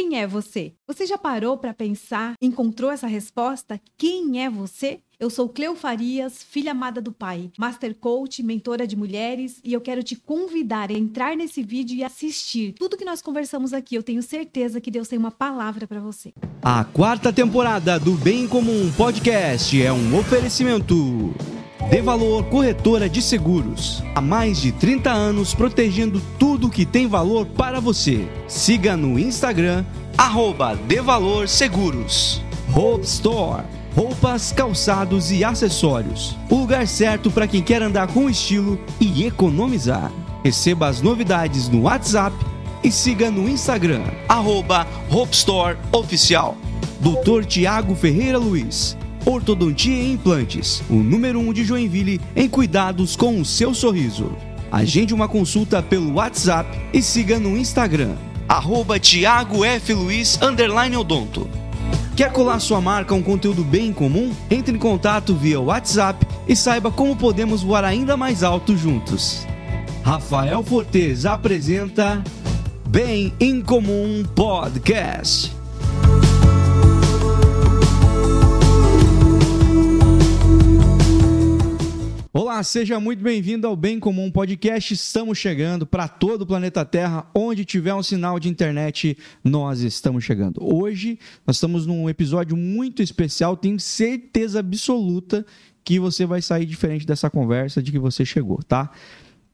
Quem 0.00 0.16
é 0.16 0.28
você? 0.28 0.74
Você 0.86 1.04
já 1.06 1.18
parou 1.18 1.58
para 1.58 1.74
pensar? 1.74 2.34
Encontrou 2.40 2.88
essa 2.88 3.08
resposta? 3.08 3.80
Quem 3.96 4.44
é 4.44 4.48
você? 4.48 5.00
Eu 5.18 5.28
sou 5.28 5.48
Cleo 5.48 5.74
Farias, 5.74 6.40
filha 6.40 6.70
amada 6.70 7.02
do 7.02 7.10
pai, 7.10 7.50
master 7.58 7.96
coach, 7.96 8.40
mentora 8.40 8.86
de 8.86 8.94
mulheres, 8.94 9.60
e 9.64 9.72
eu 9.72 9.80
quero 9.80 10.00
te 10.04 10.14
convidar 10.14 10.90
a 10.90 10.94
entrar 10.94 11.36
nesse 11.36 11.64
vídeo 11.64 11.96
e 11.96 12.04
assistir 12.04 12.74
tudo 12.74 12.96
que 12.96 13.04
nós 13.04 13.20
conversamos 13.20 13.72
aqui. 13.72 13.96
Eu 13.96 14.04
tenho 14.04 14.22
certeza 14.22 14.80
que 14.80 14.88
Deus 14.88 15.08
tem 15.08 15.18
uma 15.18 15.32
palavra 15.32 15.84
para 15.84 15.98
você. 15.98 16.32
A 16.62 16.84
quarta 16.84 17.32
temporada 17.32 17.98
do 17.98 18.12
Bem 18.12 18.46
Comum 18.46 18.92
Podcast 18.96 19.82
é 19.82 19.92
um 19.92 20.16
oferecimento. 20.16 21.34
De 21.86 22.02
Valor 22.02 22.44
Corretora 22.44 23.08
de 23.08 23.22
Seguros. 23.22 24.02
Há 24.14 24.20
mais 24.20 24.60
de 24.60 24.72
30 24.72 25.10
anos 25.10 25.54
protegendo 25.54 26.20
tudo 26.38 26.68
que 26.68 26.84
tem 26.84 27.06
valor 27.06 27.46
para 27.46 27.80
você. 27.80 28.28
Siga 28.46 28.94
no 28.94 29.18
Instagram, 29.18 29.86
arroba 30.18 30.74
De 30.74 31.00
Valor 31.00 31.48
Seguros. 31.48 32.42
Hope 32.74 33.06
Store. 33.06 33.62
Roupas, 33.96 34.52
calçados 34.52 35.30
e 35.30 35.42
acessórios. 35.42 36.36
O 36.50 36.56
lugar 36.56 36.86
certo 36.86 37.30
para 37.30 37.46
quem 37.46 37.62
quer 37.62 37.82
andar 37.82 38.08
com 38.08 38.28
estilo 38.28 38.78
e 39.00 39.24
economizar. 39.24 40.12
Receba 40.44 40.88
as 40.88 41.00
novidades 41.00 41.70
no 41.70 41.82
WhatsApp 41.82 42.36
e 42.84 42.92
siga 42.92 43.30
no 43.30 43.48
Instagram, 43.48 44.04
arroba 44.28 44.86
Hope 45.10 45.34
Store 45.34 45.78
Oficial. 45.90 46.56
Doutor 47.00 47.46
Tiago 47.46 47.94
Ferreira 47.94 48.36
Luiz 48.36 48.96
Ortodontia 49.24 49.94
e 49.94 50.12
Implantes, 50.12 50.82
o 50.88 50.94
número 50.94 51.38
1 51.38 51.48
um 51.48 51.52
de 51.52 51.64
Joinville 51.64 52.20
em 52.34 52.48
cuidados 52.48 53.16
com 53.16 53.40
o 53.40 53.44
seu 53.44 53.74
sorriso. 53.74 54.32
Agende 54.70 55.14
uma 55.14 55.28
consulta 55.28 55.82
pelo 55.82 56.14
WhatsApp 56.14 56.78
e 56.92 57.02
siga 57.02 57.38
no 57.38 57.56
Instagram, 57.56 58.14
arroba 58.48 58.98
Thiago 58.98 59.64
F. 59.64 59.94
Luiz, 59.94 60.38
Odonto. 60.98 61.48
Quer 62.16 62.32
colar 62.32 62.58
sua 62.58 62.80
marca 62.80 63.14
a 63.14 63.16
um 63.16 63.22
conteúdo 63.22 63.62
bem 63.62 63.92
comum? 63.92 64.32
Entre 64.50 64.74
em 64.74 64.78
contato 64.78 65.34
via 65.34 65.60
WhatsApp 65.60 66.26
e 66.48 66.56
saiba 66.56 66.90
como 66.90 67.14
podemos 67.14 67.62
voar 67.62 67.84
ainda 67.84 68.16
mais 68.16 68.42
alto 68.42 68.76
juntos. 68.76 69.46
Rafael 70.02 70.62
Fortes 70.62 71.24
apresenta 71.26 72.24
Bem 72.88 73.32
em 73.38 73.60
Comum 73.60 74.24
Podcast. 74.34 75.57
Olá, 82.40 82.62
seja 82.62 83.00
muito 83.00 83.20
bem-vindo 83.20 83.66
ao 83.66 83.74
Bem 83.74 83.98
Comum 83.98 84.30
Podcast. 84.30 84.94
Estamos 84.94 85.36
chegando 85.38 85.84
para 85.84 86.06
todo 86.06 86.42
o 86.42 86.46
planeta 86.46 86.84
Terra, 86.84 87.28
onde 87.34 87.64
tiver 87.64 87.92
um 87.92 88.02
sinal 88.02 88.38
de 88.38 88.48
internet, 88.48 89.18
nós 89.42 89.80
estamos 89.80 90.22
chegando. 90.22 90.60
Hoje 90.62 91.18
nós 91.44 91.56
estamos 91.56 91.84
num 91.84 92.08
episódio 92.08 92.56
muito 92.56 93.02
especial, 93.02 93.56
tenho 93.56 93.80
certeza 93.80 94.60
absoluta 94.60 95.44
que 95.82 95.98
você 95.98 96.24
vai 96.24 96.40
sair 96.40 96.64
diferente 96.64 97.04
dessa 97.04 97.28
conversa 97.28 97.82
de 97.82 97.90
que 97.90 97.98
você 97.98 98.24
chegou, 98.24 98.62
tá? 98.62 98.88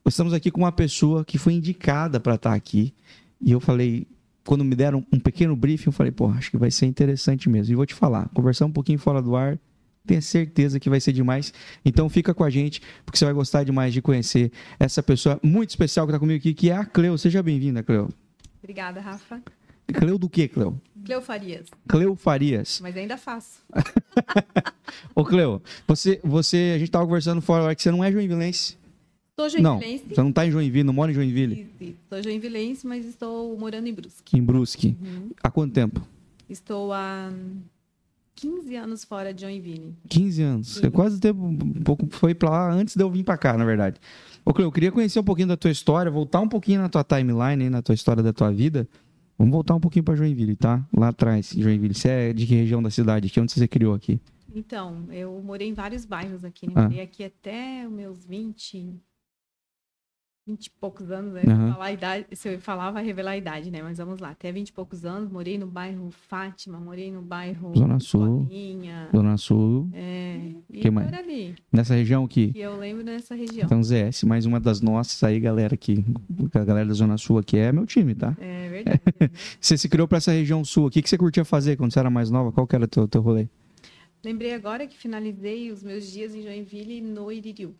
Estamos 0.06 0.34
aqui 0.34 0.50
com 0.50 0.60
uma 0.60 0.70
pessoa 0.70 1.24
que 1.24 1.38
foi 1.38 1.54
indicada 1.54 2.20
para 2.20 2.34
estar 2.34 2.50
tá 2.50 2.54
aqui 2.54 2.92
e 3.40 3.50
eu 3.50 3.60
falei, 3.60 4.06
quando 4.44 4.62
me 4.62 4.76
deram 4.76 5.02
um 5.10 5.18
pequeno 5.18 5.56
briefing, 5.56 5.88
eu 5.88 5.92
falei, 5.92 6.12
pô, 6.12 6.28
acho 6.28 6.50
que 6.50 6.58
vai 6.58 6.70
ser 6.70 6.84
interessante 6.84 7.48
mesmo. 7.48 7.72
E 7.72 7.76
vou 7.76 7.86
te 7.86 7.94
falar, 7.94 8.28
conversar 8.34 8.66
um 8.66 8.72
pouquinho 8.72 8.98
fora 8.98 9.22
do 9.22 9.34
ar, 9.34 9.58
tenho 10.06 10.22
certeza 10.22 10.78
que 10.78 10.90
vai 10.90 11.00
ser 11.00 11.12
demais. 11.12 11.52
Então 11.84 12.08
fica 12.08 12.34
com 12.34 12.44
a 12.44 12.50
gente, 12.50 12.80
porque 13.04 13.18
você 13.18 13.24
vai 13.24 13.34
gostar 13.34 13.64
demais 13.64 13.92
de 13.92 14.02
conhecer 14.02 14.52
essa 14.78 15.02
pessoa 15.02 15.38
muito 15.42 15.70
especial 15.70 16.06
que 16.06 16.10
está 16.12 16.18
comigo 16.18 16.38
aqui, 16.38 16.54
que 16.54 16.70
é 16.70 16.76
a 16.76 16.84
Cleo. 16.84 17.16
Seja 17.16 17.42
bem-vinda, 17.42 17.82
Cleo. 17.82 18.08
Obrigada, 18.62 19.00
Rafa. 19.00 19.42
Cleo 19.92 20.18
do 20.18 20.28
que, 20.28 20.48
Cleo? 20.48 20.80
Cleo 21.04 21.20
Farias. 21.20 21.68
Cleo 21.86 22.16
Farias. 22.16 22.80
Mas 22.82 22.96
ainda 22.96 23.16
faço. 23.16 23.60
Ô, 25.14 25.24
Cleo, 25.24 25.62
você, 25.86 26.20
você, 26.24 26.72
a 26.74 26.78
gente 26.78 26.88
estava 26.88 27.04
conversando 27.04 27.42
fora 27.42 27.74
que 27.74 27.82
você 27.82 27.90
não 27.90 28.02
é 28.02 28.10
joinvilense. 28.10 28.78
Sou 29.38 29.48
joinvilense. 29.48 30.04
Não, 30.04 30.14
você 30.14 30.22
não 30.22 30.30
está 30.30 30.46
em 30.46 30.50
Joinville, 30.50 30.84
não 30.84 30.94
mora 30.94 31.10
em 31.10 31.14
Joinville? 31.14 31.68
Sim, 31.78 31.96
Sou 32.08 32.22
joinvilense, 32.22 32.86
mas 32.86 33.04
estou 33.04 33.58
morando 33.58 33.88
em 33.88 33.92
Brusque. 33.92 34.38
Em 34.38 34.42
Brusque. 34.42 34.96
Uhum. 35.02 35.30
Há 35.42 35.50
quanto 35.50 35.72
tempo? 35.72 36.06
Estou 36.48 36.92
há 36.92 37.32
15 38.34 38.76
anos 38.76 39.04
fora 39.04 39.32
de 39.32 39.42
Joinville. 39.42 39.94
15 40.08 40.42
anos. 40.42 40.68
Sim. 40.68 40.80
Você 40.80 40.90
quase 40.90 41.20
tempo, 41.20 41.40
um 41.44 41.82
pouco 41.82 42.06
foi 42.10 42.34
para 42.34 42.50
lá 42.50 42.72
antes 42.72 42.96
de 42.96 43.02
eu 43.02 43.10
vir 43.10 43.24
para 43.24 43.38
cá, 43.38 43.56
na 43.56 43.64
verdade. 43.64 44.00
Ô, 44.44 44.52
Cleo, 44.52 44.66
eu 44.66 44.72
queria 44.72 44.92
conhecer 44.92 45.18
um 45.18 45.24
pouquinho 45.24 45.48
da 45.48 45.56
tua 45.56 45.70
história, 45.70 46.10
voltar 46.10 46.40
um 46.40 46.48
pouquinho 46.48 46.80
na 46.80 46.88
tua 46.88 47.04
timeline, 47.04 47.70
na 47.70 47.80
tua 47.80 47.94
história 47.94 48.22
da 48.22 48.32
tua 48.32 48.52
vida. 48.52 48.88
Vamos 49.38 49.52
voltar 49.52 49.74
um 49.74 49.80
pouquinho 49.80 50.04
para 50.04 50.14
Joinville, 50.14 50.56
tá? 50.56 50.86
Lá 50.96 51.08
atrás, 51.08 51.52
Joinville. 51.56 51.94
Você 51.94 52.08
é 52.08 52.32
de 52.32 52.46
que 52.46 52.54
região 52.54 52.82
da 52.82 52.90
cidade? 52.90 53.28
Que 53.30 53.40
onde 53.40 53.52
você 53.52 53.66
criou 53.66 53.94
aqui? 53.94 54.20
Então, 54.54 55.06
eu 55.10 55.42
morei 55.42 55.68
em 55.68 55.74
vários 55.74 56.04
bairros 56.04 56.44
aqui, 56.44 56.66
né? 56.66 56.72
Ah. 56.76 56.82
Morei 56.82 57.00
aqui 57.00 57.24
até 57.24 57.84
os 57.86 57.92
meus 57.92 58.24
20, 58.24 58.94
20 60.46 60.66
e 60.66 60.70
poucos 60.78 61.10
anos, 61.10 61.32
né? 61.32 61.42
Uhum. 61.46 61.72
Falar 61.72 61.84
a 61.86 61.92
idade, 61.92 62.26
se 62.32 62.48
eu 62.48 62.60
falar, 62.60 62.90
vai 62.90 63.02
revelar 63.02 63.30
a 63.30 63.36
idade, 63.36 63.70
né? 63.70 63.82
Mas 63.82 63.96
vamos 63.96 64.20
lá, 64.20 64.30
até 64.30 64.52
20 64.52 64.68
e 64.68 64.72
poucos 64.72 65.04
anos, 65.04 65.30
morei 65.30 65.56
no 65.56 65.66
bairro 65.66 66.10
Fátima, 66.10 66.78
morei 66.78 67.10
no 67.10 67.22
bairro 67.22 67.72
Zona 67.76 67.98
Sul. 67.98 68.46
Zona 69.14 69.36
Sul. 69.38 69.88
É, 69.94 70.52
e 70.70 70.80
que 70.80 70.90
mais? 70.90 71.12
ali. 71.14 71.54
Nessa 71.72 71.94
região 71.94 72.24
aqui? 72.24 72.52
Que 72.52 72.60
eu 72.60 72.76
lembro 72.76 73.02
nessa 73.02 73.34
região. 73.34 73.64
Então, 73.64 73.82
ZS, 73.82 74.24
mais 74.24 74.44
uma 74.44 74.60
das 74.60 74.82
nossas 74.82 75.22
aí, 75.24 75.40
galera 75.40 75.74
aqui. 75.74 76.04
A 76.52 76.64
galera 76.64 76.86
da 76.86 76.94
Zona 76.94 77.16
Sul 77.16 77.38
aqui 77.38 77.56
é 77.56 77.72
meu 77.72 77.86
time, 77.86 78.14
tá? 78.14 78.36
É 78.38 78.68
verdade. 78.68 79.00
você 79.58 79.78
se 79.78 79.88
criou 79.88 80.06
para 80.06 80.18
essa 80.18 80.32
região 80.32 80.62
sul. 80.62 80.86
O 80.86 80.90
que, 80.90 81.00
que 81.00 81.08
você 81.08 81.16
curtia 81.16 81.44
fazer 81.44 81.76
quando 81.76 81.92
você 81.92 81.98
era 81.98 82.10
mais 82.10 82.30
nova? 82.30 82.52
Qual 82.52 82.66
que 82.66 82.76
era 82.76 82.84
o 82.84 82.88
teu, 82.88 83.08
teu 83.08 83.22
rolê? 83.22 83.48
Lembrei 84.22 84.54
agora 84.54 84.86
que 84.86 84.96
finalizei 84.96 85.70
os 85.70 85.82
meus 85.82 86.10
dias 86.10 86.34
em 86.34 86.42
Joinville 86.42 87.00
no 87.00 87.30
Iririu. 87.30 87.74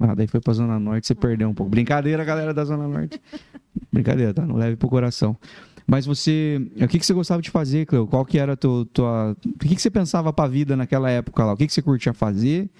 Ah, 0.00 0.14
daí 0.14 0.26
foi 0.26 0.40
pra 0.40 0.54
Zona 0.54 0.80
Norte, 0.80 1.06
você 1.06 1.14
perdeu 1.14 1.48
um 1.48 1.54
pouco. 1.54 1.70
Brincadeira, 1.70 2.24
galera 2.24 2.54
da 2.54 2.64
Zona 2.64 2.88
Norte. 2.88 3.20
Brincadeira, 3.92 4.32
tá? 4.32 4.46
Não 4.46 4.56
leve 4.56 4.76
pro 4.76 4.88
coração. 4.88 5.36
Mas 5.86 6.06
você, 6.06 6.70
o 6.76 6.88
que, 6.88 6.98
que 6.98 7.04
você 7.04 7.12
gostava 7.12 7.42
de 7.42 7.50
fazer, 7.50 7.84
Cleo? 7.84 8.06
Qual 8.06 8.24
que 8.24 8.38
era 8.38 8.54
a 8.54 8.56
tua, 8.56 8.86
tua... 8.86 9.36
O 9.44 9.58
que, 9.58 9.74
que 9.74 9.82
você 9.82 9.90
pensava 9.90 10.32
pra 10.32 10.46
vida 10.46 10.74
naquela 10.74 11.10
época 11.10 11.44
lá? 11.44 11.52
O 11.52 11.56
que, 11.56 11.66
que 11.66 11.72
você 11.72 11.82
curtia 11.82 12.14
fazer? 12.14 12.70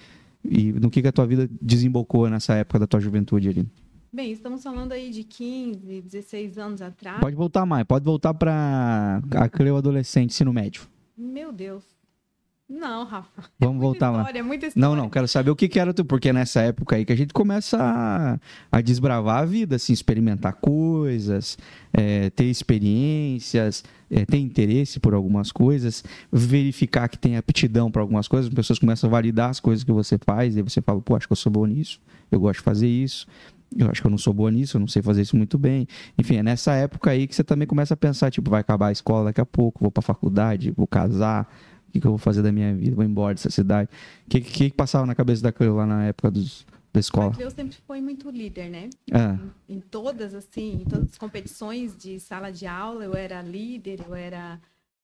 E 0.43 0.71
no 0.73 0.89
que, 0.89 1.01
que 1.01 1.07
a 1.07 1.11
tua 1.11 1.27
vida 1.27 1.47
desembocou 1.61 2.27
nessa 2.29 2.55
época 2.55 2.79
da 2.79 2.87
tua 2.87 2.99
juventude 2.99 3.49
ali? 3.49 3.67
Bem, 4.11 4.31
estamos 4.31 4.63
falando 4.63 4.91
aí 4.91 5.09
de 5.09 5.23
15, 5.23 6.01
16 6.01 6.57
anos 6.57 6.81
atrás. 6.81 7.19
Pode 7.19 7.35
voltar 7.35 7.65
mais, 7.65 7.85
pode 7.85 8.03
voltar 8.03 8.33
para 8.33 9.21
a 9.35 9.47
Cleo 9.47 9.77
adolescente, 9.77 10.31
ensino 10.31 10.51
médio. 10.51 10.83
Meu 11.15 11.51
Deus. 11.51 12.00
Não, 12.71 13.03
Rafa. 13.03 13.43
Vamos 13.59 13.77
é 13.77 13.79
voltar 13.81 14.11
história, 14.11 14.33
lá. 14.33 14.39
É 14.39 14.41
muita 14.41 14.67
história. 14.67 14.87
Não, 14.87 14.95
não, 14.95 15.09
quero 15.09 15.27
saber 15.27 15.51
o 15.51 15.55
que, 15.55 15.67
que 15.67 15.77
era 15.77 15.93
tu, 15.93 16.05
porque 16.05 16.31
nessa 16.31 16.61
época 16.61 16.95
aí 16.95 17.03
que 17.03 17.11
a 17.11 17.15
gente 17.17 17.33
começa 17.33 17.77
a, 17.77 18.39
a 18.71 18.81
desbravar 18.81 19.39
a 19.39 19.45
vida, 19.45 19.75
assim, 19.75 19.91
experimentar 19.91 20.53
coisas, 20.53 21.57
é, 21.91 22.29
ter 22.29 22.45
experiências, 22.45 23.83
é, 24.09 24.23
ter 24.25 24.37
interesse 24.37 25.01
por 25.01 25.13
algumas 25.13 25.51
coisas, 25.51 26.01
verificar 26.31 27.09
que 27.09 27.17
tem 27.17 27.35
aptidão 27.35 27.91
para 27.91 28.01
algumas 28.01 28.29
coisas, 28.29 28.47
as 28.47 28.53
pessoas 28.53 28.79
começam 28.79 29.09
a 29.09 29.11
validar 29.11 29.49
as 29.49 29.59
coisas 29.59 29.83
que 29.83 29.91
você 29.91 30.17
faz, 30.25 30.55
e 30.55 30.61
você 30.61 30.81
fala, 30.81 31.01
pô, 31.01 31.17
acho 31.17 31.27
que 31.27 31.33
eu 31.33 31.37
sou 31.37 31.51
bom 31.51 31.65
nisso, 31.65 31.99
eu 32.31 32.39
gosto 32.39 32.59
de 32.59 32.63
fazer 32.63 32.87
isso. 32.87 33.27
Eu 33.77 33.89
acho 33.89 34.01
que 34.01 34.07
eu 34.07 34.11
não 34.11 34.17
sou 34.17 34.33
boa 34.33 34.51
nisso, 34.51 34.75
eu 34.75 34.81
não 34.81 34.87
sei 34.87 35.01
fazer 35.01 35.21
isso 35.21 35.37
muito 35.37 35.57
bem. 35.57 35.87
Enfim, 36.17 36.35
é 36.35 36.43
nessa 36.43 36.73
época 36.73 37.09
aí 37.11 37.25
que 37.25 37.33
você 37.33 37.41
também 37.41 37.65
começa 37.65 37.93
a 37.93 37.97
pensar, 37.97 38.29
tipo, 38.29 38.49
vai 38.49 38.59
acabar 38.59 38.87
a 38.87 38.91
escola 38.91 39.25
daqui 39.25 39.39
a 39.39 39.45
pouco, 39.45 39.79
vou 39.79 39.89
para 39.89 40.01
faculdade, 40.01 40.71
vou 40.71 40.85
casar, 40.85 41.49
o 41.91 41.93
que, 41.93 41.99
que 41.99 42.07
eu 42.07 42.11
vou 42.11 42.17
fazer 42.17 42.41
da 42.41 42.53
minha 42.53 42.73
vida? 42.73 42.95
Vou 42.95 43.03
embora 43.03 43.33
dessa 43.33 43.49
cidade. 43.49 43.89
O 44.25 44.29
que, 44.29 44.39
que, 44.39 44.69
que, 44.69 44.75
passava 44.75 45.05
na 45.05 45.13
cabeça 45.13 45.43
da 45.43 45.51
Cleo 45.51 45.75
lá 45.75 45.85
na 45.85 46.05
época 46.05 46.31
dos, 46.31 46.65
da 46.93 47.01
escola? 47.01 47.35
Eu 47.37 47.51
sempre 47.51 47.75
fui 47.85 47.99
muito 47.99 48.29
líder, 48.29 48.69
né? 48.69 48.89
É. 49.11 49.37
Em, 49.67 49.75
em, 49.75 49.79
todas, 49.81 50.33
assim, 50.33 50.83
em 50.83 50.85
todas 50.85 51.11
as 51.11 51.17
competições 51.17 51.97
de 51.97 52.17
sala 52.17 52.49
de 52.49 52.65
aula, 52.65 53.03
eu 53.03 53.13
era 53.13 53.41
líder, 53.41 54.05
eu 54.07 54.15
era 54.15 54.57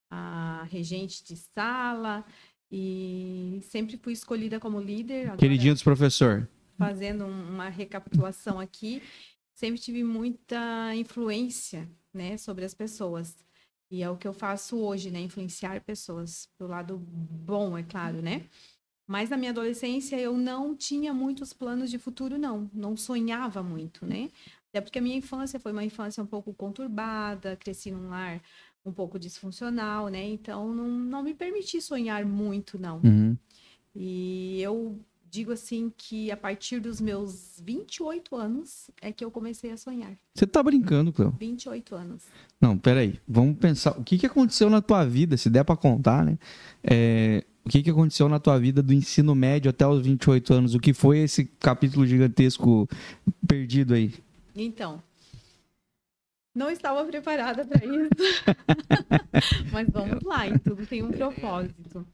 a 0.10 0.66
regente 0.72 1.26
de 1.26 1.36
sala 1.36 2.24
e 2.72 3.60
sempre 3.64 3.98
fui 3.98 4.14
escolhida 4.14 4.58
como 4.58 4.80
líder. 4.80 5.36
Queridinho 5.36 5.74
dos 5.74 5.84
professor. 5.84 6.48
Fazendo 6.78 7.26
uma 7.26 7.68
recapitulação 7.68 8.62
aqui, 8.62 9.02
sempre 9.54 9.78
tive 9.78 10.06
muita 10.06 10.96
influência, 10.96 11.86
né, 12.14 12.38
sobre 12.38 12.64
as 12.64 12.74
pessoas. 12.74 13.36
E 13.90 14.04
é 14.04 14.10
o 14.10 14.18
que 14.18 14.28
eu 14.28 14.34
faço 14.34 14.78
hoje, 14.78 15.10
né? 15.10 15.20
Influenciar 15.22 15.82
pessoas 15.82 16.50
pro 16.58 16.68
lado 16.68 16.98
bom, 16.98 17.78
é 17.78 17.84
claro, 17.84 18.22
né? 18.22 18.46
Mas 19.08 19.30
na 19.30 19.38
minha 19.38 19.52
adolescência 19.52 20.20
eu 20.20 20.38
não 20.38 20.76
tinha 20.76 21.14
muitos 21.14 21.54
planos 21.54 21.90
de 21.90 21.98
futuro, 21.98 22.38
não. 22.38 22.70
Não 22.74 22.98
sonhava 22.98 23.64
muito, 23.64 24.06
né? 24.06 24.30
Até 24.70 24.82
porque 24.82 25.00
a 25.00 25.02
minha 25.02 25.16
infância 25.16 25.60
foi 25.60 25.72
uma 25.72 25.86
infância 25.86 26.22
um 26.22 26.28
pouco 26.28 26.54
conturbada, 26.54 27.56
cresci 27.56 27.90
num 27.90 28.10
lar 28.10 28.42
um 28.86 28.92
pouco 28.92 29.18
disfuncional, 29.18 30.10
né? 30.10 30.28
Então 30.28 30.74
não, 30.74 30.88
não 30.88 31.24
me 31.24 31.34
permiti 31.34 31.82
sonhar 31.82 32.26
muito, 32.26 32.78
não. 32.78 33.00
Uhum. 33.04 33.38
E 33.96 34.62
eu 34.62 35.00
digo 35.30 35.52
assim 35.52 35.92
que 35.96 36.32
a 36.32 36.38
partir 36.38 36.80
dos 36.80 37.02
meus 37.02 37.62
28 37.64 38.36
anos 38.36 38.90
é 39.02 39.12
que 39.12 39.24
eu 39.24 39.32
comecei 39.32 39.72
a 39.72 39.78
sonhar. 39.78 40.18
Você 40.34 40.48
tá 40.48 40.62
brincando, 40.64 41.12
Cleo? 41.12 41.36
28 41.40 41.96
anos. 41.96 42.24
Não, 42.60 42.78
peraí. 42.78 43.20
Vamos 43.28 43.58
pensar. 43.58 43.98
O 43.98 44.04
que, 44.04 44.18
que 44.18 44.26
aconteceu 44.26 44.70
na 44.70 44.82
tua 44.82 45.06
vida, 45.06 45.38
se 45.38 45.50
der 45.50 45.64
pra 45.64 45.76
contar, 45.76 46.26
né? 46.26 46.38
É, 46.84 47.44
o 47.66 47.70
que, 47.70 47.84
que 47.84 47.90
aconteceu 47.90 48.30
na 48.30 48.40
tua 48.40 48.58
vida 48.58 48.82
do 48.82 48.94
ensino 48.94 49.36
médio 49.36 49.70
até 49.70 49.86
os 49.86 50.02
28 50.02 50.54
anos? 50.54 50.76
O 50.76 50.80
que 50.80 50.94
foi 50.94 51.20
esse 51.20 51.46
capítulo 51.46 52.06
gigantesco 52.06 52.88
perdido 53.46 53.94
aí? 53.94 54.14
Então, 54.56 55.04
não 56.56 56.70
estava 56.72 57.06
preparada 57.06 57.66
para 57.66 57.86
isso. 57.86 58.10
Mas 59.72 59.88
vamos 59.90 60.24
lá, 60.24 60.48
em 60.48 60.58
tudo 60.58 60.86
tem 60.88 61.04
um 61.04 61.12
propósito. 61.12 62.08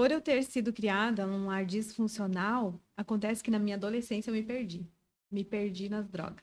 Por 0.00 0.10
eu 0.10 0.18
ter 0.18 0.42
sido 0.44 0.72
criada 0.72 1.26
num 1.26 1.48
lar 1.48 1.62
disfuncional, 1.62 2.80
acontece 2.96 3.44
que 3.44 3.50
na 3.50 3.58
minha 3.58 3.76
adolescência 3.76 4.30
eu 4.30 4.34
me 4.34 4.42
perdi. 4.42 4.86
Me 5.30 5.44
perdi 5.44 5.90
nas 5.90 6.08
drogas. 6.08 6.42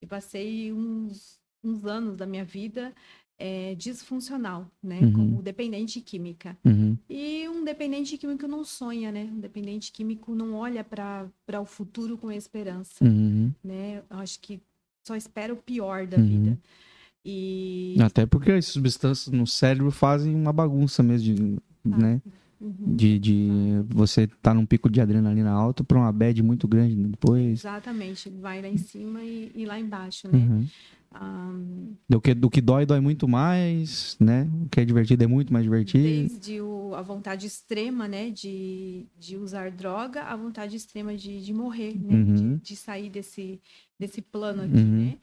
E 0.00 0.06
passei 0.06 0.72
uns, 0.72 1.38
uns 1.62 1.84
anos 1.84 2.16
da 2.16 2.24
minha 2.24 2.42
vida 2.42 2.94
é, 3.38 3.74
disfuncional, 3.74 4.66
né? 4.82 4.98
Uhum. 5.00 5.12
Como 5.12 5.42
dependente 5.42 6.00
química. 6.00 6.56
Uhum. 6.64 6.96
E 7.06 7.46
um 7.50 7.62
dependente 7.62 8.16
químico 8.16 8.48
não 8.48 8.64
sonha, 8.64 9.12
né? 9.12 9.24
Um 9.24 9.40
dependente 9.40 9.92
químico 9.92 10.34
não 10.34 10.54
olha 10.54 10.82
para 10.82 11.60
o 11.60 11.66
futuro 11.66 12.16
com 12.16 12.32
esperança, 12.32 13.04
Uhum. 13.04 13.52
né? 13.62 14.02
Eu 14.08 14.16
acho 14.16 14.40
que 14.40 14.58
só 15.06 15.14
espera 15.14 15.52
o 15.52 15.56
pior 15.58 16.06
da 16.06 16.16
Uhum. 16.16 16.24
vida. 16.26 16.58
E 17.22 17.96
Até 18.00 18.24
porque 18.24 18.52
as 18.52 18.64
substâncias 18.64 19.30
no 19.30 19.46
cérebro 19.46 19.90
fazem 19.90 20.34
uma 20.34 20.50
bagunça 20.50 21.02
mesmo, 21.02 21.34
de, 21.34 21.58
né? 21.84 22.22
Uhum. 22.60 22.94
De, 22.94 23.18
de 23.18 23.48
você 23.88 24.26
tá 24.26 24.52
num 24.52 24.66
pico 24.66 24.90
de 24.90 25.00
adrenalina 25.00 25.50
alto 25.50 25.82
pra 25.82 25.98
uma 25.98 26.12
bad 26.12 26.42
muito 26.42 26.68
grande 26.68 26.94
depois. 26.94 27.60
Exatamente, 27.60 28.28
vai 28.28 28.60
lá 28.60 28.68
em 28.68 28.76
cima 28.76 29.22
e, 29.22 29.50
e 29.54 29.64
lá 29.64 29.80
embaixo, 29.80 30.28
né? 30.28 30.38
Uhum. 30.38 30.66
Ah, 31.12 31.52
Do, 32.08 32.20
que, 32.20 32.34
do 32.34 32.48
que 32.50 32.60
dói, 32.60 32.86
dói 32.86 33.00
muito 33.00 33.26
mais, 33.26 34.16
né? 34.20 34.48
O 34.64 34.68
que 34.68 34.78
é 34.80 34.84
divertido 34.84 35.24
é 35.24 35.26
muito 35.26 35.52
mais 35.52 35.64
divertido. 35.64 36.04
desde 36.04 36.60
o, 36.60 36.94
a 36.94 37.02
vontade 37.02 37.46
extrema, 37.46 38.06
né, 38.06 38.30
de, 38.30 39.06
de 39.18 39.36
usar 39.36 39.70
droga, 39.72 40.22
a 40.22 40.36
vontade 40.36 40.76
extrema 40.76 41.16
de, 41.16 41.40
de 41.42 41.52
morrer, 41.52 41.94
né? 42.00 42.14
Uhum. 42.14 42.34
De, 42.58 42.62
de 42.62 42.76
sair 42.76 43.08
desse, 43.10 43.60
desse 43.98 44.20
plano 44.22 44.62
aqui, 44.62 44.74
Uhum. 44.74 45.04
né? 45.06 45.16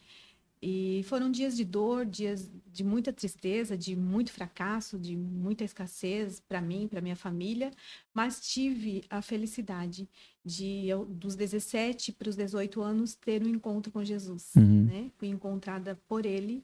E 0.62 1.04
foram 1.06 1.30
dias 1.30 1.56
de 1.56 1.64
dor, 1.64 2.06
dias 2.06 2.50
de 2.72 2.84
muita 2.84 3.14
tristeza, 3.14 3.78
de 3.78 3.96
muito 3.96 4.32
fracasso, 4.32 4.98
de 4.98 5.16
muita 5.16 5.64
escassez 5.64 6.40
para 6.40 6.60
mim, 6.60 6.88
para 6.88 7.00
minha 7.00 7.16
família, 7.16 7.72
mas 8.14 8.42
tive 8.42 9.04
a 9.10 9.22
felicidade 9.22 10.10
de, 10.44 10.88
eu, 10.88 11.06
dos 11.06 11.36
17 11.36 12.12
para 12.14 12.30
os 12.30 12.36
18 12.36 12.82
anos, 12.82 13.14
ter 13.14 13.44
um 13.44 13.50
encontro 13.50 13.92
com 13.92 14.04
Jesus. 14.04 14.52
Uhum. 14.56 14.84
Né? 14.86 15.12
Fui 15.18 15.28
encontrada 15.28 16.00
por 16.08 16.26
ele 16.26 16.64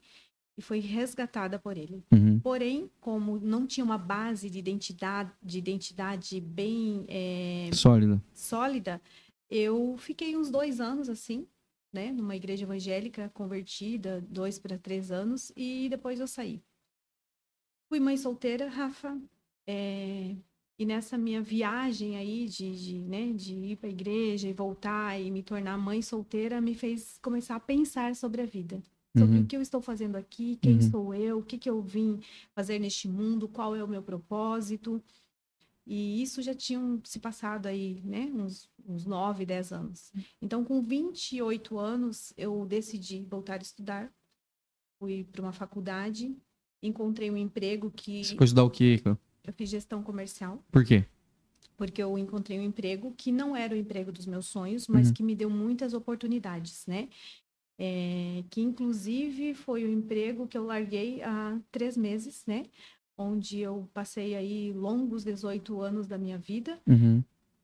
e 0.56 0.62
fui 0.62 0.78
resgatada 0.78 1.58
por 1.58 1.76
ele. 1.76 2.02
Uhum. 2.12 2.38
Porém, 2.40 2.90
como 3.00 3.38
não 3.38 3.66
tinha 3.66 3.84
uma 3.84 3.98
base 3.98 4.48
de 4.48 4.58
identidade, 4.58 5.30
de 5.42 5.58
identidade 5.58 6.40
bem 6.40 7.04
eh, 7.08 7.70
Sólido. 7.72 8.22
sólida, 8.32 9.00
eu 9.50 9.96
fiquei 9.98 10.36
uns 10.36 10.50
dois 10.50 10.80
anos 10.80 11.08
assim, 11.08 11.46
né, 11.94 12.10
numa 12.12 12.34
igreja 12.36 12.64
evangélica 12.64 13.30
convertida, 13.32 14.20
dois 14.28 14.58
para 14.58 14.76
três 14.76 15.10
anos, 15.10 15.52
e 15.56 15.88
depois 15.88 16.18
eu 16.20 16.26
saí. 16.26 16.60
Fui 17.88 18.00
mãe 18.00 18.16
solteira, 18.16 18.68
Rafa, 18.68 19.16
é, 19.66 20.34
e 20.78 20.84
nessa 20.84 21.16
minha 21.16 21.40
viagem 21.40 22.16
aí 22.16 22.46
de, 22.48 22.74
de, 22.84 22.98
né, 22.98 23.32
de 23.32 23.54
ir 23.54 23.76
para 23.76 23.88
a 23.88 23.92
igreja 23.92 24.48
e 24.48 24.52
voltar 24.52 25.20
e 25.20 25.30
me 25.30 25.42
tornar 25.42 25.78
mãe 25.78 26.02
solteira, 26.02 26.60
me 26.60 26.74
fez 26.74 27.18
começar 27.22 27.54
a 27.56 27.60
pensar 27.60 28.14
sobre 28.16 28.42
a 28.42 28.46
vida. 28.46 28.82
Sobre 29.16 29.38
Uhum. 29.38 29.44
o 29.44 29.46
que 29.46 29.56
eu 29.56 29.62
estou 29.62 29.80
fazendo 29.80 30.16
aqui, 30.16 30.56
quem 30.56 30.74
Uhum. 30.74 30.90
sou 30.90 31.14
eu, 31.14 31.38
o 31.38 31.42
que, 31.44 31.56
que 31.56 31.70
eu 31.70 31.80
vim 31.80 32.18
fazer 32.52 32.80
neste 32.80 33.06
mundo, 33.06 33.46
qual 33.46 33.76
é 33.76 33.84
o 33.84 33.86
meu 33.88 34.02
propósito. 34.02 35.00
E 35.86 36.22
isso 36.22 36.40
já 36.40 36.54
tinham 36.54 37.00
se 37.04 37.18
passado 37.18 37.66
aí, 37.66 38.00
né, 38.04 38.30
uns, 38.32 38.70
uns 38.86 39.04
9, 39.04 39.44
10 39.44 39.72
anos. 39.72 40.12
Então, 40.40 40.64
com 40.64 40.82
28 40.82 41.78
anos, 41.78 42.32
eu 42.36 42.64
decidi 42.64 43.24
voltar 43.24 43.54
a 43.60 43.62
estudar. 43.62 44.12
Fui 44.98 45.24
para 45.24 45.42
uma 45.42 45.52
faculdade, 45.52 46.34
encontrei 46.82 47.30
um 47.30 47.36
emprego 47.36 47.90
que 47.90 48.24
Você 48.24 48.36
foi 48.36 48.44
estudar 48.44 48.64
o 48.64 48.70
quê? 48.70 49.02
Eu 49.44 49.52
fiz 49.52 49.68
gestão 49.68 50.02
comercial, 50.02 50.64
Por 50.72 50.84
quê? 50.84 51.04
porque 51.76 52.02
eu 52.02 52.16
encontrei 52.16 52.58
um 52.58 52.62
emprego 52.62 53.12
que 53.16 53.32
não 53.32 53.54
era 53.54 53.74
o 53.74 53.76
emprego 53.76 54.12
dos 54.12 54.26
meus 54.26 54.46
sonhos, 54.46 54.86
mas 54.88 55.08
Uhum. 55.08 55.14
que 55.14 55.22
me 55.22 55.34
deu 55.34 55.50
muitas 55.50 55.92
oportunidades, 55.92 56.86
né? 56.86 57.08
É, 57.76 58.44
que 58.50 58.60
inclusive 58.60 59.52
foi 59.54 59.84
o 59.84 59.90
emprego 59.90 60.46
que 60.46 60.56
eu 60.56 60.64
larguei 60.64 61.20
há 61.22 61.60
três 61.72 61.96
meses, 61.96 62.44
né? 62.46 62.62
Onde 63.16 63.60
eu 63.60 63.88
passei 63.94 64.34
aí 64.34 64.72
longos 64.72 65.22
18 65.24 65.80
anos 65.80 66.06
da 66.06 66.18
minha 66.18 66.36
vida 66.38 66.78
Uhum. 66.86 67.22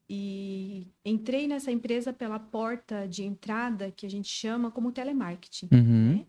e 0.08 0.88
entrei 1.04 1.46
nessa 1.46 1.70
empresa 1.70 2.12
pela 2.12 2.38
porta 2.38 3.06
de 3.06 3.22
entrada 3.24 3.90
que 3.90 4.06
a 4.06 4.10
gente 4.10 4.28
chama 4.28 4.70
como 4.70 4.92
telemarketing. 4.92 5.68
Uhum. 5.72 6.16
né? 6.18 6.26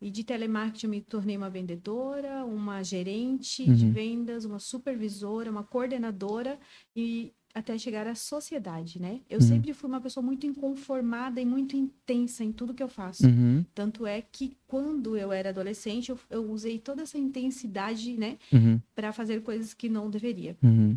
E 0.00 0.10
de 0.10 0.24
telemarketing 0.24 0.86
eu 0.86 0.90
me 0.90 1.00
tornei 1.00 1.36
uma 1.36 1.48
vendedora, 1.48 2.44
uma 2.44 2.82
gerente 2.82 3.64
de 3.72 3.86
Uhum. 3.86 3.92
vendas, 3.92 4.44
uma 4.44 4.58
supervisora, 4.58 5.50
uma 5.50 5.62
coordenadora 5.62 6.58
e 6.94 7.32
até 7.54 7.76
chegar 7.76 8.06
à 8.06 8.14
sociedade, 8.14 9.00
né? 9.00 9.20
Eu 9.28 9.40
Uhum. 9.40 9.46
sempre 9.46 9.74
fui 9.74 9.88
uma 9.88 10.00
pessoa 10.00 10.24
muito 10.24 10.46
inconformada 10.46 11.40
e 11.40 11.44
muito 11.44 11.76
intensa 11.76 12.42
em 12.42 12.50
tudo 12.52 12.72
que 12.72 12.82
eu 12.82 12.88
faço. 12.88 13.26
Uhum. 13.26 13.64
Tanto 13.74 14.06
é 14.06 14.22
que 14.22 14.56
quando 14.66 15.16
eu 15.16 15.30
era 15.32 15.50
adolescente, 15.50 16.08
eu, 16.10 16.18
eu 16.30 16.50
usei 16.50 16.78
toda 16.78 17.02
essa 17.02 17.18
intensidade, 17.18 18.16
né, 18.16 18.38
Uhum. 18.52 18.80
para 18.94 19.12
fazer 19.12 19.42
coisas 19.42 19.74
que 19.74 19.88
não 19.88 20.08
deveria. 20.08 20.56
Uhum. 20.62 20.96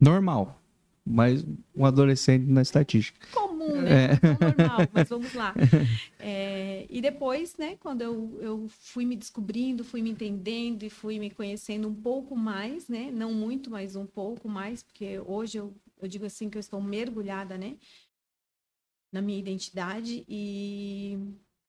Normal. 0.00 0.60
Mas 1.08 1.44
um 1.74 1.84
adolescente 1.84 2.44
na 2.46 2.62
estatística. 2.62 3.26
comum, 3.32 3.80
né? 3.80 4.06
É. 4.12 4.44
Normal, 4.44 4.78
mas 4.92 5.08
vamos 5.08 5.34
lá. 5.34 5.54
É, 6.18 6.86
e 6.90 7.00
depois, 7.00 7.56
né, 7.56 7.76
quando 7.78 8.02
eu, 8.02 8.38
eu 8.40 8.66
fui 8.68 9.04
me 9.04 9.16
descobrindo, 9.16 9.84
fui 9.84 10.02
me 10.02 10.10
entendendo 10.10 10.82
e 10.82 10.90
fui 10.90 11.18
me 11.18 11.30
conhecendo 11.30 11.88
um 11.88 11.94
pouco 11.94 12.36
mais, 12.36 12.88
né? 12.88 13.10
Não 13.12 13.32
muito, 13.32 13.70
mas 13.70 13.94
um 13.96 14.06
pouco 14.06 14.48
mais, 14.48 14.82
porque 14.82 15.20
hoje 15.26 15.58
eu, 15.58 15.72
eu 16.00 16.08
digo 16.08 16.24
assim 16.24 16.48
que 16.50 16.56
eu 16.56 16.60
estou 16.60 16.80
mergulhada, 16.80 17.58
né? 17.58 17.76
Na 19.12 19.22
minha 19.22 19.38
identidade 19.38 20.24
e 20.28 21.16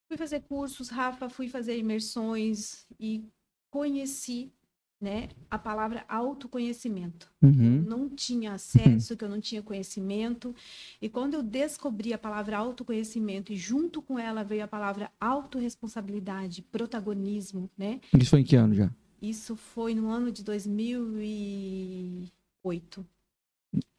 fui 0.08 0.16
fazer 0.16 0.40
cursos, 0.40 0.88
Rafa, 0.88 1.28
fui 1.28 1.48
fazer 1.48 1.78
imersões 1.78 2.84
e 2.98 3.24
conheci, 3.70 4.52
né, 5.00 5.28
a 5.48 5.56
palavra 5.58 6.04
autoconhecimento 6.08 7.30
Uhum. 7.40 7.82
não 7.82 8.08
tinha 8.08 8.52
acesso, 8.52 9.16
que 9.16 9.24
eu 9.24 9.28
não 9.28 9.40
tinha 9.40 9.62
conhecimento. 9.62 10.52
E 11.00 11.08
quando 11.08 11.34
eu 11.34 11.42
descobri 11.42 12.12
a 12.12 12.18
palavra 12.18 12.58
autoconhecimento 12.58 13.52
e 13.52 13.56
junto 13.56 14.02
com 14.02 14.18
ela 14.18 14.42
veio 14.42 14.64
a 14.64 14.68
palavra 14.68 15.12
autorresponsabilidade, 15.20 16.62
protagonismo, 16.62 17.70
né? 17.78 18.00
Isso 18.18 18.30
foi 18.30 18.40
em 18.40 18.44
que 18.44 18.56
ano 18.56 18.74
já? 18.74 18.90
Isso 19.22 19.54
foi 19.56 19.94
no 19.94 20.10
ano 20.10 20.32
de 20.32 20.42
2008. 20.44 23.06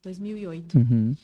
2008. 0.03 0.77
Uhum. 0.77 1.15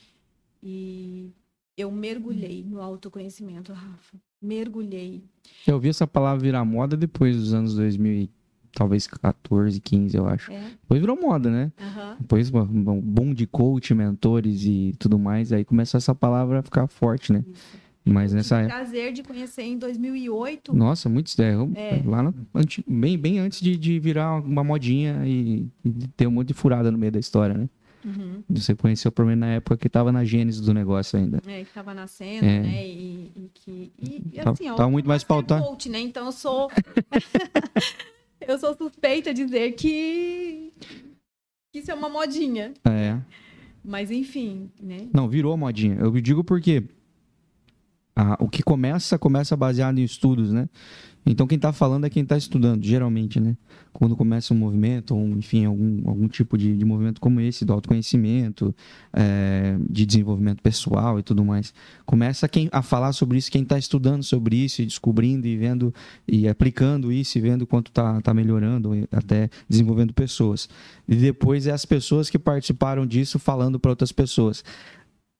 E 0.62 1.30
eu 1.76 1.90
mergulhei 1.90 2.64
no 2.64 2.80
autoconhecimento, 2.80 3.72
Rafa. 3.72 4.16
Mergulhei. 4.40 5.22
Eu 5.66 5.78
vi 5.78 5.88
essa 5.88 6.06
palavra 6.06 6.42
virar 6.42 6.64
moda 6.64 6.96
depois 6.96 7.36
dos 7.36 7.54
anos 7.54 7.74
2000, 7.74 8.12
e 8.12 8.30
talvez 8.72 9.06
14, 9.06 9.80
15, 9.80 10.16
eu 10.16 10.26
acho. 10.28 10.52
É. 10.52 10.70
Depois 10.82 11.00
virou 11.00 11.20
moda, 11.20 11.50
né? 11.50 11.72
Aham. 11.80 12.16
Depois, 12.20 12.52
um 12.52 13.00
boom 13.00 13.32
de 13.32 13.46
coach, 13.46 13.94
mentores 13.94 14.64
e 14.64 14.94
tudo 14.98 15.18
mais. 15.18 15.52
Aí 15.52 15.64
começou 15.64 15.98
essa 15.98 16.14
palavra 16.14 16.60
a 16.60 16.62
ficar 16.62 16.86
forte, 16.86 17.32
né? 17.32 17.44
Isso. 17.50 17.86
Mas 18.08 18.32
nessa 18.32 18.58
época. 18.60 18.74
prazer 18.76 19.12
de 19.12 19.24
conhecer 19.24 19.62
em 19.62 19.76
2008 19.76 20.72
Nossa, 20.72 21.08
muito 21.08 21.28
é, 21.42 21.50
É. 21.74 22.02
lá 22.06 22.22
no, 22.22 22.32
bem, 22.86 23.18
bem 23.18 23.40
antes 23.40 23.60
de, 23.60 23.76
de 23.76 23.98
virar 23.98 24.36
uma 24.36 24.62
modinha 24.62 25.26
e, 25.26 25.66
e 25.84 25.90
ter 26.16 26.28
um 26.28 26.30
monte 26.30 26.48
de 26.48 26.54
furada 26.54 26.88
no 26.92 26.96
meio 26.96 27.10
da 27.10 27.18
história, 27.18 27.58
né? 27.58 27.68
Uhum. 28.06 28.42
Você 28.50 28.72
conheceu 28.76 29.10
por 29.10 29.26
mim 29.26 29.34
na 29.34 29.48
época 29.54 29.76
que 29.76 29.88
tava 29.88 30.12
na 30.12 30.24
gênese 30.24 30.62
do 30.62 30.72
negócio 30.72 31.18
ainda. 31.18 31.38
É, 31.44 31.62
que 31.62 31.68
estava 31.68 31.92
nascendo, 31.92 32.46
É. 32.46 32.60
né? 32.60 32.86
E, 32.86 33.32
e 33.36 33.50
que. 33.52 33.92
E, 33.98 34.20
Tá- 34.42 34.50
assim, 34.52 34.70
ó, 34.70 34.76
tá 34.76 34.84
eu 34.84 34.90
muito 34.90 35.08
mais 35.08 35.24
pautado. 35.24 35.64
coach, 35.64 35.88
né? 35.88 35.98
Então 35.98 36.26
eu 36.26 36.32
sou. 36.32 36.70
eu 38.46 38.58
sou 38.58 38.74
suspeita 38.76 39.34
de 39.34 39.44
dizer 39.44 39.72
que. 39.72 40.72
que 41.72 41.80
isso 41.80 41.90
é 41.90 41.94
uma 41.94 42.08
modinha. 42.08 42.72
É. 42.84 43.18
Mas 43.84 44.10
enfim, 44.10 44.70
né? 44.80 45.08
Não, 45.12 45.28
virou 45.28 45.56
modinha. 45.56 45.96
Eu 45.96 46.10
digo 46.20 46.42
porque 46.44 46.84
o 48.40 48.48
que 48.48 48.62
começa, 48.62 49.18
começa 49.18 49.56
baseado 49.56 49.98
em 49.98 50.04
estudos, 50.04 50.50
né? 50.52 50.68
Então 51.28 51.44
quem 51.46 51.56
está 51.56 51.72
falando 51.72 52.06
é 52.06 52.10
quem 52.10 52.22
está 52.22 52.36
estudando, 52.36 52.84
geralmente, 52.84 53.40
né? 53.40 53.56
Quando 53.92 54.14
começa 54.14 54.54
um 54.54 54.56
movimento, 54.56 55.16
ou 55.16 55.26
enfim, 55.30 55.64
algum, 55.64 56.08
algum 56.08 56.28
tipo 56.28 56.56
de, 56.56 56.76
de 56.76 56.84
movimento 56.84 57.20
como 57.20 57.40
esse, 57.40 57.64
do 57.64 57.72
autoconhecimento, 57.72 58.72
é, 59.12 59.76
de 59.90 60.06
desenvolvimento 60.06 60.62
pessoal 60.62 61.18
e 61.18 61.22
tudo 61.22 61.44
mais. 61.44 61.74
Começa 62.04 62.46
quem, 62.48 62.68
a 62.70 62.80
falar 62.80 63.12
sobre 63.12 63.38
isso, 63.38 63.50
quem 63.50 63.62
está 63.62 63.76
estudando 63.76 64.22
sobre 64.22 64.56
isso 64.56 64.82
e 64.82 64.86
descobrindo 64.86 65.48
e 65.48 65.56
vendo 65.56 65.92
e 66.28 66.46
aplicando 66.46 67.10
isso 67.10 67.36
e 67.38 67.40
vendo 67.40 67.66
quanto 67.66 67.88
está 67.88 68.20
tá 68.20 68.32
melhorando, 68.32 68.92
até 69.10 69.50
desenvolvendo 69.68 70.14
pessoas. 70.14 70.68
E 71.08 71.16
depois 71.16 71.66
é 71.66 71.72
as 71.72 71.84
pessoas 71.84 72.30
que 72.30 72.38
participaram 72.38 73.04
disso 73.04 73.38
falando 73.38 73.80
para 73.80 73.90
outras 73.90 74.12
pessoas 74.12 74.62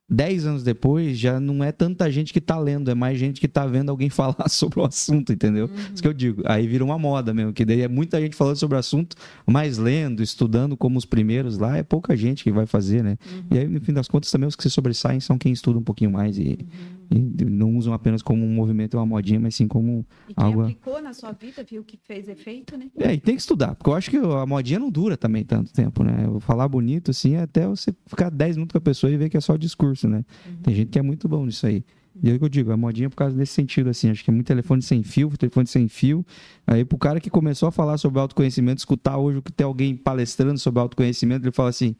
dez 0.08 0.46
anos 0.46 0.62
depois, 0.62 1.18
já 1.18 1.40
não 1.40 1.64
é 1.64 1.72
tanta 1.72 2.10
gente 2.10 2.32
que 2.32 2.40
tá 2.40 2.58
lendo, 2.58 2.90
é 2.90 2.94
mais 2.94 3.18
gente 3.18 3.40
que 3.40 3.48
tá 3.48 3.66
vendo 3.66 3.90
alguém 3.90 4.08
falar 4.10 4.48
sobre 4.48 4.80
o 4.80 4.84
assunto, 4.84 5.32
entendeu? 5.32 5.66
Uhum. 5.66 5.92
Isso 5.92 6.02
que 6.02 6.08
eu 6.08 6.12
digo. 6.12 6.42
Aí 6.44 6.66
vira 6.66 6.84
uma 6.84 6.98
moda 6.98 7.34
mesmo, 7.34 7.52
que 7.52 7.64
daí 7.64 7.82
é 7.82 7.88
muita 7.88 8.20
gente 8.20 8.36
falando 8.36 8.56
sobre 8.56 8.76
o 8.76 8.78
assunto, 8.78 9.16
mas 9.46 9.78
lendo, 9.78 10.22
estudando 10.22 10.76
como 10.76 10.98
os 10.98 11.04
primeiros 11.04 11.58
lá, 11.58 11.76
é 11.76 11.82
pouca 11.82 12.16
gente 12.16 12.44
que 12.44 12.52
vai 12.52 12.66
fazer, 12.66 13.02
né? 13.02 13.18
Uhum. 13.30 13.42
E 13.50 13.58
aí, 13.58 13.68
no 13.68 13.80
fim 13.80 13.92
das 13.92 14.08
contas, 14.08 14.30
também 14.30 14.48
os 14.48 14.56
que 14.56 14.62
se 14.62 14.70
sobressaem 14.70 15.20
são 15.20 15.38
quem 15.38 15.52
estuda 15.52 15.78
um 15.78 15.84
pouquinho 15.84 16.10
mais 16.10 16.38
e, 16.38 16.58
uhum. 16.60 16.96
E 17.10 17.44
não 17.44 17.76
usam 17.76 17.92
apenas 17.92 18.20
como 18.20 18.44
um 18.44 18.48
movimento, 18.48 18.96
uma 18.96 19.06
modinha, 19.06 19.38
mas 19.38 19.54
sim 19.54 19.68
como 19.68 20.04
e 20.28 20.34
quem 20.34 20.44
algo. 20.44 20.62
aplicou 20.62 21.00
na 21.00 21.12
sua 21.12 21.32
vida, 21.32 21.64
viu 21.68 21.84
que 21.84 21.96
fez 21.96 22.28
efeito, 22.28 22.76
né? 22.76 22.90
É, 22.98 23.14
e 23.14 23.20
tem 23.20 23.36
que 23.36 23.40
estudar, 23.40 23.75
porque 23.75 23.90
eu 23.90 23.94
acho 23.94 24.10
que 24.10 24.16
a 24.16 24.46
modinha 24.46 24.78
não 24.78 24.90
dura 24.90 25.16
também 25.16 25.44
tanto 25.44 25.72
tempo, 25.72 26.02
né? 26.02 26.25
Eu 26.26 26.40
falar 26.40 26.66
bonito, 26.68 27.12
assim, 27.12 27.34
é 27.34 27.42
até 27.42 27.66
você 27.66 27.94
ficar 28.06 28.30
10 28.30 28.56
minutos 28.56 28.72
com 28.72 28.78
a 28.78 28.80
pessoa 28.80 29.10
e 29.10 29.16
ver 29.16 29.28
que 29.28 29.36
é 29.36 29.40
só 29.40 29.56
discurso, 29.56 29.95
né? 30.04 30.24
Uhum. 30.46 30.56
Tem 30.62 30.74
gente 30.74 30.88
que 30.88 30.98
é 30.98 31.02
muito 31.02 31.28
bom 31.28 31.44
nisso 31.46 31.66
aí. 31.66 31.84
E 32.22 32.30
é 32.30 32.34
o 32.34 32.38
que 32.38 32.44
eu 32.44 32.48
digo, 32.48 32.72
a 32.72 32.76
modinha 32.76 33.10
por 33.10 33.16
causa 33.16 33.36
desse 33.36 33.52
sentido, 33.52 33.90
assim, 33.90 34.10
acho 34.10 34.24
que 34.24 34.30
é 34.30 34.32
muito 34.32 34.46
telefone 34.46 34.80
sem 34.80 35.02
fio, 35.02 35.30
telefone 35.36 35.66
sem 35.66 35.86
fio. 35.88 36.24
Aí 36.66 36.84
pro 36.84 36.98
cara 36.98 37.20
que 37.20 37.28
começou 37.28 37.68
a 37.68 37.72
falar 37.72 37.98
sobre 37.98 38.20
autoconhecimento, 38.20 38.78
escutar 38.78 39.18
hoje 39.18 39.42
que 39.42 39.52
tem 39.52 39.66
alguém 39.66 39.94
palestrando 39.94 40.58
sobre 40.58 40.80
autoconhecimento, 40.80 41.44
ele 41.44 41.52
fala 41.52 41.68
assim, 41.68 41.94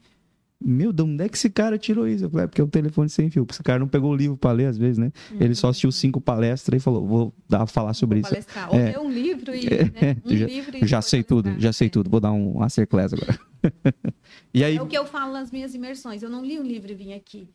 meu, 0.59 0.91
de 0.91 1.03
onde 1.03 1.23
é 1.23 1.29
que 1.29 1.37
esse 1.37 1.51
cara 1.51 1.77
tirou 1.77 2.07
isso? 2.07 2.25
Eu 2.25 2.29
falei, 2.31 2.45
é 2.45 2.47
porque 2.47 2.61
é 2.61 2.63
um 2.63 2.69
telefone 2.69 3.09
sem 3.09 3.29
fio. 3.29 3.45
Esse 3.47 3.61
cara 3.61 3.77
não 3.77 3.87
pegou 3.87 4.11
o 4.11 4.15
livro 4.15 4.35
para 4.35 4.51
ler, 4.51 4.65
às 4.65 4.77
vezes, 4.77 4.97
né? 4.97 5.11
Uhum. 5.31 5.37
Ele 5.39 5.53
só 5.53 5.69
assistiu 5.69 5.91
cinco 5.91 6.19
palestras 6.19 6.81
e 6.81 6.83
falou, 6.83 7.05
vou 7.05 7.33
dar, 7.47 7.67
falar 7.67 7.93
sobre 7.93 8.21
vou 8.21 8.21
isso. 8.21 8.31
Palestrar. 8.31 8.73
Ou 8.73 8.79
é. 8.79 8.85
ler 8.85 8.99
um 8.99 9.11
livro 9.11 9.53
e. 9.53 9.67
Né? 9.97 10.17
Um 10.25 10.35
já, 10.35 10.45
livro 10.47 10.77
e 10.77 10.87
já 10.87 11.01
sei 11.01 11.23
tudo, 11.23 11.59
já 11.59 11.71
sei 11.71 11.87
é. 11.87 11.89
tudo. 11.91 12.09
Vou 12.09 12.19
dar 12.19 12.31
um 12.31 12.55
masterclass 12.55 13.13
agora. 13.13 13.39
e 14.51 14.63
aí... 14.63 14.77
É 14.77 14.81
o 14.81 14.87
que 14.87 14.97
eu 14.97 15.05
falo 15.05 15.31
nas 15.31 15.51
minhas 15.51 15.75
imersões. 15.75 16.23
Eu 16.23 16.29
não 16.29 16.43
li 16.43 16.59
um 16.59 16.63
livro 16.63 16.91
e 16.91 16.95
vim 16.95 17.13
aqui 17.13 17.47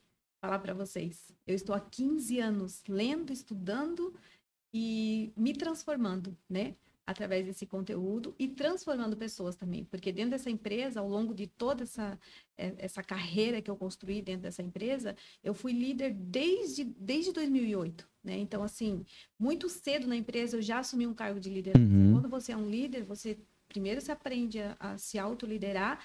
falar 0.42 0.58
para 0.58 0.74
vocês. 0.74 1.30
Eu 1.46 1.54
estou 1.54 1.72
há 1.72 1.80
15 1.80 2.40
anos 2.40 2.82
lendo, 2.88 3.32
estudando 3.32 4.12
e 4.74 5.32
me 5.36 5.52
transformando, 5.54 6.36
né? 6.50 6.74
através 7.04 7.44
desse 7.44 7.66
conteúdo 7.66 8.34
e 8.38 8.46
transformando 8.46 9.16
pessoas 9.16 9.56
também, 9.56 9.84
porque 9.84 10.12
dentro 10.12 10.30
dessa 10.30 10.48
empresa, 10.48 11.00
ao 11.00 11.08
longo 11.08 11.34
de 11.34 11.48
toda 11.48 11.82
essa, 11.82 12.18
é, 12.56 12.74
essa 12.78 13.02
carreira 13.02 13.60
que 13.60 13.68
eu 13.68 13.76
construí 13.76 14.22
dentro 14.22 14.42
dessa 14.42 14.62
empresa, 14.62 15.16
eu 15.42 15.52
fui 15.52 15.72
líder 15.72 16.14
desde, 16.14 16.84
desde 16.84 17.32
2008, 17.32 18.08
né? 18.22 18.38
Então, 18.38 18.62
assim, 18.62 19.04
muito 19.36 19.68
cedo 19.68 20.06
na 20.06 20.14
empresa 20.14 20.56
eu 20.56 20.62
já 20.62 20.78
assumi 20.78 21.04
um 21.04 21.12
cargo 21.12 21.40
de 21.40 21.50
liderança. 21.50 21.84
Uhum. 21.84 22.12
Quando 22.12 22.28
você 22.28 22.52
é 22.52 22.56
um 22.56 22.70
líder, 22.70 23.02
você 23.02 23.36
primeiro 23.68 24.00
se 24.00 24.12
aprende 24.12 24.60
a, 24.60 24.76
a 24.78 24.96
se 24.96 25.18
autoliderar 25.18 25.98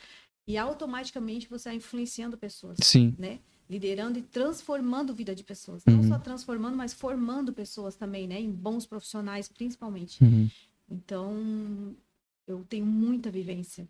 e 0.48 0.58
automaticamente 0.58 1.48
você 1.48 1.70
vai 1.70 1.76
influenciando 1.76 2.38
pessoas, 2.38 2.80
Sim. 2.82 3.14
né? 3.20 3.40
Liderando 3.70 4.18
e 4.18 4.22
transformando 4.22 5.12
a 5.12 5.16
vida 5.16 5.36
de 5.36 5.44
pessoas. 5.44 5.84
Não 5.86 5.98
uhum. 5.98 6.08
só 6.08 6.20
transformando, 6.20 6.78
mas 6.78 6.94
formando 6.94 7.52
pessoas 7.54 7.96
também, 7.96 8.28
né? 8.28 8.40
Em 8.40 8.52
bons 8.52 8.86
profissionais, 8.86 9.48
principalmente. 9.48 10.24
Uhum. 10.24 10.50
Então, 10.90 11.96
eu 12.48 12.64
tenho 12.70 12.86
muita 12.86 13.30
vivência 13.30 13.88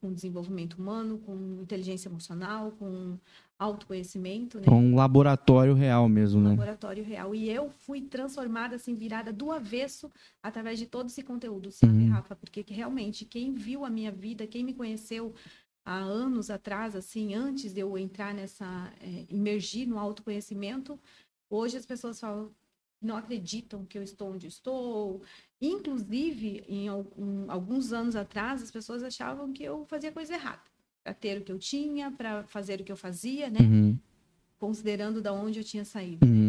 com 0.00 0.12
desenvolvimento 0.12 0.74
humano, 0.74 1.18
com 1.18 1.58
inteligência 1.60 2.08
emocional, 2.08 2.72
com 2.78 3.18
autoconhecimento. 3.58 4.58
Né? 4.58 4.66
Um 4.70 4.94
laboratório 4.94 5.74
real 5.74 6.08
mesmo, 6.08 6.40
um 6.40 6.44
né? 6.44 6.50
Laboratório 6.50 7.04
real. 7.04 7.34
E 7.34 7.50
eu 7.50 7.70
fui 7.80 8.00
transformada, 8.00 8.76
assim, 8.76 8.94
virada 8.94 9.30
do 9.30 9.52
avesso 9.52 10.10
através 10.42 10.78
de 10.78 10.86
todo 10.86 11.08
esse 11.08 11.22
conteúdo, 11.22 11.70
sabe, 11.70 12.04
uhum. 12.04 12.10
Rafa? 12.10 12.34
Porque 12.34 12.64
realmente, 12.66 13.26
quem 13.26 13.52
viu 13.52 13.84
a 13.84 13.90
minha 13.90 14.10
vida, 14.10 14.46
quem 14.46 14.64
me 14.64 14.72
conheceu 14.72 15.34
há 15.88 15.96
anos 15.96 16.50
atrás, 16.50 16.94
assim, 16.94 17.34
antes 17.34 17.72
de 17.72 17.80
eu 17.80 17.96
entrar 17.96 18.34
nessa, 18.34 18.92
é, 19.00 19.24
imergir 19.30 19.88
no 19.88 19.98
autoconhecimento, 19.98 21.00
hoje 21.48 21.78
as 21.78 21.86
pessoas 21.86 22.20
falam, 22.20 22.52
não 23.00 23.16
acreditam 23.16 23.86
que 23.86 23.96
eu 23.96 24.02
estou 24.02 24.32
onde 24.32 24.46
estou. 24.46 25.22
Inclusive, 25.58 26.62
em 26.68 26.88
alguns 27.48 27.90
anos 27.92 28.16
atrás, 28.16 28.62
as 28.62 28.70
pessoas 28.70 29.02
achavam 29.02 29.50
que 29.50 29.64
eu 29.64 29.86
fazia 29.86 30.12
coisa 30.12 30.34
errada. 30.34 30.62
Para 31.02 31.14
ter 31.14 31.40
o 31.40 31.44
que 31.44 31.52
eu 31.52 31.58
tinha, 31.58 32.10
para 32.10 32.44
fazer 32.44 32.82
o 32.82 32.84
que 32.84 32.92
eu 32.92 32.96
fazia, 32.96 33.48
né? 33.48 33.60
Uhum. 33.60 33.98
Considerando 34.58 35.22
da 35.22 35.32
onde 35.32 35.60
eu 35.60 35.64
tinha 35.64 35.86
saído. 35.86 36.26
Uhum 36.26 36.47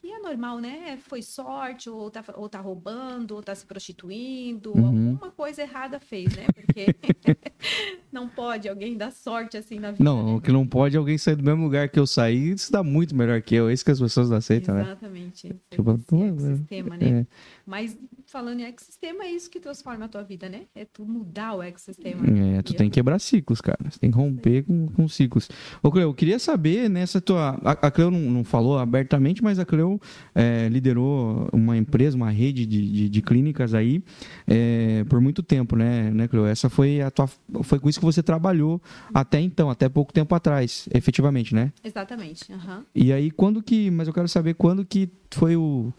que 0.00 0.10
é 0.10 0.18
normal, 0.18 0.58
né? 0.58 0.98
Foi 1.02 1.20
sorte, 1.20 1.90
ou 1.90 2.10
tá, 2.10 2.24
ou 2.34 2.48
tá 2.48 2.58
roubando, 2.58 3.34
ou 3.34 3.42
tá 3.42 3.54
se 3.54 3.66
prostituindo, 3.66 4.72
uhum. 4.72 5.10
alguma 5.10 5.30
coisa 5.30 5.62
errada 5.62 6.00
fez, 6.00 6.34
né? 6.34 6.46
Porque 6.54 6.86
não 8.10 8.26
pode 8.26 8.68
alguém 8.68 8.96
dar 8.96 9.12
sorte 9.12 9.58
assim 9.58 9.78
na 9.78 9.90
vida. 9.90 10.02
Não, 10.02 10.24
né? 10.24 10.32
o 10.34 10.40
que 10.40 10.50
não 10.50 10.66
pode 10.66 10.96
é 10.96 10.98
alguém 10.98 11.18
sair 11.18 11.36
do 11.36 11.44
mesmo 11.44 11.64
lugar 11.64 11.88
que 11.88 11.98
eu 11.98 12.06
saí 12.06 12.52
e 12.52 12.58
se 12.58 12.72
dá 12.72 12.82
muito 12.82 13.14
melhor 13.14 13.42
que 13.42 13.54
eu. 13.54 13.68
É 13.68 13.72
isso 13.74 13.84
que 13.84 13.90
as 13.90 14.00
pessoas 14.00 14.30
não 14.30 14.38
aceitam, 14.38 14.74
né? 14.74 14.82
Exatamente. 14.82 15.54
Tipo, 15.70 15.90
é 15.92 16.56
sistema, 16.56 16.96
né? 16.96 17.20
É. 17.20 17.26
Mas 17.66 17.98
falando 18.30 18.60
em 18.60 18.64
ecossistema, 18.64 19.24
é 19.24 19.32
isso 19.32 19.50
que 19.50 19.58
transforma 19.58 20.04
a 20.04 20.08
tua 20.08 20.22
vida, 20.22 20.48
né? 20.48 20.62
É 20.74 20.84
tu 20.84 21.04
mudar 21.04 21.54
o 21.54 21.62
ecossistema. 21.62 22.22
É, 22.26 22.62
tu 22.62 22.74
tem 22.74 22.88
que 22.88 22.94
quebrar 22.94 23.18
ciclos, 23.18 23.60
cara. 23.60 23.78
Você 23.88 23.98
tem 23.98 24.10
que 24.10 24.16
romper 24.16 24.62
com, 24.62 24.86
com 24.88 25.08
ciclos. 25.08 25.48
Ô, 25.82 25.90
Cleo, 25.90 26.04
eu 26.04 26.14
queria 26.14 26.38
saber 26.38 26.88
nessa 26.88 27.20
tua. 27.20 27.58
A, 27.64 27.72
a 27.72 27.90
Cleo 27.90 28.10
não, 28.10 28.20
não 28.20 28.44
falou 28.44 28.78
abertamente, 28.78 29.42
mas 29.42 29.58
a 29.58 29.64
Cleo 29.64 30.00
é, 30.34 30.68
liderou 30.68 31.48
uma 31.52 31.76
empresa, 31.76 32.16
uma 32.16 32.30
rede 32.30 32.64
de, 32.64 32.90
de, 32.90 33.08
de 33.08 33.22
clínicas 33.22 33.74
aí 33.74 34.02
é, 34.46 35.04
por 35.08 35.20
muito 35.20 35.42
tempo, 35.42 35.76
né, 35.76 36.10
né, 36.10 36.28
Cleo? 36.28 36.46
Essa 36.46 36.70
foi 36.70 37.00
a 37.00 37.10
tua, 37.10 37.28
foi 37.62 37.80
com 37.80 37.88
isso 37.88 37.98
que 37.98 38.04
você 38.04 38.22
trabalhou 38.22 38.80
até 39.12 39.40
então, 39.40 39.68
até 39.68 39.88
pouco 39.88 40.12
tempo 40.12 40.34
atrás, 40.34 40.88
efetivamente, 40.94 41.54
né? 41.54 41.72
Exatamente. 41.82 42.50
Uhum. 42.52 42.84
E 42.94 43.12
aí, 43.12 43.30
quando 43.30 43.62
que, 43.62 43.90
mas 43.90 44.06
eu 44.06 44.14
quero 44.14 44.28
saber 44.28 44.54
quando 44.54 44.84
que 44.84 45.10
foi 45.30 45.56
o, 45.56 45.92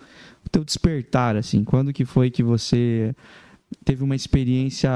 o 0.45 0.49
teu 0.49 0.63
despertar, 0.63 1.35
assim, 1.35 1.63
quando 1.63 1.93
que 1.93 2.05
foi 2.05 2.29
que 2.29 2.43
você 2.43 3.15
teve 3.85 4.03
uma 4.03 4.15
experiência 4.15 4.89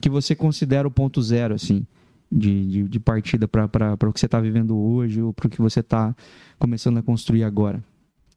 que 0.00 0.10
você 0.10 0.34
considera 0.34 0.86
o 0.86 0.90
ponto 0.90 1.22
zero, 1.22 1.54
assim? 1.54 1.86
de, 2.32 2.66
de, 2.66 2.88
de 2.88 3.00
partida 3.00 3.46
para 3.46 3.94
o 4.08 4.12
que 4.12 4.18
você 4.18 4.26
está 4.26 4.40
vivendo 4.40 4.76
hoje 4.76 5.20
ou 5.20 5.34
para 5.34 5.46
o 5.46 5.50
que 5.50 5.60
você 5.60 5.80
está 5.80 6.16
começando 6.58 6.96
a 6.96 7.02
construir 7.02 7.44
agora? 7.44 7.84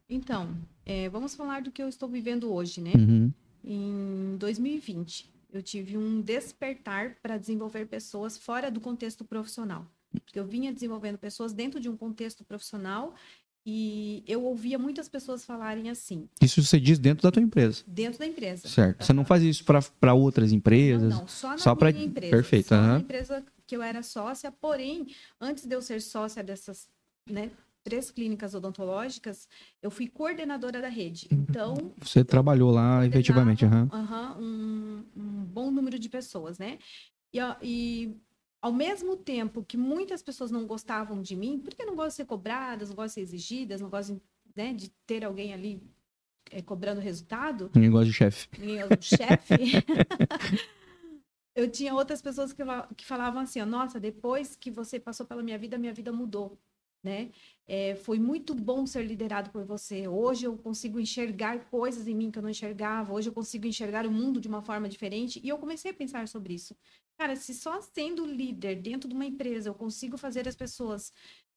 Então, 0.10 0.50
é, 0.86 1.08
vamos 1.08 1.34
falar 1.34 1.62
do 1.62 1.72
que 1.72 1.82
eu 1.82 1.88
estou 1.88 2.10
vivendo 2.10 2.52
hoje, 2.52 2.82
né? 2.82 2.92
Uhum. 2.94 3.32
Em 3.64 4.38
2020, 4.38 5.32
eu 5.52 5.64
tive 5.64 5.98
um 5.98 6.22
despertar 6.22 7.16
para 7.24 7.38
desenvolver 7.38 7.86
pessoas 7.86 8.38
fora 8.38 8.70
do 8.70 8.82
contexto 8.82 9.24
profissional. 9.24 9.86
Porque 10.24 10.40
eu 10.40 10.46
vinha 10.46 10.74
desenvolvendo 10.74 11.18
pessoas 11.18 11.54
dentro 11.54 11.80
de 11.80 11.90
um 11.90 11.96
contexto 11.96 12.44
profissional 12.44 13.14
e 13.66 14.24
eu 14.28 14.44
ouvia 14.44 14.78
muitas 14.78 15.10
pessoas 15.10 15.44
falarem 15.44 15.90
assim. 15.90 16.30
Isso 16.40 16.62
você 16.62 16.80
diz 16.80 17.00
dentro 17.00 17.24
da 17.24 17.32
tua 17.32 17.42
empresa? 17.42 17.84
Dentro 17.88 18.20
da 18.20 18.26
empresa. 18.28 18.68
Certo. 18.68 19.04
Você 19.04 19.12
não 19.12 19.26
faz 19.26 19.42
isso 19.42 19.66
para 20.00 20.14
outras 20.14 20.52
empresas? 20.52 21.10
Não, 21.10 21.22
não, 21.22 21.28
só 21.28 21.50
na 21.50 21.58
só 21.58 21.72
minha 21.72 21.78
pra... 21.78 21.90
empresa. 21.92 22.32
Perfeito. 22.32 22.68
Só 22.68 22.76
uhum. 22.76 22.88
na 22.88 23.00
empresa 23.00 23.44
que 23.66 23.76
eu 23.76 23.82
era 23.82 24.04
sócia, 24.04 24.52
porém, 24.52 25.08
antes 25.42 25.66
de 25.66 25.76
eu 25.76 25.82
ser 25.82 26.00
sócia 26.00 26.44
dessas, 26.44 26.88
né, 27.28 27.50
três 27.84 28.12
clínicas 28.12 28.54
odontológicas, 28.54 29.48
eu 29.82 29.90
fui 29.90 30.08
coordenadora 30.08 30.80
da 30.80 30.90
rede. 30.90 31.28
Então. 31.32 31.92
Você 32.00 32.24
trabalhou 32.24 32.72
lá 32.72 33.06
efetivamente, 33.06 33.66
uhum. 33.66 33.90
Uhum, 33.92 34.44
um, 34.44 35.06
um, 35.16 35.44
bom 35.46 35.72
número 35.72 35.98
de 35.98 36.10
pessoas, 36.10 36.60
né? 36.60 36.78
E, 37.34 37.40
e, 37.64 38.16
ao 38.66 38.74
mesmo 38.74 39.16
tempo 39.16 39.64
que 39.64 39.78
muitas 39.78 40.24
pessoas 40.24 40.50
não 40.50 40.66
gostavam 40.66 41.22
de 41.22 41.36
mim, 41.36 41.60
porque 41.60 41.86
não 41.86 41.96
gostam 41.96 42.08
de 42.08 42.14
ser 42.16 42.26
cobradas, 42.26 42.90
não 42.90 42.96
gostam 42.96 43.10
de 43.10 43.14
ser 43.14 43.22
exigidas, 43.22 43.80
não 43.80 43.92
gostam 43.92 44.20
né, 44.56 44.74
de 44.74 44.90
ter 45.06 45.24
alguém 45.24 45.54
ali 45.54 45.84
é, 46.50 46.64
cobrando 46.64 47.00
resultado. 47.00 47.70
Ninguém 47.76 47.92
gosta 47.92 48.08
de 48.08 48.14
chefe. 48.14 48.50
Ninguém 48.58 48.80
gosta 48.80 48.98
de 48.98 49.06
chefe. 49.06 49.54
eu 51.54 51.70
tinha 51.70 51.94
outras 51.94 52.24
pessoas 52.24 52.52
que, 52.52 52.64
que 52.98 53.06
falavam 53.06 53.44
assim, 53.44 53.62
ó, 53.62 53.68
nossa, 53.68 54.00
depois 54.00 54.56
que 54.56 54.72
você 54.72 55.00
passou 55.00 55.28
pela 55.28 55.44
minha 55.44 55.60
vida, 55.60 55.78
minha 55.78 55.94
vida 55.94 56.12
mudou, 56.12 56.58
né? 57.04 57.30
É, 57.68 57.94
foi 57.94 58.18
muito 58.18 58.56
bom 58.56 58.88
ser 58.88 59.04
liderado 59.04 59.52
por 59.52 59.64
você. 59.64 60.08
Hoje 60.08 60.48
eu 60.48 60.58
consigo 60.58 61.00
enxergar 61.00 61.66
coisas 61.66 62.08
em 62.08 62.16
mim 62.16 62.32
que 62.32 62.40
eu 62.40 62.44
não 62.44 62.50
enxergava. 62.50 63.14
Hoje 63.14 63.30
eu 63.30 63.34
consigo 63.34 63.68
enxergar 63.68 64.08
o 64.08 64.12
mundo 64.12 64.42
de 64.42 64.48
uma 64.48 64.64
forma 64.64 64.90
diferente. 64.90 65.40
E 65.44 65.50
eu 65.50 65.60
comecei 65.60 65.92
a 65.92 65.94
pensar 65.94 66.28
sobre 66.28 66.56
isso. 66.56 66.76
Cara, 67.18 67.36
se 67.36 67.54
só 67.54 67.82
sendo 67.82 68.26
líder 68.26 68.82
dentro 68.82 69.08
de 69.08 69.16
uma 69.16 69.26
empresa 69.26 69.70
eu 69.70 69.74
consigo 69.74 70.18
fazer 70.18 70.48
as 70.48 70.56
pessoas 70.56 71.14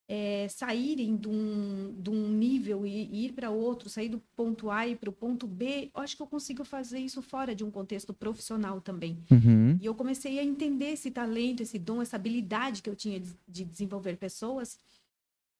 é, 0.08 0.48
saírem 0.48 1.16
de 1.16 1.28
um, 1.28 1.94
de 2.00 2.08
um 2.08 2.28
nível 2.28 2.86
e, 2.86 3.08
e 3.12 3.26
ir 3.26 3.32
para 3.32 3.50
outro, 3.50 3.90
sair 3.90 4.08
do 4.08 4.18
ponto 4.34 4.70
A 4.70 4.88
e 4.88 4.96
para 4.96 5.10
o 5.10 5.12
ponto 5.12 5.46
B, 5.46 5.90
eu 5.94 6.00
acho 6.00 6.16
que 6.16 6.22
eu 6.22 6.26
consigo 6.26 6.64
fazer 6.64 6.98
isso 6.98 7.20
fora 7.20 7.54
de 7.54 7.62
um 7.62 7.70
contexto 7.70 8.14
profissional 8.14 8.80
também. 8.80 9.22
Uhum. 9.30 9.76
E 9.80 9.84
eu 9.84 9.94
comecei 9.94 10.38
a 10.38 10.44
entender 10.44 10.92
esse 10.92 11.10
talento, 11.10 11.62
esse 11.62 11.78
dom, 11.78 12.00
essa 12.00 12.16
habilidade 12.16 12.82
que 12.82 12.88
eu 12.88 12.96
tinha 12.96 13.20
de, 13.20 13.30
de 13.46 13.64
desenvolver 13.64 14.16
pessoas. 14.16 14.78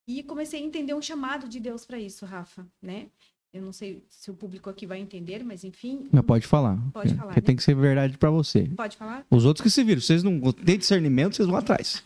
E 0.07 0.23
comecei 0.23 0.63
a 0.63 0.65
entender 0.65 0.95
um 0.95 1.03
chamado 1.03 1.47
de 1.47 1.61
Deus 1.61 1.85
para 1.85 2.01
isso, 2.01 2.25
Rafa, 2.25 2.67
né? 2.81 3.11
Eu 3.53 3.63
não 3.63 3.73
sei 3.73 4.05
se 4.11 4.31
o 4.31 4.35
público 4.35 4.69
aqui 4.69 4.87
vai 4.87 4.99
entender, 4.99 5.43
mas 5.43 5.65
enfim. 5.65 6.09
Mas 6.13 6.25
pode 6.25 6.47
falar. 6.47 6.77
Pode 6.93 7.15
falar, 7.15 7.29
Porque 7.29 7.41
né? 7.41 7.47
tem 7.47 7.57
que 7.57 7.63
ser 7.63 7.75
verdade 7.75 8.19
pra 8.19 8.31
você. 8.31 8.65
Pode 8.77 8.97
falar? 8.97 9.27
Os 9.31 9.45
outros 9.47 9.63
que 9.63 9.71
se 9.71 9.83
viram. 9.83 10.01
Vocês 10.03 10.23
não 10.23 10.39
têm 10.53 10.77
discernimento, 10.79 11.35
vocês 11.37 11.49
vão 11.49 11.57
atrás. 11.57 12.05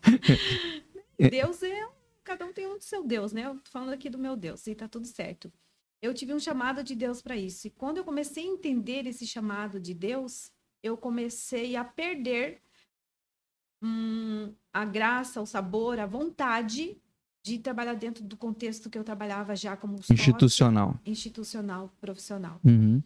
Deus 1.30 1.62
é. 1.62 1.86
um- 1.86 1.90
Cada 2.24 2.44
um 2.46 2.52
tem 2.52 2.66
um 2.66 2.76
do 2.78 2.84
seu 2.84 3.04
Deus, 3.04 3.32
né? 3.32 3.46
Eu 3.46 3.54
tô 3.56 3.70
falando 3.70 3.92
aqui 3.92 4.08
do 4.08 4.18
meu 4.18 4.36
Deus, 4.36 4.64
e 4.66 4.74
tá 4.74 4.86
tudo 4.86 5.06
certo. 5.06 5.52
Eu 6.00 6.14
tive 6.14 6.32
um 6.32 6.38
chamado 6.38 6.82
de 6.84 6.94
Deus 6.94 7.20
para 7.20 7.36
isso. 7.36 7.66
E 7.66 7.70
quando 7.70 7.96
eu 7.96 8.04
comecei 8.04 8.44
a 8.44 8.46
entender 8.46 9.06
esse 9.06 9.26
chamado 9.26 9.80
de 9.80 9.92
Deus, 9.94 10.52
eu 10.82 10.96
comecei 10.96 11.74
a 11.76 11.82
perder 11.84 12.60
hum, 13.82 14.52
a 14.72 14.84
graça, 14.84 15.40
o 15.40 15.46
sabor, 15.46 15.98
a 15.98 16.06
vontade 16.06 16.96
de 17.42 17.58
trabalhar 17.58 17.94
dentro 17.94 18.22
do 18.22 18.36
contexto 18.36 18.90
que 18.90 18.98
eu 18.98 19.04
trabalhava 19.04 19.56
já 19.56 19.76
como 19.76 19.96
Institucional. 20.10 21.00
institucional, 21.06 21.90
profissional. 22.00 22.60
Uhum. 22.64 23.02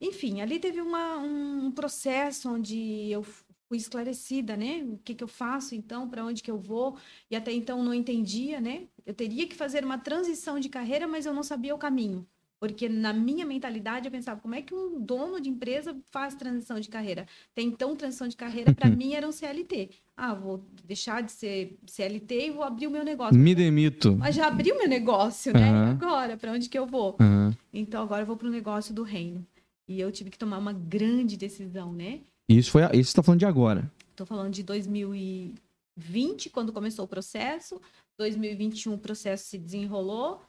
Enfim, 0.00 0.40
ali 0.40 0.58
teve 0.58 0.80
uma- 0.80 1.18
um 1.18 1.70
processo 1.70 2.50
onde 2.50 2.76
eu 3.10 3.22
fui 3.22 3.76
esclarecida, 3.76 4.56
né? 4.56 4.82
O 4.84 4.98
que, 5.04 5.14
que 5.14 5.22
eu 5.22 5.28
faço 5.28 5.74
então, 5.74 6.08
para 6.08 6.24
onde 6.24 6.42
que 6.42 6.50
eu 6.50 6.58
vou? 6.58 6.96
E 7.30 7.36
até 7.36 7.52
então 7.52 7.84
não 7.84 7.94
entendia, 7.94 8.60
né? 8.60 8.84
Eu 9.06 9.14
teria 9.14 9.46
que 9.46 9.54
fazer 9.54 9.84
uma 9.84 9.98
transição 9.98 10.58
de 10.58 10.68
carreira, 10.68 11.06
mas 11.06 11.26
eu 11.26 11.34
não 11.34 11.42
sabia 11.42 11.74
o 11.74 11.78
caminho. 11.78 12.26
Porque 12.60 12.90
na 12.90 13.14
minha 13.14 13.46
mentalidade 13.46 14.06
eu 14.06 14.12
pensava, 14.12 14.38
como 14.38 14.54
é 14.54 14.60
que 14.60 14.74
um 14.74 15.00
dono 15.00 15.40
de 15.40 15.48
empresa 15.48 15.96
faz 16.10 16.34
transição 16.34 16.78
de 16.78 16.90
carreira? 16.90 17.26
Até 17.52 17.62
então, 17.62 17.96
transição 17.96 18.28
de 18.28 18.36
carreira 18.36 18.74
para 18.74 18.90
mim 18.90 19.14
era 19.14 19.26
um 19.26 19.32
CLT. 19.32 19.88
Ah, 20.14 20.34
vou 20.34 20.62
deixar 20.84 21.22
de 21.22 21.32
ser 21.32 21.78
CLT 21.86 22.48
e 22.48 22.50
vou 22.50 22.62
abrir 22.62 22.86
o 22.86 22.90
meu 22.90 23.02
negócio. 23.02 23.34
Me 23.34 23.54
demito. 23.54 24.14
Mas 24.18 24.34
já 24.34 24.46
abri 24.46 24.70
o 24.72 24.76
meu 24.76 24.86
negócio, 24.86 25.54
né? 25.54 25.70
Aham. 25.70 25.90
agora, 25.92 26.36
para 26.36 26.52
onde 26.52 26.68
que 26.68 26.78
eu 26.78 26.86
vou? 26.86 27.16
Uhum. 27.18 27.50
Então 27.72 28.02
agora 28.02 28.22
eu 28.22 28.26
vou 28.26 28.36
para 28.36 28.48
o 28.48 28.50
negócio 28.50 28.92
do 28.92 29.02
reino. 29.02 29.42
E 29.88 29.98
eu 29.98 30.12
tive 30.12 30.28
que 30.28 30.38
tomar 30.38 30.58
uma 30.58 30.74
grande 30.74 31.38
decisão, 31.38 31.94
né? 31.94 32.20
Isso 32.46 32.70
foi. 32.70 32.82
Isso 32.92 33.12
você 33.12 33.16
tá 33.16 33.22
falando 33.22 33.38
de 33.40 33.46
agora. 33.46 33.90
Estou 34.10 34.26
falando 34.26 34.52
de 34.52 34.62
2020, 34.62 36.50
quando 36.50 36.74
começou 36.74 37.06
o 37.06 37.08
processo. 37.08 37.80
2021 38.18 38.92
o 38.92 38.98
processo 38.98 39.48
se 39.48 39.56
desenrolou. 39.56 40.42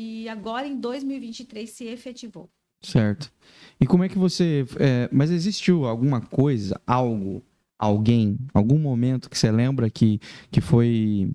E 0.00 0.28
agora 0.28 0.64
em 0.64 0.78
2023 0.78 1.68
se 1.68 1.86
efetivou. 1.86 2.48
Certo. 2.80 3.32
E 3.80 3.84
como 3.84 4.04
é 4.04 4.08
que 4.08 4.16
você. 4.16 4.64
é, 4.78 5.08
mas 5.10 5.28
existiu 5.28 5.86
alguma 5.86 6.20
coisa, 6.20 6.80
algo, 6.86 7.42
alguém, 7.76 8.38
algum 8.54 8.78
momento 8.78 9.28
que 9.28 9.36
você 9.36 9.50
lembra 9.50 9.90
que, 9.90 10.20
que 10.52 10.60
foi 10.60 11.32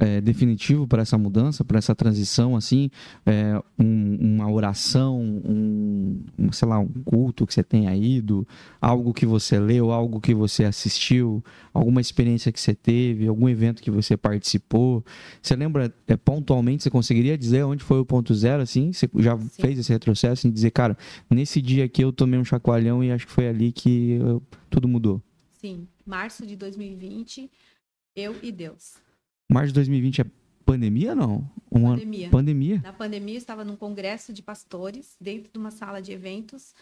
é, 0.00 0.20
definitivo 0.20 0.86
para 0.88 1.02
essa 1.02 1.16
mudança, 1.16 1.64
para 1.64 1.78
essa 1.78 1.94
transição, 1.94 2.56
assim? 2.56 2.90
É, 3.24 3.60
um- 3.78 4.16
uma 4.34 4.50
oração, 4.50 5.20
um, 5.20 6.20
um, 6.38 6.52
sei 6.52 6.66
lá, 6.68 6.78
um 6.78 6.88
culto 7.04 7.46
que 7.46 7.54
você 7.54 7.62
tenha 7.62 7.94
ido, 7.94 8.46
algo 8.80 9.14
que 9.14 9.24
você 9.24 9.58
leu, 9.58 9.90
algo 9.92 10.20
que 10.20 10.34
você 10.34 10.64
assistiu, 10.64 11.42
alguma 11.72 12.00
experiência 12.00 12.50
que 12.50 12.60
você 12.60 12.74
teve, 12.74 13.26
algum 13.28 13.48
evento 13.48 13.82
que 13.82 13.90
você 13.90 14.16
participou? 14.16 15.04
Você 15.40 15.54
lembra 15.54 15.94
é, 16.08 16.16
pontualmente, 16.16 16.82
você 16.82 16.90
conseguiria 16.90 17.38
dizer 17.38 17.62
onde 17.64 17.84
foi 17.84 18.00
o 18.00 18.04
ponto 18.04 18.34
zero, 18.34 18.62
assim? 18.62 18.92
Você 18.92 19.08
já 19.16 19.38
Sim. 19.38 19.48
fez 19.62 19.78
esse 19.78 19.92
retrocesso 19.92 20.48
em 20.48 20.50
dizer, 20.50 20.70
cara, 20.72 20.96
nesse 21.30 21.62
dia 21.62 21.84
aqui 21.84 22.02
eu 22.02 22.12
tomei 22.12 22.38
um 22.38 22.44
chacoalhão 22.44 23.02
e 23.02 23.12
acho 23.12 23.26
que 23.26 23.32
foi 23.32 23.48
ali 23.48 23.70
que 23.72 24.12
eu- 24.12 24.42
tudo 24.68 24.88
mudou. 24.88 25.22
Sim, 25.60 25.86
março 26.04 26.44
de 26.46 26.56
2020, 26.56 27.50
eu 28.16 28.36
e 28.42 28.52
Deus. 28.52 28.94
Março 29.50 29.68
de 29.68 29.74
2020 29.74 30.22
é 30.22 30.24
pandemia, 30.64 31.14
não? 31.14 31.50
Um 31.70 31.86
ano... 31.86 31.98
Pandemia. 31.98 32.30
Pandemia? 32.30 32.80
Na 32.82 32.92
pandemia, 32.92 33.34
eu 33.34 33.38
estava 33.38 33.64
num 33.64 33.76
congresso 33.76 34.32
de 34.32 34.42
pastores, 34.42 35.16
dentro 35.20 35.52
de 35.52 35.58
uma 35.58 35.70
sala 35.70 36.00
de 36.00 36.12
eventos. 36.12 36.74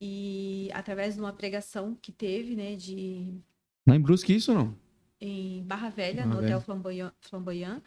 E 0.00 0.68
através 0.72 1.14
de 1.14 1.20
uma 1.20 1.32
pregação 1.32 1.96
que 2.00 2.10
teve, 2.10 2.56
né, 2.56 2.74
de 2.74 3.40
é 3.88 3.94
em 3.94 4.00
Brusque 4.00 4.34
isso, 4.34 4.52
não? 4.52 4.76
em 5.22 5.62
Barra 5.62 5.88
Velha, 5.88 6.22
Barra 6.22 6.26
no 6.26 6.34
Velha. 6.40 6.46
Hotel 6.46 6.60
Flamboyant, 6.60 7.12
Flamboyant, 7.20 7.82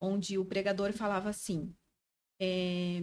onde 0.00 0.38
o 0.38 0.44
pregador 0.44 0.92
falava 0.92 1.28
assim: 1.28 1.74
é, 2.40 3.02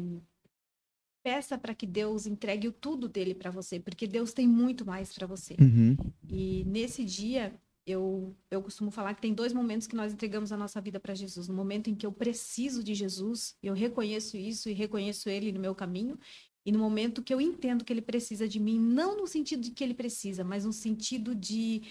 peça 1.22 1.58
para 1.58 1.76
que 1.76 1.86
Deus 1.86 2.26
entregue 2.26 2.70
o 2.70 2.72
tudo 2.72 3.10
dele 3.10 3.36
para 3.36 3.52
você, 3.52 3.80
porque 3.80 4.08
Deus 4.08 4.32
tem 4.32 4.48
muito 4.48 4.86
mais 4.86 5.14
para 5.14 5.28
você. 5.28 5.56
Uhum. 5.60 5.98
E 6.30 6.64
nesse 6.66 7.04
dia, 7.04 7.54
eu, 7.88 8.36
eu 8.52 8.62
costumo 8.62 8.92
falar 8.92 9.14
que 9.16 9.22
tem 9.22 9.34
dois 9.34 9.54
momentos 9.54 9.88
que 9.88 9.96
nós 9.96 10.12
entregamos 10.12 10.52
a 10.52 10.58
nossa 10.58 10.80
vida 10.82 11.00
para 11.00 11.16
Jesus. 11.16 11.48
No 11.48 11.54
momento 11.56 11.90
em 11.90 11.96
que 11.96 12.06
eu 12.06 12.12
preciso 12.12 12.84
de 12.84 12.94
Jesus, 12.94 13.56
eu 13.64 13.74
reconheço 13.74 14.36
isso 14.36 14.70
e 14.70 14.74
reconheço 14.74 15.30
Ele 15.30 15.52
no 15.54 15.60
meu 15.60 15.74
caminho. 15.74 16.20
E 16.66 16.72
no 16.72 16.80
momento 16.80 17.24
que 17.24 17.34
eu 17.34 17.40
entendo 17.40 17.86
que 17.86 17.94
Ele 17.94 18.02
precisa 18.02 18.46
de 18.48 18.60
mim, 18.60 18.78
não 18.78 19.16
no 19.18 19.26
sentido 19.26 19.62
de 19.62 19.72
que 19.72 19.82
Ele 19.84 19.94
precisa, 19.94 20.44
mas 20.44 20.66
no 20.66 20.74
sentido 20.74 21.34
de, 21.34 21.82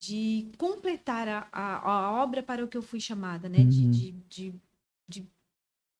de 0.00 0.50
completar 0.56 1.28
a, 1.28 1.48
a, 1.52 1.90
a 1.90 2.22
obra 2.22 2.42
para 2.42 2.64
o 2.64 2.68
que 2.68 2.76
eu 2.78 2.82
fui 2.82 2.98
chamada, 2.98 3.46
né? 3.48 3.62
De, 3.62 3.84
Uhum. 3.84 3.90
de, 3.90 4.12
de, 4.28 4.54
de 5.06 5.28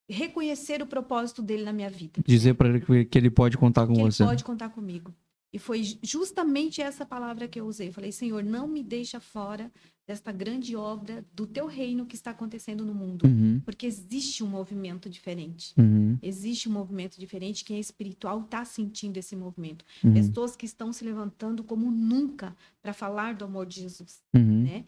reconhecer 0.09 0.81
o 0.81 0.87
propósito 0.87 1.41
dele 1.43 1.63
na 1.63 1.73
minha 1.73 1.89
vida. 1.89 2.21
Dizer 2.25 2.55
pra 2.55 2.69
ele 2.69 2.81
que- 2.81 3.05
que 3.05 3.17
ele 3.17 3.29
pode 3.29 3.57
contar 3.57 3.85
com 3.85 3.93
que 3.93 4.01
você. 4.01 4.23
ele 4.23 4.29
pode 4.29 4.43
contar 4.43 4.69
comigo. 4.69 5.13
E 5.51 5.59
foi 5.59 5.81
justamente 6.03 6.81
essa 6.81 7.05
palavra 7.05 7.47
que 7.47 7.59
eu 7.59 7.65
usei. 7.65 7.87
Eu 7.89 7.93
falei, 7.93 8.11
Senhor, 8.11 8.43
não 8.43 8.67
me 8.67 8.83
deixa 8.83 9.19
fora 9.19 9.71
desta 10.05 10.31
grande 10.31 10.75
obra 10.75 11.25
do 11.33 11.45
teu 11.45 11.67
reino 11.67 12.05
que 12.05 12.15
está 12.15 12.31
acontecendo 12.31 12.85
no 12.85 12.93
mundo. 12.93 13.25
Uhum. 13.25 13.61
Porque 13.65 13.85
existe 13.85 14.41
um 14.43 14.47
movimento 14.47 15.09
diferente. 15.09 15.73
Uhum. 15.77 16.17
Existe 16.21 16.69
um 16.69 16.71
movimento 16.71 17.19
diferente. 17.19 17.65
Quem 17.65 17.77
é 17.77 17.79
espiritual 17.79 18.41
está 18.41 18.63
sentindo 18.63 19.17
esse 19.17 19.35
movimento. 19.35 19.83
Uhum. 20.01 20.13
Pessoas 20.13 20.55
que 20.55 20.65
estão 20.65 20.93
se 20.93 21.03
levantando 21.03 21.63
como 21.63 21.91
nunca 21.91 22.55
para 22.81 22.93
falar 22.93 23.35
do 23.35 23.43
amor 23.43 23.65
de 23.65 23.81
Jesus. 23.81 24.21
Uhum. 24.33 24.63
né? 24.63 24.85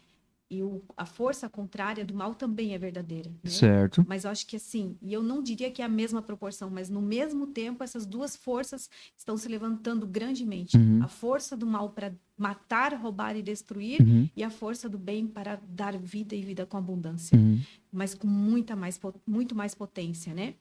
E 0.51 0.63
o- 0.63 0.81
a 0.97 1.05
força 1.05 1.47
contrária 1.47 2.03
do 2.03 2.13
mal 2.15 2.33
também 2.33 2.73
é 2.73 2.77
verdadeira. 2.77 3.29
né? 3.43 3.49
Certo. 3.51 4.03
Mas 4.07 4.23
eu 4.23 4.31
acho 4.31 4.47
que 4.47 4.55
assim, 4.55 4.97
e 4.99 5.13
eu 5.13 5.21
não 5.21 5.43
diria 5.43 5.69
que 5.69 5.79
é 5.81 5.85
a 5.85 5.89
mesma 5.89 6.23
proporção, 6.23 6.71
mas 6.71 6.89
no 6.89 7.01
mesmo 7.01 7.45
tempo 7.45 7.83
essas 7.83 8.03
duas 8.05 8.35
forças 8.35 8.89
estão 9.15 9.37
se 9.37 9.47
levantando 9.47 10.07
grandemente. 10.07 10.75
Uhum. 10.75 11.03
A 11.03 11.07
força 11.07 11.55
do 11.55 11.67
mal 11.67 11.91
para 11.91 12.15
matar, 12.35 12.93
roubar 12.95 13.35
e 13.35 13.43
destruir 13.43 14.01
Uhum. 14.01 14.27
e 14.35 14.43
a 14.43 14.49
força 14.49 14.89
do 14.89 14.97
bem 14.97 15.27
para 15.27 15.57
dar 15.67 15.95
vida 15.97 16.33
e 16.35 16.41
vida 16.41 16.65
com 16.65 16.77
abundância, 16.77 17.37
Uhum. 17.37 17.61
mas 17.91 18.15
com 18.15 18.25
muita 18.27 18.75
mais 18.75 18.99
muito 19.27 19.53
mais 19.53 19.75
potência, 19.75 20.33
né? 20.33 20.55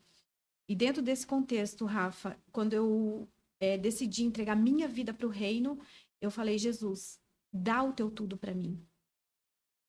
E 0.68 0.74
dentro 0.74 1.01
desse 1.01 1.27
contexto, 1.27 1.87
Rafa, 1.87 2.37
quando 2.53 2.74
eu 2.74 3.27
eh, 3.61 3.79
decidi 3.79 4.22
entregar 4.22 4.55
minha 4.55 4.87
vida 4.87 5.14
para 5.14 5.27
o 5.27 5.31
reino, 5.31 5.79
eu 6.20 6.31
falei 6.31 6.59
Jesus, 6.59 7.18
dá 7.51 7.83
o 7.83 7.92
teu 7.92 8.11
tudo 8.11 8.37
para 8.37 8.55
mim. 8.55 8.79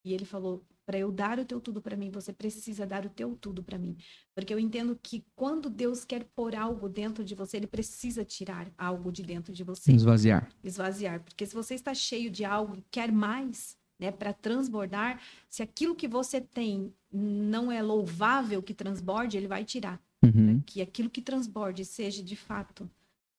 E 0.04 0.14
ele 0.14 0.24
falou: 0.24 0.64
para 0.90 0.98
eu 0.98 1.12
dar 1.12 1.38
o 1.38 1.44
teu 1.44 1.60
tudo 1.60 1.80
para 1.80 1.96
mim, 1.96 2.10
você 2.10 2.32
precisa 2.32 2.84
dar 2.84 3.06
o 3.06 3.10
teu 3.10 3.36
tudo 3.36 3.62
para 3.62 3.78
mim. 3.78 3.96
Porque 4.34 4.52
eu 4.52 4.58
entendo 4.58 4.98
que 5.00 5.24
quando 5.36 5.70
Deus 5.70 6.04
quer 6.04 6.24
pôr 6.34 6.56
algo 6.56 6.88
dentro 6.88 7.24
de 7.24 7.34
você, 7.34 7.58
ele 7.58 7.66
precisa 7.68 8.24
tirar 8.24 8.68
algo 8.76 9.12
de 9.12 9.22
dentro 9.22 9.52
de 9.52 9.62
você, 9.62 9.92
Esvaziar. 9.92 10.50
esvaziar. 10.64 11.22
Porque 11.22 11.46
se 11.46 11.54
você 11.54 11.74
está 11.74 11.94
cheio 11.94 12.30
de 12.30 12.44
algo 12.44 12.76
e 12.76 12.84
quer 12.90 13.12
mais, 13.12 13.78
né, 14.00 14.10
para 14.10 14.32
transbordar, 14.32 15.22
se 15.48 15.62
aquilo 15.62 15.94
que 15.94 16.08
você 16.08 16.40
tem 16.40 16.92
não 17.12 17.70
é 17.70 17.80
louvável 17.80 18.62
que 18.62 18.74
transborde, 18.74 19.36
ele 19.36 19.46
vai 19.46 19.64
tirar. 19.64 20.02
Uhum. 20.24 20.60
Que 20.66 20.82
aquilo 20.82 21.08
que 21.08 21.22
transborde 21.22 21.84
seja 21.84 22.22
de 22.22 22.34
fato 22.34 22.90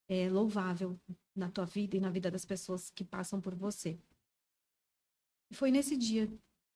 é, 0.08 0.30
louvável 0.30 0.98
na 1.36 1.50
tua 1.50 1.66
vida 1.66 1.98
e 1.98 2.00
na 2.00 2.10
vida 2.10 2.32
das 2.32 2.46
pessoas 2.46 2.90
que 2.90 3.04
passam 3.04 3.42
por 3.42 3.56
você. 3.56 4.00
E 5.50 5.56
foi 5.56 5.70
nesse 5.70 5.98
dia, 5.98 6.32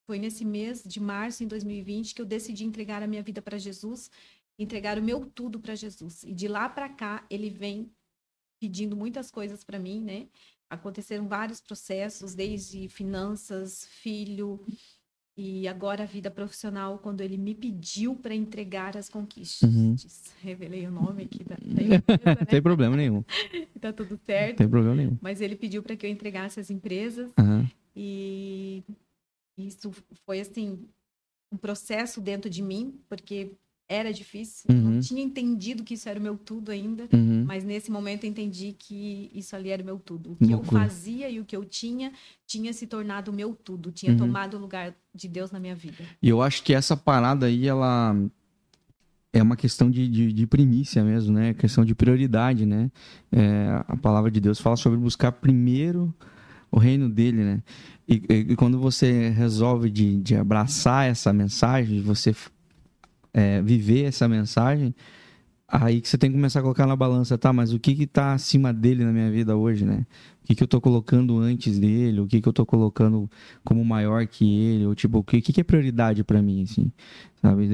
foi 0.06 0.18
nesse 0.18 0.44
mês 0.44 0.82
de 0.84 1.00
março 1.00 1.42
em 1.42 1.48
2020 1.48 2.14
que 2.14 2.22
eu 2.22 2.26
decidi 2.26 2.64
entregar 2.64 3.02
a 3.02 3.06
minha 3.06 3.22
vida 3.22 3.42
para 3.42 3.58
Jesus, 3.58 4.10
entregar 4.58 4.98
o 4.98 5.02
meu 5.02 5.26
tudo 5.26 5.58
para 5.58 5.74
Jesus. 5.74 6.22
E 6.22 6.32
de 6.32 6.46
lá 6.46 6.68
para 6.68 6.88
cá 6.88 7.26
ele 7.28 7.50
vem 7.50 7.90
pedindo 8.60 8.96
muitas 8.96 9.30
coisas 9.30 9.64
para 9.64 9.78
mim, 9.78 10.00
né? 10.00 10.28
Aconteceram 10.70 11.28
vários 11.28 11.60
processos, 11.60 12.34
desde 12.34 12.88
finanças, 12.88 13.86
filho 13.86 14.64
e 15.36 15.68
agora 15.68 16.04
a 16.04 16.06
vida 16.06 16.30
profissional, 16.30 16.98
quando 16.98 17.20
ele 17.20 17.36
me 17.36 17.54
pediu 17.54 18.16
para 18.16 18.34
entregar 18.34 18.96
as 18.96 19.08
conquistas. 19.08 19.70
Uhum. 19.70 19.94
Revelei 20.40 20.86
o 20.86 20.90
nome 20.90 21.24
aqui 21.24 21.44
da, 21.44 21.56
da 21.56 21.82
empresa, 21.82 22.24
Não 22.24 22.34
né? 22.34 22.44
tem 22.46 22.62
problema 22.62 22.96
nenhum. 22.96 23.22
Tá 23.78 23.92
tudo 23.92 24.12
Não 24.12 24.18
certo. 24.24 24.56
tem 24.56 24.68
problema 24.68 24.96
nenhum. 24.96 25.18
Mas 25.20 25.42
ele 25.42 25.54
pediu 25.54 25.82
para 25.82 25.94
que 25.94 26.06
eu 26.06 26.10
entregasse 26.10 26.58
as 26.58 26.70
empresas 26.70 27.30
Aham. 27.38 27.70
e 27.94 28.82
isso 29.56 29.90
foi 30.24 30.40
assim 30.40 30.78
um 31.50 31.56
processo 31.56 32.20
dentro 32.20 32.50
de 32.50 32.62
mim, 32.62 32.94
porque 33.08 33.52
era 33.88 34.12
difícil. 34.12 34.64
Uhum. 34.68 34.94
Não 34.94 35.00
tinha 35.00 35.22
entendido 35.22 35.84
que 35.84 35.94
isso 35.94 36.08
era 36.08 36.18
o 36.18 36.22
meu 36.22 36.36
tudo 36.36 36.72
ainda. 36.72 37.08
Uhum. 37.12 37.44
Mas 37.46 37.62
nesse 37.62 37.88
momento 37.90 38.24
eu 38.24 38.30
entendi 38.30 38.74
que 38.76 39.30
isso 39.32 39.54
ali 39.54 39.70
era 39.70 39.80
o 39.80 39.86
meu 39.86 39.98
tudo. 39.98 40.32
O 40.32 40.36
que 40.44 40.52
eu 40.52 40.62
fazia 40.64 41.30
e 41.30 41.38
o 41.38 41.44
que 41.44 41.56
eu 41.56 41.64
tinha 41.64 42.12
tinha 42.46 42.72
se 42.72 42.86
tornado 42.86 43.30
o 43.30 43.34
meu 43.34 43.54
tudo, 43.54 43.92
tinha 43.92 44.10
Uhum. 44.12 44.18
tomado 44.18 44.56
o 44.56 44.60
lugar 44.60 44.92
de 45.14 45.28
Deus 45.28 45.52
na 45.52 45.60
minha 45.60 45.74
vida. 45.74 46.04
E 46.20 46.28
eu 46.28 46.42
acho 46.42 46.64
que 46.64 46.74
essa 46.74 46.96
parada 46.96 47.46
aí, 47.46 47.68
ela 47.68 48.14
é 49.32 49.40
uma 49.42 49.56
questão 49.56 49.88
de, 49.88 50.08
de, 50.08 50.32
de 50.32 50.46
primícia 50.48 51.04
mesmo, 51.04 51.32
né? 51.34 51.54
Questão 51.54 51.84
de 51.84 51.94
prioridade, 51.94 52.66
né? 52.66 52.90
É, 53.30 53.84
a 53.86 53.96
palavra 53.96 54.30
de 54.32 54.40
Deus 54.40 54.58
fala 54.58 54.76
sobre 54.76 54.98
buscar 54.98 55.30
primeiro 55.30 56.12
o 56.70 56.78
reino 56.78 57.08
dele, 57.08 57.44
né? 57.44 57.62
E, 58.08 58.22
e- 58.28 58.56
quando 58.56 58.78
você 58.78 59.30
resolve 59.30 59.90
de, 59.90 60.20
de 60.20 60.36
abraçar 60.36 61.08
essa 61.08 61.32
mensagem, 61.32 62.00
você 62.00 62.34
é, 63.32 63.60
viver 63.62 64.04
essa 64.04 64.28
mensagem, 64.28 64.94
aí 65.68 66.00
que 66.00 66.08
você 66.08 66.16
tem 66.18 66.30
que 66.30 66.36
começar 66.36 66.60
a 66.60 66.62
colocar 66.62 66.86
na 66.86 66.96
balança, 66.96 67.36
tá? 67.36 67.52
Mas 67.52 67.72
o 67.72 67.78
que 67.78 67.94
que 67.94 68.06
tá 68.06 68.32
acima 68.34 68.72
dele 68.72 69.04
na 69.04 69.12
minha 69.12 69.30
vida 69.30 69.56
hoje, 69.56 69.84
né? 69.84 70.06
O 70.42 70.46
que 70.46 70.54
que 70.54 70.62
eu 70.62 70.68
tô 70.68 70.80
colocando 70.80 71.38
antes 71.38 71.78
dele? 71.78 72.20
O 72.20 72.26
que 72.26 72.40
que 72.40 72.48
eu 72.48 72.52
tô 72.52 72.64
colocando 72.64 73.28
como 73.64 73.84
maior 73.84 74.26
que 74.26 74.44
ele? 74.58 74.86
Ou 74.86 74.94
tipo, 74.94 75.18
o 75.18 75.24
que, 75.24 75.40
que 75.42 75.60
é 75.60 75.64
prioridade 75.64 76.22
pra 76.22 76.40
mim, 76.40 76.62
assim? 76.62 76.90
Sabe? 77.42 77.68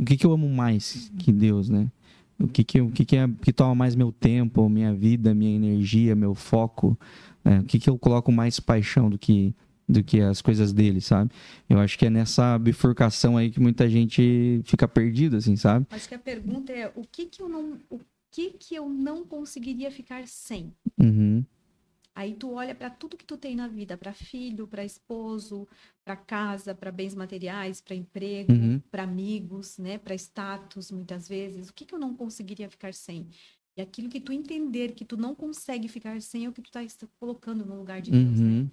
O 0.00 0.04
que 0.04 0.16
que 0.16 0.26
eu 0.26 0.32
amo 0.32 0.48
mais 0.48 1.10
que 1.18 1.32
Deus, 1.32 1.68
né? 1.68 1.88
O 2.40 2.48
que 2.48 2.64
que, 2.64 2.80
o 2.80 2.90
que, 2.90 3.04
que, 3.04 3.16
é, 3.16 3.28
que 3.42 3.52
toma 3.52 3.74
mais 3.74 3.94
meu 3.94 4.10
tempo, 4.10 4.68
minha 4.68 4.94
vida, 4.94 5.34
minha 5.34 5.54
energia, 5.54 6.16
meu 6.16 6.34
foco? 6.34 6.98
né? 7.44 7.60
O 7.60 7.64
que 7.64 7.78
que 7.78 7.88
eu 7.88 7.98
coloco 7.98 8.30
mais 8.30 8.60
paixão 8.60 9.08
do 9.10 9.18
que 9.18 9.54
do 9.88 10.04
que 10.04 10.20
as 10.20 10.40
coisas 10.40 10.72
dele, 10.72 11.00
sabe? 11.00 11.32
Eu 11.68 11.80
acho 11.80 11.98
que 11.98 12.06
é 12.06 12.10
nessa 12.10 12.56
bifurcação 12.56 13.36
aí 13.36 13.50
que 13.50 13.58
muita 13.58 13.88
gente 13.88 14.62
fica 14.64 14.86
perdida, 14.86 15.38
assim, 15.38 15.56
sabe? 15.56 15.84
Acho 15.90 16.08
que 16.08 16.14
a 16.14 16.18
pergunta 16.18 16.72
é 16.72 16.92
o 16.94 17.02
que 17.02 17.26
que 17.26 17.42
eu 17.42 17.48
não, 17.48 17.76
o 17.90 17.98
que 18.30 18.50
que 18.50 18.76
eu 18.76 18.88
não 18.88 19.24
conseguiria 19.24 19.90
ficar 19.90 20.28
sem? 20.28 20.72
Uhum, 20.96 21.44
Aí 22.14 22.34
tu 22.34 22.52
olha 22.52 22.74
para 22.74 22.90
tudo 22.90 23.16
que 23.16 23.24
tu 23.24 23.36
tem 23.36 23.54
na 23.56 23.68
vida, 23.68 23.96
para 23.96 24.12
filho, 24.12 24.66
para 24.66 24.84
esposo, 24.84 25.66
para 26.04 26.16
casa, 26.16 26.74
para 26.74 26.90
bens 26.92 27.14
materiais, 27.14 27.80
para 27.80 27.94
emprego, 27.94 28.52
Uhum. 28.52 28.80
para 28.90 29.04
amigos, 29.04 29.78
né, 29.78 29.96
para 29.98 30.14
status, 30.14 30.90
muitas 30.90 31.28
vezes. 31.28 31.68
O 31.68 31.74
que 31.74 31.84
que 31.84 31.94
eu 31.94 31.98
não 31.98 32.14
conseguiria 32.14 32.68
ficar 32.68 32.92
sem? 32.92 33.28
E 33.76 33.80
aquilo 33.80 34.08
que 34.10 34.20
tu 34.20 34.32
entender 34.32 34.92
que 34.92 35.04
tu 35.04 35.16
não 35.16 35.34
consegue 35.34 35.88
ficar 35.88 36.20
sem 36.20 36.44
é 36.44 36.48
o 36.48 36.52
que 36.52 36.60
tu 36.62 36.70
tá 36.70 36.80
colocando 37.18 37.64
no 37.64 37.76
lugar 37.76 38.02
de 38.02 38.10
Deus, 38.10 38.40
né? 38.40 38.48
uhum, 38.50 38.70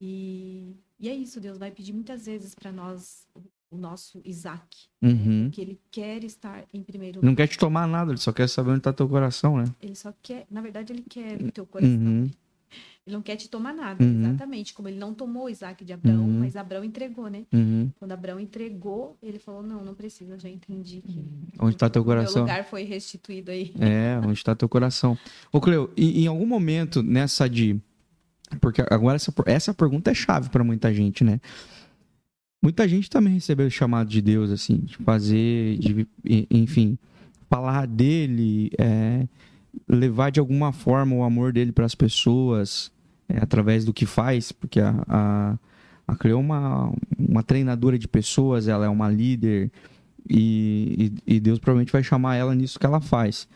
E, 0.00 0.76
e 1.00 1.08
é 1.08 1.14
isso, 1.14 1.40
Deus 1.40 1.58
vai 1.58 1.70
pedir 1.70 1.92
muitas 1.92 2.26
vezes 2.26 2.54
para 2.54 2.70
nós 2.70 3.26
o- 3.70 3.76
nosso 3.76 4.20
Isaac, 4.24 4.88
uhum. 5.02 5.50
que 5.50 5.60
ele 5.60 5.80
quer 5.90 6.24
estar 6.24 6.66
em 6.72 6.82
primeiro 6.82 7.20
Não 7.20 7.30
lugar. 7.32 7.46
quer 7.46 7.52
te 7.52 7.58
tomar 7.58 7.86
nada, 7.86 8.12
ele 8.12 8.18
só 8.18 8.32
quer 8.32 8.48
saber 8.48 8.70
onde 8.70 8.80
tá 8.80 8.92
teu 8.92 9.08
coração, 9.08 9.58
né? 9.58 9.64
Ele 9.80 9.94
só 9.94 10.12
quer, 10.22 10.46
na 10.50 10.60
verdade, 10.62 10.92
ele 10.92 11.02
quer 11.02 11.42
o 11.42 11.52
teu 11.52 11.66
coração. 11.66 11.96
Uhum, 11.96 12.30
Ele 13.08 13.14
não 13.16 13.22
quer 13.22 13.36
te 13.36 13.48
tomar 13.48 13.72
nada, 13.72 14.04
Uhum. 14.04 14.20
exatamente. 14.20 14.74
Como 14.74 14.86
ele 14.86 14.98
não 14.98 15.14
tomou 15.14 15.46
o 15.46 15.48
Isaac 15.48 15.82
de 15.82 15.92
Abraão, 15.94 16.24
Uhum. 16.24 16.40
mas 16.40 16.54
Abraão 16.56 16.84
entregou, 16.84 17.28
né? 17.28 17.44
uhum. 17.52 17.90
Quando 17.98 18.12
Abraão 18.12 18.38
entregou, 18.38 19.16
ele 19.22 19.38
falou: 19.38 19.62
Não, 19.62 19.82
não 19.82 19.94
precisa, 19.94 20.38
já 20.38 20.48
entendi 20.48 21.00
que 21.00 21.24
Onde 21.58 21.76
tá 21.76 21.88
teu 21.88 22.02
o 22.02 22.04
coração? 22.04 22.42
lugar 22.42 22.64
foi 22.64 22.82
restituído 22.84 23.50
aí. 23.50 23.72
É, 23.80 24.18
onde 24.22 24.34
está 24.34 24.54
teu 24.54 24.68
coração. 24.68 25.16
Ô, 25.50 25.58
Cleo, 25.60 25.90
e 25.96 26.22
em 26.22 26.26
algum 26.26 26.46
momento 26.46 27.02
nessa 27.02 27.48
de. 27.48 27.80
Porque 28.60 28.82
agora 28.90 29.16
essa, 29.16 29.32
essa 29.46 29.72
pergunta 29.74 30.10
é 30.10 30.14
chave 30.14 30.48
para 30.50 30.62
muita 30.62 30.92
gente, 30.92 31.24
né? 31.24 31.40
Muita 32.62 32.86
gente 32.88 33.08
também 33.08 33.34
recebeu 33.34 33.66
o 33.66 33.70
chamado 33.70 34.08
de 34.10 34.20
Deus, 34.20 34.50
assim, 34.50 34.78
de 34.78 34.96
fazer, 34.98 35.78
de, 35.78 36.06
enfim, 36.50 36.98
falar 37.48 37.86
dele, 37.86 38.70
é, 38.78 39.28
levar 39.88 40.30
de 40.30 40.40
alguma 40.40 40.72
forma 40.72 41.14
o 41.14 41.22
amor 41.22 41.52
dele 41.52 41.70
para 41.70 41.84
as 41.86 41.94
pessoas, 41.94 42.90
é, 43.28 43.38
através 43.38 43.84
do 43.84 43.92
que 43.92 44.06
faz, 44.06 44.52
porque 44.52 44.80
a, 44.80 44.94
a, 45.08 45.58
a 46.06 46.16
Cleo 46.16 46.36
é 46.36 46.40
uma, 46.40 46.92
uma 47.18 47.42
treinadora 47.42 47.98
de 47.98 48.08
pessoas, 48.08 48.68
ela 48.68 48.86
é 48.86 48.88
uma 48.88 49.08
líder, 49.08 49.70
e, 50.28 51.12
e, 51.26 51.36
e 51.36 51.40
Deus 51.40 51.58
provavelmente 51.58 51.92
vai 51.92 52.02
chamar 52.02 52.36
ela 52.36 52.54
nisso 52.54 52.78
que 52.78 52.86
ela 52.86 53.00
faz 53.00 53.48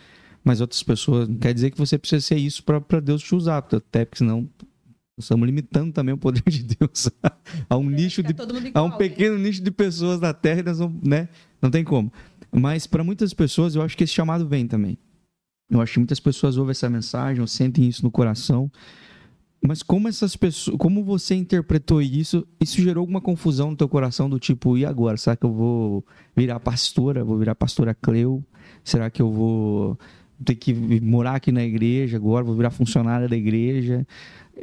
mas 0.45 0.61
outras 0.61 0.83
pessoas. 0.83 1.29
Não 1.29 1.37
quer 1.37 1.55
dizer 1.55 1.71
que 1.71 1.79
você 1.79 1.99
precisa 1.99 2.21
ser 2.21 2.37
isso 2.37 2.63
para 2.65 3.01
Deus 3.01 3.23
te 3.23 3.35
usar, 3.35 3.59
até 3.59 4.05
porque 4.05 4.19
senão 4.19 4.49
estamos 5.19 5.47
limitando 5.47 5.93
também 5.93 6.15
o 6.15 6.19
poder 6.19 6.43
de 6.47 6.63
Deus 6.63 7.09
a 7.69 7.77
um 7.77 7.89
nicho 7.89 8.23
de 8.23 8.35
a 8.75 8.83
um 8.83 8.89
né? 8.89 8.97
pequeno 8.97 9.39
nicho 9.39 9.63
de 9.63 9.71
pessoas 9.71 10.21
na 10.21 10.33
Terra, 10.33 10.61
e 10.61 10.63
nós 10.65 10.79
vamos, 10.79 11.01
né? 11.03 11.29
Não 11.61 11.71
tem 11.71 11.85
como. 11.85 12.13
Mas 12.51 12.87
para 12.87 13.05
muitas 13.05 13.33
pessoas, 13.33 13.75
eu 13.75 13.83
acho 13.83 13.97
que 13.97 14.05
esse 14.05 14.13
chamado 14.13 14.47
vem 14.47 14.67
também. 14.67 14.99
Eu 15.71 15.81
acho 15.81 15.95
que 15.95 15.99
muitas 16.01 16.21
pessoas 16.21 16.57
ouvem 16.57 16.73
essa 16.73 16.91
mensagem, 16.91 17.41
ou 17.41 17.47
sentem 17.47 17.89
isso 17.89 18.03
no 18.03 18.11
coração. 18.11 18.71
Mas 19.65 19.83
como 19.83 20.09
essas 20.09 20.35
pessoas, 20.35 20.77
como 20.77 21.05
você 21.05 21.35
interpretou 21.35 22.03
isso? 22.03 22.47
Isso 22.61 22.81
gerou 22.81 23.03
alguma 23.03 23.21
confusão 23.21 23.71
no 23.71 23.77
teu 23.77 23.89
coração 23.89 24.29
do 24.29 24.39
tipo, 24.39 24.77
e 24.77 24.85
agora? 24.85 25.17
Será 25.17 25.37
que 25.37 25.45
eu 25.45 25.53
vou 25.53 26.05
virar 26.37 26.59
pastora? 26.59 27.25
Vou 27.25 27.39
virar 27.39 27.55
pastora 27.55 27.95
Cleo? 27.95 28.45
Será 28.83 29.09
que 29.09 29.23
eu 29.23 29.31
vou 29.31 29.99
ter 30.45 30.57
que 30.57 30.75
morar 31.01 31.37
aqui 31.37 31.53
na 31.53 31.63
igreja 31.63 32.17
agora? 32.17 32.45
Vou 32.45 32.57
virar 32.57 32.71
funcionária 32.71 33.29
da 33.29 33.37
igreja? 33.37 34.05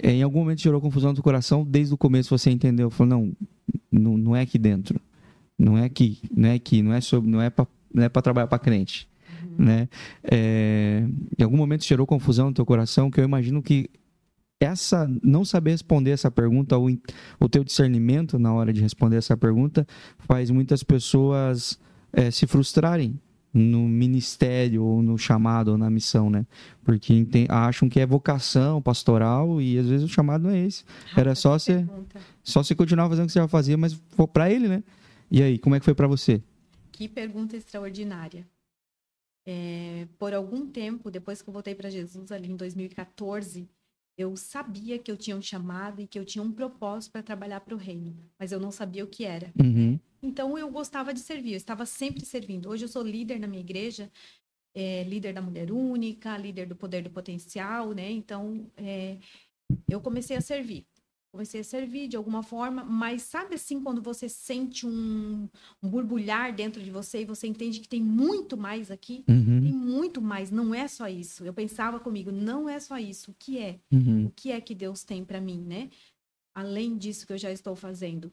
É, 0.03 0.11
Em 0.11 0.23
algum 0.23 0.39
momento 0.39 0.61
gerou 0.61 0.81
confusão 0.81 1.11
no 1.11 1.15
teu 1.15 1.23
coração? 1.23 1.65
Desde 1.65 1.93
o 1.93 1.97
começo 1.97 2.37
você 2.37 2.51
entendeu? 2.51 2.89
Falou, 2.89 3.09
não, 3.09 3.33
não, 3.89 4.17
não 4.17 4.35
é 4.35 4.41
aqui 4.41 4.57
dentro. 4.57 4.99
Não 5.57 5.77
é 5.77 5.85
aqui, 5.85 6.19
não 6.35 6.49
é 6.49 6.53
aqui, 6.53 6.81
não 6.81 6.93
é 6.93 7.01
sobre, 7.01 7.29
não 7.29 7.41
é 7.41 7.49
para 7.49 7.67
não 7.93 8.03
é 8.03 8.09
para 8.09 8.21
trabalhar 8.21 8.47
para 8.47 8.59
crente, 8.59 9.07
né? 9.57 9.89
É, 10.23 11.03
em 11.37 11.43
algum 11.43 11.57
momento 11.57 11.83
gerou 11.83 12.05
confusão 12.05 12.47
no 12.47 12.53
teu 12.53 12.65
coração, 12.65 13.09
que 13.09 13.19
eu 13.19 13.23
imagino 13.23 13.61
que 13.61 13.89
essa 14.59 15.09
não 15.23 15.45
saber 15.45 15.71
responder 15.71 16.11
essa 16.11 16.29
pergunta 16.29 16.77
ou 16.77 16.89
o 17.39 17.49
teu 17.49 17.63
discernimento 17.63 18.37
na 18.37 18.53
hora 18.53 18.73
de 18.73 18.81
responder 18.81 19.15
essa 19.15 19.37
pergunta 19.37 19.87
faz 20.19 20.51
muitas 20.51 20.83
pessoas 20.83 21.79
é, 22.11 22.29
se 22.29 22.45
frustrarem 22.45 23.19
no 23.53 23.87
ministério 23.87 24.83
ou 24.83 25.01
no 25.01 25.17
chamado 25.17 25.69
ou 25.69 25.77
na 25.77 25.89
missão, 25.89 26.29
né? 26.29 26.45
Porque 26.83 27.25
acham 27.49 27.89
que 27.89 27.99
é 27.99 28.05
vocação 28.05 28.81
pastoral 28.81 29.61
e 29.61 29.79
às 29.79 29.87
vezes 29.87 30.05
o 30.05 30.13
chamado 30.13 30.43
não 30.43 30.51
é 30.51 30.59
esse. 30.59 30.83
Era 31.15 31.31
Rafa, 31.31 31.35
só 31.35 31.57
pergunta. 31.57 32.21
Só 32.43 32.63
você 32.63 32.75
continuar 32.75 33.09
fazendo 33.09 33.23
o 33.23 33.27
que 33.27 33.33
você 33.33 33.39
já 33.39 33.47
fazia, 33.47 33.77
mas 33.77 33.93
for 34.09 34.27
para 34.27 34.51
ele, 34.51 34.67
né? 34.67 34.83
E 35.31 35.41
aí, 35.41 35.57
como 35.57 35.75
é 35.75 35.79
que 35.79 35.85
foi 35.85 35.95
para 35.95 36.07
você? 36.07 36.41
Que 36.91 37.07
pergunta 37.07 37.55
extraordinária. 37.55 38.45
É, 39.45 40.07
por 40.19 40.33
algum 40.33 40.67
tempo, 40.67 41.09
depois 41.09 41.41
que 41.41 41.49
eu 41.49 41.53
voltei 41.53 41.73
para 41.73 41.89
Jesus, 41.89 42.31
ali 42.31 42.51
em 42.51 42.55
2014, 42.55 43.67
eu 44.19 44.35
sabia 44.35 44.99
que 44.99 45.09
eu 45.09 45.15
tinha 45.15 45.33
um 45.33 45.41
chamado 45.41 46.01
e 46.01 46.07
que 46.07 46.19
eu 46.19 46.25
tinha 46.25 46.43
um 46.43 46.51
propósito 46.51 47.13
para 47.13 47.23
trabalhar 47.23 47.61
para 47.61 47.73
o 47.73 47.77
reino, 47.77 48.13
mas 48.37 48.51
eu 48.51 48.59
não 48.59 48.69
sabia 48.69 49.01
o 49.01 49.07
que 49.07 49.23
era. 49.23 49.49
Uhum. 49.57 49.97
Então 50.21 50.57
eu 50.57 50.69
gostava 50.69 51.13
de 51.13 51.21
servir, 51.21 51.53
eu 51.53 51.57
estava 51.57 51.85
sempre 51.85 52.25
servindo. 52.25 52.69
Hoje 52.69 52.83
eu 52.83 52.89
sou 52.89 53.01
líder 53.01 53.39
na 53.39 53.47
minha 53.47 53.61
igreja, 53.61 54.11
é, 54.75 55.03
líder 55.03 55.31
da 55.31 55.41
mulher 55.41 55.71
única, 55.71 56.35
líder 56.35 56.67
do 56.67 56.75
poder 56.75 57.01
do 57.01 57.09
potencial, 57.09 57.93
né? 57.93 58.11
Então 58.11 58.69
é, 58.75 59.17
eu 59.89 60.01
comecei 60.01 60.35
a 60.35 60.41
servir. 60.41 60.85
Comecei 61.31 61.61
a 61.61 61.63
servir 61.63 62.07
de 62.07 62.17
alguma 62.17 62.41
forma, 62.41 62.83
mas 62.83 63.21
sabe 63.21 63.53
assim, 63.53 63.79
quando 63.81 64.01
você 64.01 64.27
sente 64.27 64.85
um, 64.85 65.47
um 65.81 65.87
borbulhar 65.87 66.53
dentro 66.53 66.81
de 66.81 66.89
você 66.89 67.21
e 67.21 67.25
você 67.25 67.45
entende 67.47 67.79
que 67.79 67.87
tem 67.87 68.01
muito 68.01 68.57
mais 68.57 68.89
aqui? 68.89 69.23
Uhum. 69.29 69.58
Muito 69.89 70.21
mais, 70.21 70.51
não 70.51 70.73
é 70.73 70.87
só 70.87 71.07
isso. 71.07 71.43
Eu 71.43 71.53
pensava 71.53 71.99
comigo, 71.99 72.31
não 72.31 72.69
é 72.69 72.79
só 72.79 72.97
isso. 72.99 73.31
O 73.31 73.35
que 73.37 73.57
é? 73.57 73.79
Uhum. 73.91 74.27
o 74.27 74.31
que 74.31 74.51
é 74.51 74.61
que 74.61 74.75
Deus 74.75 75.03
tem 75.03 75.25
para 75.25 75.41
mim, 75.41 75.61
né? 75.61 75.89
Além 76.53 76.97
disso 76.97 77.25
que 77.25 77.33
eu 77.33 77.37
já 77.37 77.51
estou 77.51 77.75
fazendo. 77.75 78.31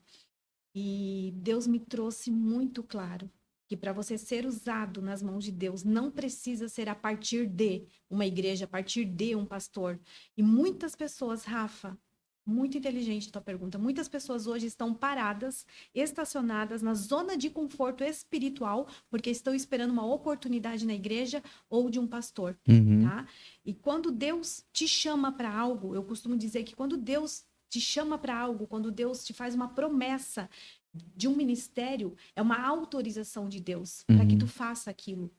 E 0.75 1.33
Deus 1.37 1.67
me 1.67 1.81
trouxe 1.81 2.31
muito 2.31 2.83
claro 2.83 3.31
que 3.67 3.77
para 3.77 3.93
você 3.93 4.19
ser 4.19 4.45
usado 4.47 5.01
nas 5.01 5.23
mãos 5.23 5.45
de 5.45 5.51
Deus 5.51 5.83
não 5.83 6.11
precisa 6.11 6.69
ser 6.69 6.89
a 6.89 6.95
partir 6.95 7.47
de 7.47 7.87
uma 8.09 8.27
igreja, 8.27 8.67
a 8.67 8.69
partir 8.69 9.05
de 9.05 9.35
um 9.35 9.45
pastor. 9.45 9.99
E 10.37 10.43
muitas 10.43 10.95
pessoas, 10.95 11.45
Rafa, 11.45 11.99
muito 12.47 12.79
inteligente 12.79 13.29
a 13.29 13.33
tua 13.33 13.43
pergunta. 13.43 13.77
Muitas 13.77 14.09
pessoas 14.09 14.47
hoje 14.47 14.67
estão 14.67 14.95
paradas, 14.95 15.67
estacionadas 15.93 16.81
na 16.81 16.95
zona 16.95 17.37
de 17.37 17.51
conforto 17.51 18.05
espiritual, 18.05 18.87
porque 19.11 19.29
estão 19.31 19.53
esperando 19.55 19.91
uma 19.91 20.07
oportunidade 20.07 20.87
na 20.87 20.95
igreja 20.95 21.43
ou 21.69 21.91
de 21.91 21.99
um 21.99 22.07
pastor 22.07 22.57
Uhum. 22.69 23.03
tá? 23.03 23.27
E 23.65 23.75
quando 23.75 24.13
Deus 24.13 24.65
te 24.73 24.87
chama 24.87 25.33
para 25.33 25.53
algo, 25.53 25.95
eu 25.95 26.05
costumo 26.05 26.37
dizer 26.37 26.63
que 26.63 26.77
quando 26.77 26.97
Deus 26.97 27.45
te 27.69 27.81
chama 27.81 28.17
para 28.17 28.39
algo, 28.39 28.67
quando 28.67 28.93
Deus 28.93 29.25
te 29.25 29.33
faz 29.33 29.55
uma 29.55 29.69
promessa 29.69 30.49
de 30.95 31.27
um 31.29 31.35
ministério, 31.35 32.15
é 32.35 32.41
uma 32.41 32.65
autorização 32.65 33.49
de 33.49 33.61
Deus 33.61 34.05
para 34.07 34.25
que 34.25 34.33
Uhum. 34.35 34.39
tu 34.39 34.47
faça 34.47 34.89
aquilo. 34.89 35.31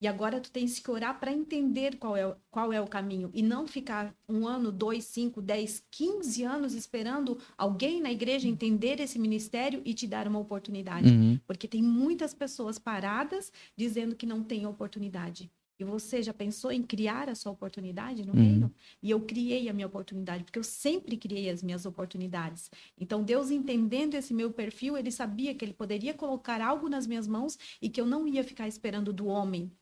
E 0.00 0.08
agora 0.08 0.40
tu 0.40 0.50
tens 0.50 0.78
que 0.78 0.90
orar 0.90 1.20
para 1.20 1.30
entender 1.32 1.96
qual 1.98 2.16
é, 2.16 2.34
qual 2.50 2.72
é 2.72 2.80
o 2.80 2.86
caminho 2.86 3.30
e 3.34 3.42
não 3.42 3.66
ficar 3.66 4.14
um 4.28 4.46
ano, 4.46 4.72
dois, 4.72 5.04
cinco, 5.04 5.42
dez, 5.42 5.84
quinze 5.90 6.42
anos 6.42 6.72
esperando 6.74 7.38
alguém 7.56 8.00
na 8.00 8.10
igreja 8.10 8.48
entender 8.48 8.98
esse 8.98 9.18
ministério 9.18 9.82
e 9.84 9.92
te 9.92 10.06
dar 10.06 10.26
uma 10.26 10.38
oportunidade. 10.38 11.10
Uhum. 11.10 11.38
Porque 11.46 11.68
tem 11.68 11.82
muitas 11.82 12.32
pessoas 12.32 12.78
paradas 12.78 13.52
dizendo 13.76 14.16
que 14.16 14.24
não 14.24 14.42
tem 14.42 14.66
oportunidade. 14.66 15.50
E 15.78 15.84
você 15.84 16.22
já 16.22 16.34
pensou 16.34 16.70
em 16.70 16.82
criar 16.82 17.30
a 17.30 17.34
sua 17.34 17.52
oportunidade 17.52 18.26
no 18.26 18.34
Uhum. 18.34 18.38
reino? 18.38 18.74
E 19.02 19.10
eu 19.10 19.20
criei 19.22 19.66
a 19.66 19.72
minha 19.72 19.86
oportunidade, 19.86 20.44
porque 20.44 20.58
eu 20.58 20.62
sempre 20.62 21.16
criei 21.16 21.48
as 21.48 21.62
minhas 21.62 21.86
oportunidades. 21.86 22.70
Então, 22.98 23.22
Deus 23.22 23.50
entendendo 23.50 24.14
esse 24.14 24.34
meu 24.34 24.52
perfil, 24.52 24.98
ele 24.98 25.10
sabia 25.10 25.54
que 25.54 25.64
ele 25.64 25.72
poderia 25.72 26.12
colocar 26.12 26.60
algo 26.60 26.86
nas 26.90 27.06
minhas 27.06 27.26
mãos 27.26 27.58
e 27.80 27.88
que 27.88 27.98
eu 27.98 28.04
não 28.06 28.28
ia 28.28 28.44
ficar 28.44 28.68
esperando 28.68 29.10
do 29.10 29.26
homem, 29.26 29.72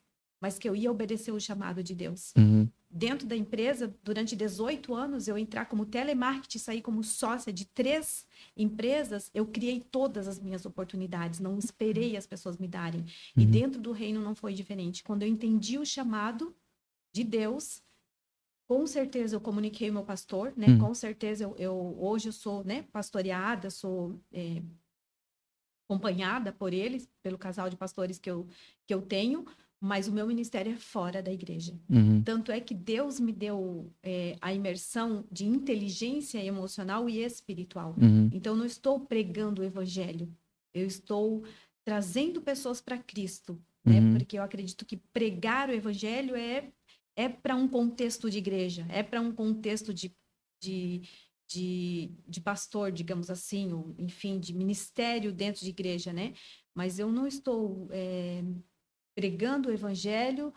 mas 0.40 0.59
que 0.59 0.68
eu 0.68 0.74
ia 0.77 0.90
obedecer 0.90 1.33
o 1.33 1.40
chamado 1.40 1.83
de 1.83 1.94
Deus. 1.94 2.33
Uhum. 2.37 2.68
Dentro 2.90 3.27
da 3.27 3.37
empresa, 3.37 3.94
durante 4.03 4.35
18 4.35 4.94
anos, 4.94 5.29
eu 5.29 5.37
entrar 5.37 5.66
como 5.66 5.85
telemarketing, 5.85 6.59
sair 6.59 6.81
como 6.81 7.05
sócia 7.05 7.53
de 7.53 7.66
três 7.66 8.27
empresas, 8.57 9.31
eu 9.35 9.44
criei 9.46 9.81
todas 9.81 10.27
as 10.27 10.38
minhas 10.40 10.64
oportunidades, 10.64 11.38
não 11.38 11.59
esperei 11.59 12.16
as 12.16 12.27
pessoas 12.27 12.57
me 12.57 12.66
darem. 12.66 13.05
E 13.37 13.44
Uhum. 13.44 13.51
dentro 13.51 13.81
do 13.81 13.92
reino 13.92 14.22
não 14.22 14.35
foi 14.35 14.55
diferente. 14.55 15.05
Quando 15.05 15.22
eu 15.22 15.29
entendi 15.29 15.77
o 15.79 15.85
chamado 15.85 16.55
de 17.12 17.24
Deus, 17.24 17.83
com 18.66 18.87
certeza 18.87 19.37
eu 19.37 19.40
comuniquei 19.40 19.90
o 19.90 19.92
meu 19.92 20.05
pastor, 20.05 20.55
né? 20.57 20.68
Hum. 20.68 20.79
Com 20.79 20.94
certeza 20.94 21.44
eu, 21.44 21.55
eu- 21.59 21.96
hoje 22.01 22.29
eu 22.31 22.33
sou, 22.33 22.64
né, 22.64 22.85
pastoreada, 22.90 23.68
sou 23.70 24.18
é, 24.33 24.62
acompanhada 25.88 26.53
por 26.53 26.72
eles, 26.72 27.09
pelo 27.22 27.38
casal 27.38 27.68
de 27.70 27.77
pastores 27.77 28.18
que 28.18 28.31
eu, 28.31 28.46
que 28.87 28.92
eu 28.92 29.01
tenho, 29.03 29.46
mas 29.80 30.08
o 30.08 30.12
meu 30.12 30.26
ministério 30.26 30.72
é 30.72 30.76
fora 30.76 31.22
da 31.22 31.32
igreja. 31.32 31.78
Uhum. 31.88 32.22
Tanto 32.22 32.50
é 32.50 32.60
que 32.60 32.74
Deus 32.74 33.20
me 33.20 33.32
deu 33.32 33.92
é, 34.02 34.36
a 34.40 34.52
imersão 34.52 35.24
de 35.30 35.46
inteligência 35.46 36.44
emocional 36.44 37.08
e 37.08 37.22
espiritual. 37.22 37.94
Uhum. 38.00 38.28
Então, 38.32 38.56
não 38.56 38.66
estou 38.66 39.00
pregando 39.00 39.62
o 39.62 39.64
evangelho, 39.64 40.28
eu 40.74 40.86
estou 40.86 41.44
trazendo 41.84 42.42
pessoas 42.42 42.80
para 42.80 42.98
Cristo, 42.98 43.60
né? 43.84 44.00
Uhum. 44.00 44.12
Porque 44.14 44.38
eu 44.38 44.42
acredito 44.42 44.84
que 44.84 44.96
pregar 44.96 45.68
o 45.68 45.72
evangelho 45.72 46.34
é, 46.34 46.70
é 47.16 47.28
para 47.28 47.54
um 47.54 47.68
contexto 47.68 48.28
de 48.28 48.38
igreja, 48.38 48.86
é 48.90 49.02
para 49.02 49.20
um 49.20 49.32
contexto 49.32 49.94
de, 49.94 50.14
de, 50.60 51.02
de, 51.48 52.10
de 52.26 52.40
pastor, 52.40 52.92
digamos 52.92 53.30
assim, 53.30 53.72
ou, 53.72 53.94
enfim, 53.96 54.38
de 54.38 54.52
ministério 54.52 55.32
dentro 55.32 55.62
de 55.62 55.70
igreja, 55.70 56.12
né? 56.12 56.34
Mas 56.74 56.98
eu 56.98 57.10
não 57.10 57.26
estou 57.26 57.88
é, 57.90 58.42
pregando 59.22 59.68
o 59.68 59.72
evangelho, 59.72 60.54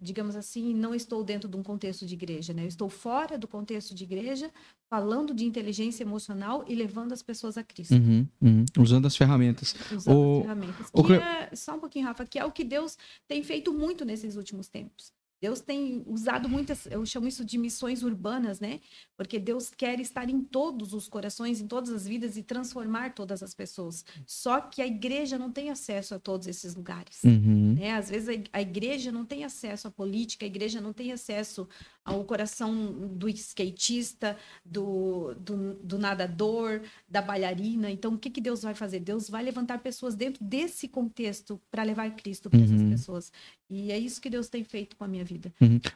digamos 0.00 0.34
assim, 0.34 0.74
não 0.74 0.94
estou 0.94 1.22
dentro 1.22 1.46
de 1.50 1.54
um 1.56 1.62
contexto 1.62 2.06
de 2.06 2.14
igreja, 2.14 2.54
né? 2.54 2.62
Eu 2.64 2.68
estou 2.68 2.88
fora 2.88 3.36
do 3.36 3.46
contexto 3.46 3.94
de 3.94 4.04
igreja, 4.04 4.50
falando 4.88 5.34
de 5.34 5.44
inteligência 5.44 6.02
emocional 6.02 6.64
e 6.66 6.74
levando 6.74 7.12
as 7.12 7.22
pessoas 7.22 7.58
a 7.58 7.62
Cristo, 7.62 7.92
Uhum. 7.94 8.26
Uhum. 8.40 8.64
Usando 8.78 9.04
as 9.06 9.14
ferramentas. 9.16 9.74
usando 9.94 10.16
O- 10.16 10.36
as 10.38 10.42
ferramentas. 10.44 10.86
o 10.94 11.12
é, 11.12 11.50
só 11.54 11.76
um 11.76 11.80
pouquinho, 11.80 12.06
Rafa, 12.06 12.24
que 12.24 12.38
é 12.38 12.44
o 12.44 12.50
que 12.50 12.64
Deus 12.64 12.96
tem 13.28 13.42
feito 13.42 13.70
muito 13.72 14.02
nesses 14.04 14.34
últimos 14.34 14.66
tempos. 14.68 15.12
Deus 15.40 15.60
tem 15.60 16.02
usado 16.06 16.48
muitas, 16.48 16.86
eu 16.86 17.04
chamo 17.06 17.26
isso 17.26 17.44
de 17.44 17.56
missões 17.56 18.02
urbanas, 18.02 18.60
né? 18.60 18.80
Porque 19.16 19.38
Deus 19.38 19.70
quer 19.70 19.98
estar 20.00 20.28
em 20.28 20.40
todos 20.42 20.92
os 20.92 21.08
corações, 21.08 21.60
em 21.60 21.66
todas 21.66 21.90
as 21.90 22.06
vidas 22.06 22.36
e 22.36 22.42
transformar 22.42 23.14
todas 23.14 23.42
as 23.42 23.54
pessoas. 23.54 24.04
Só 24.26 24.60
que 24.60 24.82
a 24.82 24.86
igreja 24.86 25.38
não 25.38 25.50
tem 25.50 25.70
acesso 25.70 26.14
a 26.14 26.18
todos 26.18 26.46
esses 26.46 26.74
lugares. 26.74 27.22
Uhum. 27.24 27.74
né? 27.78 27.92
Às 27.92 28.10
vezes 28.10 28.28
a 28.28 28.34
ig- 28.34 28.50
a 28.52 28.60
igreja 28.60 29.10
não 29.10 29.24
tem 29.24 29.44
acesso 29.44 29.88
à 29.88 29.90
política, 29.90 30.44
a 30.44 30.48
igreja 30.48 30.80
não 30.80 30.92
tem 30.92 31.12
acesso 31.12 31.66
ao 32.04 32.24
coração 32.24 33.08
do 33.08 33.28
skatista, 33.28 34.36
do, 34.64 35.34
do, 35.34 35.74
do 35.74 35.98
nadador, 35.98 36.82
da 37.08 37.22
bailarina. 37.22 37.90
Então, 37.90 38.14
o 38.14 38.18
que, 38.18 38.30
que 38.30 38.40
Deus 38.40 38.62
vai 38.62 38.74
fazer? 38.74 39.00
Deus 39.00 39.28
vai 39.28 39.42
levantar 39.42 39.78
pessoas 39.78 40.14
dentro 40.14 40.42
desse 40.44 40.88
contexto 40.88 41.60
para 41.70 41.82
levar 41.82 42.10
Cristo 42.16 42.48
para 42.50 42.60
essas 42.60 42.80
Uhum. 42.80 42.90
pessoas. 42.90 43.32
E 43.68 43.92
é 43.92 43.98
isso 43.98 44.20
que 44.20 44.28
Deus 44.30 44.48
tem 44.48 44.64
feito 44.64 44.96
com 44.96 45.04
a 45.04 45.08
minha 45.08 45.24
vida. 45.24 45.29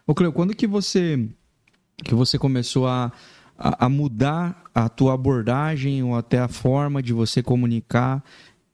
Ô, 0.06 0.14
Cleo, 0.14 0.32
quando 0.32 0.54
que 0.54 0.66
você 0.66 1.28
que 2.02 2.14
você 2.14 2.38
começou 2.38 2.86
a, 2.86 3.12
a, 3.56 3.86
a 3.86 3.88
mudar 3.88 4.64
a 4.74 4.88
tua 4.88 5.14
abordagem 5.14 6.02
ou 6.02 6.16
até 6.16 6.38
a 6.38 6.48
forma 6.48 7.02
de 7.02 7.12
você 7.12 7.42
comunicar 7.42 8.22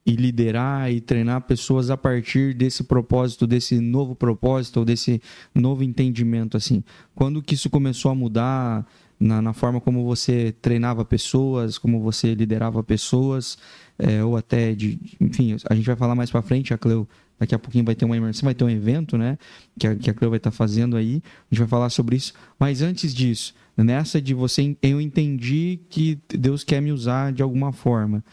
e 0.06 0.16
liderar 0.16 0.90
e 0.90 1.00
treinar 1.00 1.42
pessoas 1.42 1.90
a 1.90 1.96
partir 1.96 2.54
desse 2.54 2.84
propósito, 2.84 3.46
desse 3.46 3.78
novo 3.78 4.14
propósito 4.14 4.78
ou 4.78 4.84
desse 4.84 5.20
novo 5.54 5.84
entendimento 5.84 6.56
assim? 6.56 6.82
Quando 7.14 7.42
que 7.42 7.54
isso 7.54 7.68
começou 7.68 8.10
a 8.10 8.14
mudar 8.14 8.86
na, 9.18 9.42
na 9.42 9.52
forma 9.52 9.80
como 9.80 10.04
você 10.04 10.52
treinava 10.62 11.04
pessoas, 11.04 11.76
como 11.76 12.00
você 12.00 12.34
liderava 12.34 12.82
pessoas, 12.82 13.58
é, 14.00 14.24
ou 14.24 14.36
até 14.36 14.74
de, 14.74 14.98
enfim, 15.20 15.56
a 15.68 15.74
gente 15.74 15.86
vai 15.86 15.96
falar 15.96 16.14
mais 16.14 16.30
para 16.30 16.42
frente, 16.42 16.72
a 16.72 16.78
Cleo 16.78 17.08
daqui 17.38 17.54
a 17.54 17.58
pouquinho 17.58 17.84
vai 17.84 17.94
ter 17.94 18.04
uma 18.04 18.16
imersão, 18.16 18.46
vai 18.46 18.54
ter 18.54 18.64
um 18.64 18.70
evento, 18.70 19.16
né, 19.16 19.38
que 19.78 19.86
a, 19.86 19.96
que 19.96 20.10
a 20.10 20.14
Cleo 20.14 20.30
vai 20.30 20.38
estar 20.38 20.50
fazendo 20.50 20.96
aí, 20.96 21.22
a 21.50 21.54
gente 21.54 21.60
vai 21.60 21.68
falar 21.68 21.90
sobre 21.90 22.16
isso, 22.16 22.32
mas 22.58 22.82
antes 22.82 23.14
disso, 23.14 23.54
nessa 23.76 24.20
de 24.20 24.34
você, 24.34 24.76
eu 24.82 25.00
entendi 25.00 25.80
que 25.88 26.18
Deus 26.28 26.64
quer 26.64 26.80
me 26.80 26.92
usar 26.92 27.32
de 27.32 27.42
alguma 27.42 27.72
forma, 27.72 28.24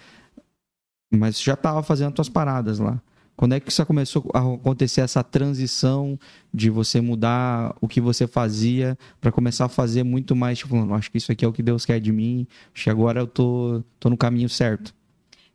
mas 1.11 1.41
já 1.41 1.53
estava 1.53 1.81
fazendo 1.83 2.09
as 2.09 2.13
tuas 2.13 2.29
paradas 2.29 2.79
lá. 2.79 3.01
Quando 3.37 3.53
é 3.53 3.59
que 3.59 3.71
isso 3.71 3.85
começou 3.85 4.25
a 4.33 4.39
acontecer 4.39 5.01
essa 5.01 5.23
transição 5.23 6.19
de 6.51 6.71
você 6.71 6.99
mudar 6.99 7.75
o 7.79 7.87
que 7.87 8.01
você 8.01 8.25
fazia 8.25 8.97
para 9.21 9.31
começar 9.31 9.65
a 9.65 9.69
fazer 9.69 10.01
muito 10.01 10.35
mais, 10.35 10.57
tipo, 10.57 10.75
"Não, 10.75 10.95
acho 10.95 11.11
que 11.11 11.19
isso 11.19 11.31
aqui 11.31 11.45
é 11.45 11.47
o 11.47 11.53
que 11.53 11.61
Deus 11.61 11.85
quer 11.85 11.99
de 11.99 12.11
mim, 12.11 12.47
acho 12.73 12.85
que 12.85 12.89
agora 12.89 13.19
eu 13.21 13.27
tô, 13.27 13.83
tô 13.99 14.09
no 14.09 14.17
caminho 14.17 14.49
certo. 14.49 14.96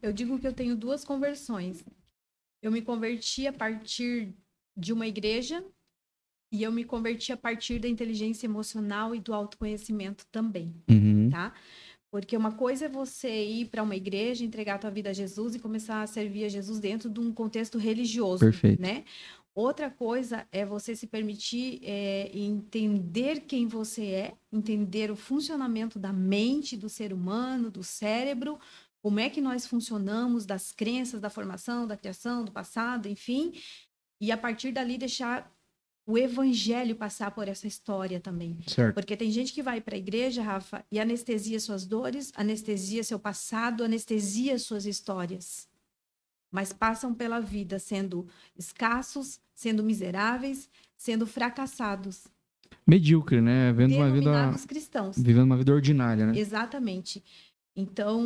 Eu 0.02 0.12
digo 0.12 0.38
que 0.38 0.46
eu 0.46 0.52
tenho 0.52 0.76
duas 0.76 1.04
conversões. 1.04 1.84
Eu 2.60 2.72
me 2.72 2.82
converti 2.82 3.46
a 3.46 3.52
partir 3.52 4.34
de 4.76 4.92
uma 4.92 5.06
igreja 5.06 5.64
e 6.52 6.62
eu 6.62 6.72
me 6.72 6.84
converti 6.84 7.32
a 7.32 7.36
partir 7.36 7.78
da 7.78 7.88
inteligência 7.88 8.46
emocional 8.46 9.14
e 9.14 9.20
do 9.20 9.32
autoconhecimento 9.32 10.26
também. 10.26 10.74
Uhum. 10.90 11.30
tá? 11.30 11.54
Porque 12.10 12.36
uma 12.36 12.52
coisa 12.52 12.84
é 12.84 12.88
você 12.90 13.42
ir 13.42 13.68
para 13.70 13.82
uma 13.82 13.96
igreja, 13.96 14.44
entregar 14.44 14.74
a 14.74 14.78
tua 14.78 14.90
vida 14.90 15.10
a 15.10 15.14
Jesus 15.14 15.54
e 15.54 15.58
começar 15.58 16.02
a 16.02 16.06
servir 16.06 16.44
a 16.44 16.48
Jesus 16.48 16.78
dentro 16.78 17.08
de 17.08 17.18
um 17.20 17.32
contexto 17.32 17.78
religioso, 17.78 18.40
Perfeito. 18.40 18.82
né? 18.82 19.04
Outra 19.54 19.90
coisa 19.90 20.46
é 20.52 20.64
você 20.64 20.94
se 20.94 21.06
permitir 21.06 21.80
é, 21.82 22.30
entender 22.34 23.40
quem 23.40 23.66
você 23.66 24.04
é, 24.06 24.34
entender 24.50 25.10
o 25.10 25.16
funcionamento 25.16 25.98
da 25.98 26.12
mente 26.12 26.76
do 26.76 26.88
ser 26.88 27.12
humano, 27.14 27.70
do 27.70 27.82
cérebro, 27.82 28.58
como 29.02 29.18
é 29.18 29.28
que 29.28 29.40
nós 29.40 29.66
funcionamos, 29.66 30.46
das 30.46 30.70
crenças, 30.70 31.20
da 31.20 31.28
formação, 31.28 31.86
da 31.86 31.96
criação, 31.96 32.44
do 32.44 32.52
passado, 32.52 33.08
enfim, 33.08 33.52
e 34.20 34.30
a 34.30 34.36
partir 34.36 34.70
dali 34.70 34.96
deixar 34.96 35.52
o 36.06 36.16
evangelho 36.16 36.94
passar 36.94 37.32
por 37.32 37.48
essa 37.48 37.66
história 37.66 38.20
também. 38.20 38.58
Certo. 38.66 38.94
Porque 38.94 39.16
tem 39.16 39.30
gente 39.30 39.52
que 39.52 39.62
vai 39.62 39.80
para 39.80 39.96
a 39.96 39.98
igreja, 39.98 40.42
Rafa, 40.42 40.84
e 40.90 41.00
anestesia 41.00 41.58
suas 41.58 41.84
dores, 41.84 42.32
anestesia 42.36 43.02
seu 43.02 43.18
passado, 43.18 43.84
anestesia 43.84 44.58
suas 44.58 44.86
histórias. 44.86 45.68
Mas 46.50 46.72
passam 46.72 47.14
pela 47.14 47.40
vida 47.40 47.78
sendo 47.78 48.26
escassos, 48.56 49.40
sendo 49.54 49.82
miseráveis, 49.82 50.68
sendo 50.96 51.26
fracassados, 51.26 52.26
Medíocre, 52.86 53.40
né? 53.40 53.72
Vendo 53.72 53.94
uma 53.94 54.10
vida, 54.10 54.54
cristãos. 54.66 55.16
vivendo 55.16 55.44
uma 55.44 55.56
vida 55.56 55.72
ordinária, 55.72 56.26
né? 56.26 56.38
Exatamente. 56.38 57.22
Então, 57.74 58.20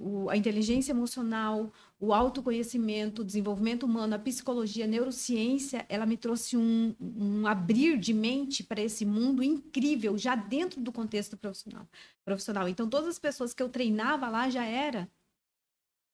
o- 0.00 0.30
a 0.30 0.36
inteligência 0.38 0.90
emocional, 0.92 1.70
o 2.00 2.14
autoconhecimento, 2.14 3.20
o 3.20 3.24
desenvolvimento 3.24 3.82
humano, 3.84 4.14
a 4.14 4.18
psicologia, 4.18 4.84
a 4.84 4.88
neurociência, 4.88 5.84
ela 5.88 6.06
me 6.06 6.16
trouxe 6.16 6.56
um, 6.56 6.94
um 6.98 7.46
abrir 7.46 7.98
de 7.98 8.14
mente 8.14 8.62
para 8.64 8.80
esse 8.80 9.04
mundo 9.04 9.42
incrível, 9.42 10.16
já 10.16 10.34
dentro 10.34 10.80
do 10.80 10.90
contexto 10.90 11.36
profissional. 11.36 11.86
profissional. 12.24 12.68
Então, 12.68 12.88
todas 12.88 13.08
as 13.08 13.18
pessoas 13.18 13.52
que 13.52 13.62
eu 13.62 13.68
treinava 13.68 14.28
lá 14.30 14.48
já 14.48 14.64
era 14.64 15.08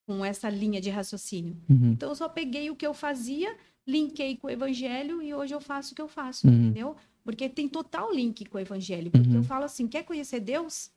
com 0.07 0.25
essa 0.25 0.51
linha 0.51 0.81
de 0.81 0.91
raciocínio. 0.91 1.57
Uhum. 1.71 1.93
Então, 1.93 2.09
eu 2.09 2.15
só 2.17 2.29
peguei 2.29 2.69
o 2.69 2.75
que 2.77 2.87
eu 2.87 2.93
fazia, 2.93 3.57
linkei 3.87 4.37
com 4.37 4.49
o 4.49 4.51
evangelho 4.51 5.23
e 5.23 5.33
hoje 5.33 5.55
eu 5.55 5.61
faço 5.61 5.93
o 5.93 5.95
que 5.95 6.03
eu 6.03 6.09
faço, 6.09 6.49
Uhum. 6.49 6.53
entendeu? 6.53 6.97
Porque 7.23 7.49
tem 7.49 7.69
total 7.69 8.13
link 8.13 8.45
com 8.47 8.59
o 8.59 8.61
evangelho. 8.61 9.11
Porque 9.13 9.29
Uhum. 9.31 9.37
eu 9.37 9.43
falo 9.45 9.65
assim, 9.65 9.87
quer 9.87 10.03
conhecer 10.05 10.41
Deus? 10.41 10.91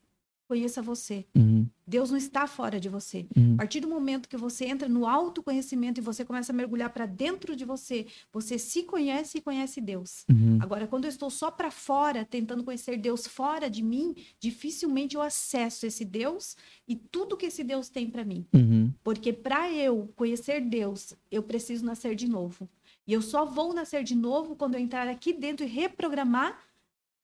Conheça 0.48 0.80
você. 0.80 1.26
Uhum. 1.34 1.66
Deus 1.86 2.10
não 2.10 2.16
está 2.16 2.46
fora 2.46 2.78
de 2.80 2.88
você. 2.88 3.26
Uhum. 3.36 3.54
A 3.54 3.56
partir 3.58 3.80
do 3.80 3.88
momento 3.88 4.28
que 4.28 4.36
você 4.36 4.66
entra 4.66 4.88
no 4.88 5.06
autoconhecimento 5.06 6.00
e 6.00 6.02
você 6.02 6.24
começa 6.24 6.52
a 6.52 6.54
mergulhar 6.54 6.90
para 6.90 7.06
dentro 7.06 7.56
de 7.56 7.64
você, 7.64 8.06
você 8.32 8.58
se 8.58 8.82
conhece 8.84 9.38
e 9.38 9.40
conhece 9.40 9.80
Deus. 9.80 10.24
Uhum. 10.30 10.58
Agora, 10.60 10.86
quando 10.86 11.04
eu 11.04 11.08
estou 11.08 11.30
só 11.30 11.50
para 11.50 11.70
fora, 11.70 12.24
tentando 12.24 12.64
conhecer 12.64 12.96
Deus 12.96 13.26
fora 13.26 13.68
de 13.68 13.82
mim, 13.82 14.14
dificilmente 14.38 15.16
eu 15.16 15.22
acesso 15.22 15.86
esse 15.86 16.04
Deus 16.04 16.56
e 16.86 16.94
tudo 16.96 17.36
que 17.36 17.46
esse 17.46 17.64
Deus 17.64 17.88
tem 17.88 18.08
para 18.08 18.24
mim. 18.24 18.46
Uhum. 18.52 18.92
Porque 19.02 19.32
para 19.32 19.72
eu 19.72 20.12
conhecer 20.16 20.60
Deus, 20.60 21.14
eu 21.30 21.42
preciso 21.42 21.84
nascer 21.84 22.14
de 22.14 22.28
novo. 22.28 22.68
E 23.06 23.12
eu 23.12 23.22
só 23.22 23.44
vou 23.44 23.72
nascer 23.72 24.02
de 24.02 24.14
novo 24.14 24.56
quando 24.56 24.74
eu 24.74 24.80
entrar 24.80 25.06
aqui 25.08 25.32
dentro 25.32 25.64
e 25.64 25.68
reprogramar 25.68 26.58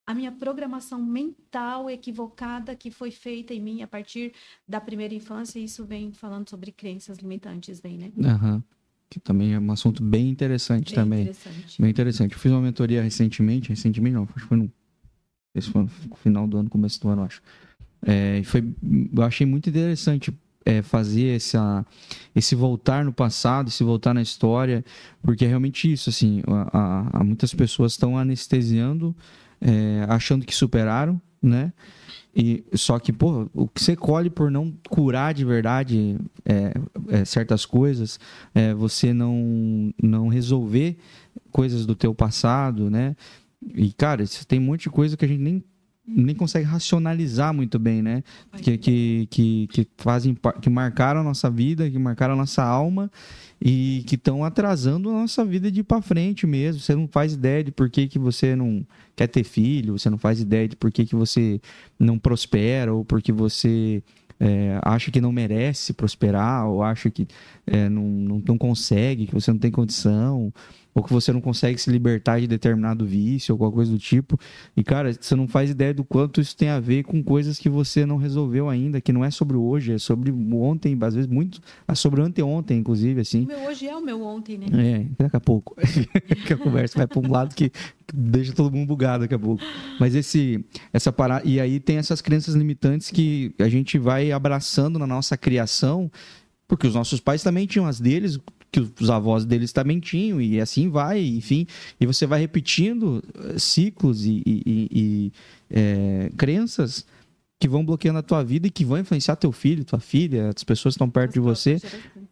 a 0.05 0.13
minha 0.13 0.31
programação 0.31 1.01
mental 1.01 1.89
equivocada 1.89 2.75
que 2.75 2.91
foi 2.91 3.09
feita 3.09 3.53
em 3.53 3.61
mim 3.61 3.81
a 3.81 3.87
partir 3.87 4.33
da 4.67 4.81
primeira 4.81 5.13
infância. 5.13 5.59
E 5.59 5.63
isso 5.63 5.85
vem 5.85 6.11
falando 6.11 6.49
sobre 6.49 6.71
crenças 6.71 7.17
limitantes, 7.17 7.79
vem, 7.79 7.97
né? 7.97 8.11
Uhum. 8.17 8.61
Que 9.09 9.19
também 9.19 9.53
é 9.53 9.59
um 9.59 9.71
assunto 9.71 10.03
bem 10.03 10.29
interessante 10.29 10.93
bem 10.93 11.03
também. 11.03 11.21
Interessante. 11.21 11.81
Bem 11.81 11.89
interessante. 11.89 12.33
Eu 12.33 12.39
fiz 12.39 12.51
uma 12.51 12.61
mentoria 12.61 13.01
recentemente, 13.01 13.69
recentemente 13.69 14.15
não, 14.15 14.23
acho 14.23 14.33
que 14.33 14.41
foi 14.41 14.57
no, 14.57 14.71
esse 15.55 15.69
foi 15.69 15.83
no 15.83 15.89
final 16.17 16.47
do 16.47 16.57
ano, 16.57 16.69
começo 16.69 16.99
do 16.99 17.09
ano, 17.09 17.23
acho. 17.23 17.41
É, 18.05 18.41
foi, 18.43 18.75
eu 19.15 19.23
achei 19.23 19.47
muito 19.47 19.69
interessante 19.69 20.33
é, 20.65 20.81
fazer 20.81 21.35
essa, 21.35 21.85
esse 22.35 22.55
voltar 22.55 23.05
no 23.05 23.13
passado, 23.13 23.69
esse 23.69 23.83
voltar 23.83 24.13
na 24.13 24.21
história, 24.21 24.83
porque 25.21 25.45
é 25.45 25.47
realmente 25.47 25.91
isso, 25.91 26.09
assim, 26.09 26.41
a, 26.47 26.77
a, 26.77 27.19
a 27.19 27.23
muitas 27.23 27.53
pessoas 27.53 27.93
estão 27.93 28.17
anestesiando 28.17 29.15
é, 29.63 30.05
achando 30.09 30.45
que 30.45 30.53
superaram, 30.53 31.19
né? 31.41 31.71
E, 32.35 32.63
só 32.73 32.97
que, 32.97 33.13
pô, 33.13 33.47
o 33.53 33.67
que 33.67 33.81
você 33.81 33.95
colhe 33.95 34.29
por 34.29 34.49
não 34.49 34.73
curar 34.89 35.33
de 35.33 35.45
verdade 35.45 36.17
é, 36.43 36.73
é, 37.09 37.25
certas 37.25 37.63
coisas, 37.65 38.19
é, 38.55 38.73
você 38.73 39.13
não, 39.13 39.93
não 40.01 40.27
resolver 40.27 40.97
coisas 41.51 41.85
do 41.85 41.95
teu 41.95 42.13
passado, 42.13 42.89
né? 42.89 43.15
E, 43.75 43.93
cara, 43.93 44.23
tem 44.47 44.59
um 44.59 44.63
monte 44.63 44.83
de 44.83 44.89
coisa 44.89 45.15
que 45.15 45.23
a 45.23 45.27
gente 45.27 45.41
nem 45.41 45.63
nem 46.05 46.35
consegue 46.35 46.65
racionalizar 46.65 47.53
muito 47.53 47.79
bem, 47.79 48.01
né? 48.01 48.23
Que, 48.61 48.77
que, 48.77 49.27
que, 49.31 49.67
que, 49.67 49.87
fazem 49.97 50.35
que 50.61 50.69
marcaram 50.69 51.21
a 51.21 51.23
nossa 51.23 51.49
vida, 51.49 51.89
que 51.89 51.97
marcaram 51.97 52.33
a 52.33 52.37
nossa 52.37 52.61
alma 52.61 53.09
e 53.61 54.03
que 54.05 54.15
estão 54.15 54.43
atrasando 54.43 55.09
a 55.09 55.13
nossa 55.13 55.45
vida 55.45 55.71
de 55.71 55.79
ir 55.79 55.83
para 55.83 56.01
frente 56.01 56.45
mesmo. 56.45 56.81
Você 56.81 56.93
não 56.93 57.07
faz 57.07 57.33
ideia 57.33 57.63
de 57.63 57.71
por 57.71 57.89
que, 57.89 58.07
que 58.07 58.19
você 58.19 58.55
não 58.55 58.85
quer 59.15 59.27
ter 59.27 59.45
filho, 59.45 59.97
você 59.97 60.09
não 60.09 60.17
faz 60.17 60.41
ideia 60.41 60.67
de 60.67 60.75
por 60.75 60.91
que, 60.91 61.05
que 61.05 61.15
você 61.15 61.61
não 61.97 62.19
prospera 62.19 62.93
ou 62.93 63.05
porque 63.05 63.31
você 63.31 64.03
é, 64.39 64.77
acha 64.83 65.09
que 65.09 65.21
não 65.21 65.31
merece 65.31 65.93
prosperar 65.93 66.67
ou 66.67 66.83
acha 66.83 67.09
que 67.09 67.25
é, 67.65 67.87
não, 67.87 68.03
não, 68.03 68.43
não 68.45 68.57
consegue, 68.57 69.27
que 69.27 69.33
você 69.33 69.51
não 69.51 69.59
tem 69.59 69.71
condição 69.71 70.53
ou 70.93 71.03
que 71.03 71.11
você 71.11 71.33
não 71.33 71.41
consegue 71.41 71.79
se 71.79 71.89
libertar 71.89 72.39
de 72.39 72.47
determinado 72.47 73.05
vício 73.05 73.53
ou 73.53 73.57
qualquer 73.57 73.75
coisa 73.75 73.91
do 73.91 73.97
tipo. 73.97 74.39
E, 74.75 74.83
cara, 74.83 75.11
você 75.13 75.35
não 75.35 75.47
faz 75.47 75.69
ideia 75.69 75.93
do 75.93 76.03
quanto 76.03 76.39
isso 76.39 76.55
tem 76.55 76.69
a 76.69 76.79
ver 76.79 77.03
com 77.03 77.23
coisas 77.23 77.57
que 77.57 77.69
você 77.69 78.05
não 78.05 78.17
resolveu 78.17 78.69
ainda, 78.69 79.01
que 79.01 79.11
não 79.11 79.25
é 79.25 79.31
sobre 79.31 79.57
hoje, 79.57 79.93
é 79.93 79.97
sobre 79.97 80.31
ontem, 80.31 80.97
às 81.01 81.15
vezes 81.15 81.29
muito, 81.29 81.59
é 81.87 81.95
sobre 81.95 82.21
anteontem, 82.21 82.79
inclusive, 82.79 83.21
assim. 83.21 83.43
O 83.43 83.47
meu 83.47 83.59
hoje 83.63 83.87
é 83.87 83.95
o 83.95 84.01
meu 84.01 84.21
ontem, 84.21 84.57
né? 84.57 84.67
É, 84.73 85.23
daqui 85.23 85.35
a 85.35 85.39
pouco. 85.39 85.75
que 86.45 86.53
a 86.53 86.57
conversa 86.57 86.97
vai 86.97 87.07
para 87.07 87.19
um 87.19 87.31
lado 87.31 87.55
que 87.55 87.71
deixa 88.13 88.53
todo 88.53 88.73
mundo 88.73 88.87
bugado 88.87 89.23
daqui 89.23 89.33
a 89.33 89.39
pouco. 89.39 89.63
Mas 89.99 90.13
esse, 90.13 90.63
essa 90.91 91.11
parada. 91.11 91.47
E 91.47 91.59
aí 91.59 91.79
tem 91.79 91.97
essas 91.97 92.21
crenças 92.21 92.55
limitantes 92.55 93.09
que 93.09 93.53
a 93.59 93.67
gente 93.69 93.97
vai 93.97 94.31
abraçando 94.31 94.99
na 94.99 95.07
nossa 95.07 95.35
criação, 95.35 96.11
porque 96.67 96.87
os 96.87 96.93
nossos 96.93 97.19
pais 97.19 97.41
também 97.41 97.65
tinham 97.65 97.85
as 97.87 97.99
deles, 97.99 98.39
que 98.73 99.03
os 99.03 99.09
avós 99.09 99.45
deles 99.45 99.71
também 99.71 99.99
tinham, 99.99 100.41
e 100.41 100.59
assim 100.59 100.89
vai, 100.89 101.23
enfim. 101.23 101.67
E 101.99 102.07
você 102.07 102.25
vai 102.25 102.39
repetindo 102.39 103.23
eh, 103.35 103.59
ciclos 103.59 104.25
e, 104.25 104.41
e, 104.45 104.89
e 104.91 105.31
é, 105.69 106.31
crenças 106.35 107.05
que 107.59 107.67
vão 107.67 107.85
bloqueando 107.85 108.19
a 108.19 108.23
tua 108.23 108.43
vida 108.43 108.67
e 108.67 108.71
que 108.71 108.83
vão 108.83 108.97
influenciar 108.97 109.35
teu 109.35 109.51
filho, 109.51 109.85
tua 109.85 109.99
filha, 109.99 110.49
as 110.49 110.63
pessoas 110.63 110.95
que 110.95 110.97
estão 110.97 111.09
perto 111.09 111.33
de 111.33 111.39
você. 111.39 111.79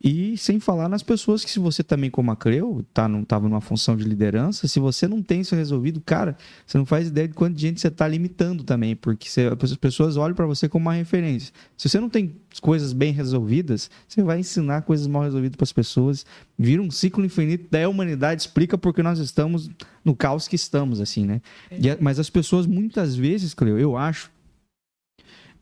E 0.03 0.35
sem 0.35 0.59
falar 0.59 0.89
nas 0.89 1.03
pessoas 1.03 1.45
que, 1.45 1.51
se 1.51 1.59
você 1.59 1.83
também, 1.83 2.09
como 2.09 2.31
a 2.31 2.35
Creu, 2.35 2.83
tá, 2.91 3.07
não 3.07 3.21
estava 3.21 3.47
numa 3.47 3.61
função 3.61 3.95
de 3.95 4.03
liderança, 4.03 4.67
se 4.67 4.79
você 4.79 5.07
não 5.07 5.21
tem 5.21 5.41
isso 5.41 5.55
resolvido, 5.55 6.01
cara, 6.01 6.35
você 6.65 6.77
não 6.77 6.85
faz 6.87 7.07
ideia 7.07 7.27
de 7.27 7.35
quanta 7.35 7.59
gente 7.59 7.79
você 7.79 7.87
está 7.87 8.07
limitando 8.07 8.63
também, 8.63 8.95
porque 8.95 9.29
você, 9.29 9.51
as 9.61 9.75
pessoas 9.75 10.17
olham 10.17 10.33
para 10.35 10.47
você 10.47 10.67
como 10.67 10.85
uma 10.85 10.93
referência. 10.93 11.53
Se 11.77 11.87
você 11.87 11.99
não 11.99 12.09
tem 12.09 12.35
coisas 12.59 12.93
bem 12.93 13.13
resolvidas, 13.13 13.91
você 14.07 14.23
vai 14.23 14.39
ensinar 14.39 14.81
coisas 14.81 15.05
mal 15.05 15.21
resolvidas 15.21 15.55
para 15.55 15.65
as 15.65 15.73
pessoas, 15.73 16.25
vira 16.57 16.81
um 16.81 16.89
ciclo 16.89 17.23
infinito 17.23 17.67
da 17.69 17.87
humanidade, 17.87 18.41
explica 18.41 18.79
porque 18.79 19.03
nós 19.03 19.19
estamos 19.19 19.69
no 20.03 20.15
caos 20.15 20.47
que 20.47 20.55
estamos, 20.55 20.99
assim, 20.99 21.27
né? 21.27 21.41
E, 21.71 21.95
mas 22.01 22.17
as 22.17 22.29
pessoas, 22.29 22.65
muitas 22.65 23.15
vezes, 23.15 23.53
Cleo, 23.53 23.77
eu 23.77 23.95
acho, 23.95 24.31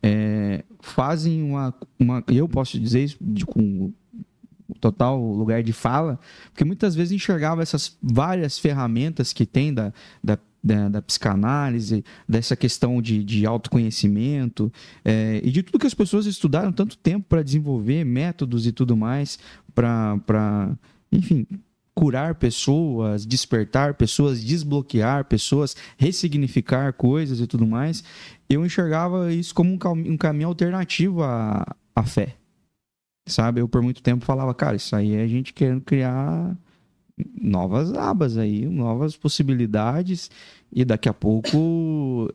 é, 0.01 0.63
fazem 0.79 1.43
uma, 1.43 1.73
uma. 1.99 2.23
Eu 2.29 2.47
posso 2.47 2.79
dizer 2.79 3.03
isso 3.03 3.17
de, 3.19 3.45
com 3.45 3.91
total 4.79 5.19
lugar 5.19 5.63
de 5.63 5.73
fala, 5.73 6.19
porque 6.51 6.65
muitas 6.65 6.95
vezes 6.95 7.11
enxergava 7.11 7.61
essas 7.61 7.97
várias 8.01 8.57
ferramentas 8.57 9.33
que 9.33 9.45
tem 9.45 9.73
da, 9.73 9.93
da, 10.23 10.37
da, 10.63 10.89
da 10.89 11.01
psicanálise, 11.01 12.03
dessa 12.27 12.55
questão 12.55 13.01
de, 13.01 13.23
de 13.23 13.45
autoconhecimento 13.45 14.71
é, 15.03 15.41
e 15.43 15.51
de 15.51 15.63
tudo 15.63 15.79
que 15.79 15.87
as 15.87 15.93
pessoas 15.93 16.25
estudaram 16.25 16.71
tanto 16.71 16.97
tempo 16.97 17.25
para 17.27 17.43
desenvolver 17.43 18.03
métodos 18.03 18.65
e 18.65 18.71
tudo 18.71 18.95
mais, 18.95 19.39
para, 19.73 20.71
enfim, 21.11 21.45
curar 21.99 22.35
pessoas, 22.35 23.25
despertar 23.25 23.93
pessoas, 23.93 24.41
desbloquear 24.41 25.25
pessoas, 25.25 25.75
ressignificar 25.97 26.93
coisas 26.93 27.41
e 27.41 27.47
tudo 27.47 27.67
mais, 27.67 28.03
eu 28.49 28.65
enxergava 28.65 29.33
isso 29.33 29.53
como 29.53 29.71
um, 29.71 30.13
um 30.13 30.17
caminho 30.17 30.47
alternativo 30.47 31.23
à, 31.23 31.75
à 31.93 32.03
fé. 32.03 32.38
Sabe? 33.29 33.61
Eu 33.61 33.69
por 33.69 33.81
muito 33.81 34.01
tempo 34.01 34.25
falava, 34.25 34.53
cara, 34.53 34.75
isso 34.75 34.95
aí 34.95 35.15
é 35.15 35.21
a 35.21 35.27
gente 35.27 35.53
querendo 35.53 35.81
criar 35.81 36.57
novas 37.41 37.93
abas 37.93 38.37
aí, 38.37 38.65
novas 38.65 39.15
possibilidades, 39.15 40.29
e 40.71 40.85
daqui 40.85 41.09
a 41.09 41.13
pouco 41.13 42.33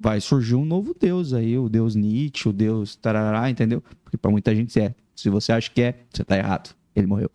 vai 0.00 0.20
surgir 0.20 0.56
um 0.56 0.64
novo 0.64 0.94
Deus 0.98 1.32
aí, 1.32 1.56
o 1.56 1.68
Deus 1.68 1.94
Nietzsche, 1.94 2.48
o 2.48 2.52
Deus 2.52 2.96
tarará, 2.96 3.48
entendeu? 3.48 3.82
Porque 4.02 4.16
para 4.16 4.30
muita 4.30 4.54
gente 4.54 4.78
é. 4.80 4.94
Se 5.14 5.30
você 5.30 5.52
acha 5.52 5.70
que 5.70 5.80
é, 5.80 6.00
você 6.12 6.24
tá 6.24 6.36
errado. 6.36 6.74
Ele 6.94 7.06
morreu. 7.06 7.30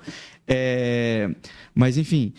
É... 0.45 1.33
Mas 1.73 1.97
enfim, 1.97 2.33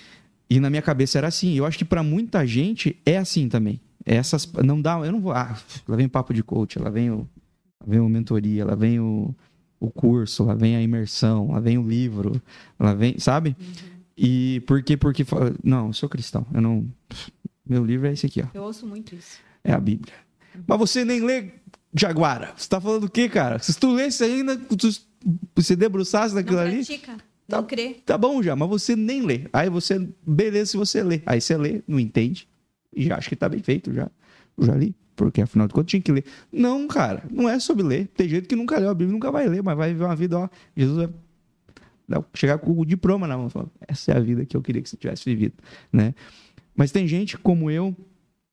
e 0.49 0.61
na 0.61 0.71
minha 0.71 0.83
cabeça 0.83 1.19
era 1.19 1.29
assim. 1.29 1.55
Eu 1.55 1.64
acho 1.67 1.79
que 1.79 1.85
para 1.85 2.03
muita 2.03 2.47
gente 2.47 2.97
é 3.05 3.17
assim 3.17 3.49
também. 3.49 3.81
Essas 4.05 4.51
não 4.64 4.81
dá, 4.81 4.99
eu 5.05 5.12
não 5.12 5.21
vou. 5.21 5.33
Ah, 5.33 5.57
lá 5.87 5.97
vem 5.97 6.07
o 6.07 6.11
papo 6.11 6.33
de 6.33 6.43
coach, 6.43 6.79
lá 6.79 6.91
vem 6.91 7.11
o, 7.11 7.29
lá 7.81 7.87
vem 7.87 8.01
o 8.01 8.09
mentoria, 8.09 8.64
lá 8.64 8.75
vem 8.75 9.01
o, 9.01 9.35
o 9.81 9.91
curso, 9.91 10.45
lá 10.45 10.55
vem 10.55 10.77
a 10.77 10.83
imersão, 10.83 11.53
lá 11.53 11.61
vem 11.61 11.79
o 11.79 11.87
livro, 11.87 12.41
lá 12.79 12.95
vem, 12.95 13.19
sabe? 13.19 13.57
Uhum. 13.59 13.99
E 14.17 14.61
por 14.67 14.83
quê? 14.83 14.97
Porque 14.97 15.25
não, 15.62 15.88
eu 15.88 15.93
sou 15.93 16.09
cristão. 16.09 16.47
Eu 16.53 16.61
não 16.61 16.88
meu 17.69 17.85
livro 17.85 18.07
é 18.07 18.12
esse 18.12 18.27
aqui, 18.27 18.41
ó. 18.43 18.47
Eu 18.55 18.62
ouço 18.62 18.87
muito 18.87 19.14
isso. 19.14 19.38
É 19.62 19.73
a 19.73 19.79
Bíblia. 19.79 20.14
Uhum. 20.55 20.62
Mas 20.67 20.79
você 20.79 21.05
nem 21.05 21.21
lê 21.21 21.51
Jaguara. 21.95 22.53
Você 22.57 22.69
tá 22.69 22.81
falando 22.81 23.05
o 23.05 23.11
quê, 23.11 23.29
cara? 23.29 23.59
Se 23.59 23.79
tu 23.79 23.93
lesse 23.93 24.25
ainda, 24.25 24.57
tu, 24.57 24.88
você 25.55 25.77
debruçasse 25.77 26.35
naquilo 26.35 26.59
ali. 26.59 26.85
Pratica. 26.85 27.17
Não 27.49 27.62
tá, 27.62 27.69
crê. 27.69 27.97
Tá 28.05 28.19
bom 28.19 28.43
já, 28.43 28.55
mas 28.55 28.69
você 28.69 28.95
nem 28.95 29.23
lê. 29.23 29.47
Aí 29.53 29.71
você, 29.71 30.07
beleza 30.27 30.73
se 30.73 30.77
você 30.77 31.03
lê. 31.03 31.23
Aí 31.25 31.41
você 31.41 31.57
lê, 31.57 31.83
não 31.88 31.99
entende, 31.99 32.47
e 32.95 33.05
já 33.07 33.17
acha 33.17 33.29
que 33.29 33.37
tá 33.37 33.49
bem 33.49 33.62
feito 33.62 33.93
já. 33.93 34.11
Eu 34.57 34.67
já 34.67 34.75
li, 34.75 34.95
porque 35.18 35.42
afinal 35.42 35.66
de 35.66 35.74
contas 35.74 35.90
tinha 35.90 36.00
que 36.00 36.12
ler. 36.12 36.24
Não, 36.50 36.87
cara, 36.87 37.24
não 37.28 37.48
é 37.48 37.59
sobre 37.59 37.83
ler. 37.83 38.07
Tem 38.16 38.28
gente 38.28 38.46
que 38.46 38.54
nunca 38.54 38.78
leu 38.78 38.88
a 38.88 38.94
Bíblia, 38.94 39.12
nunca 39.12 39.31
vai 39.33 39.48
ler, 39.48 39.62
mas 39.62 39.76
vai 39.76 39.92
viver 39.92 40.04
uma 40.04 40.16
vida, 40.16 40.38
ó. 40.38 40.48
Jesus 40.76 41.11
vai 42.09 42.24
chegar 42.33 42.59
com 42.59 42.78
o 42.78 42.85
diploma 42.87 43.26
na 43.26 43.37
mão, 43.37 43.50
falando, 43.50 43.72
essa 43.87 44.12
é 44.12 44.16
a 44.16 44.20
vida 44.20 44.46
que 44.46 44.57
eu 44.57 44.62
queria 44.62 44.81
que 44.81 44.88
você 44.88 44.96
tivesse 44.96 45.24
vivido, 45.24 45.54
né? 45.92 46.14
Mas 46.74 46.92
tem 46.92 47.07
gente 47.07 47.37
como 47.37 47.68
eu, 47.68 47.94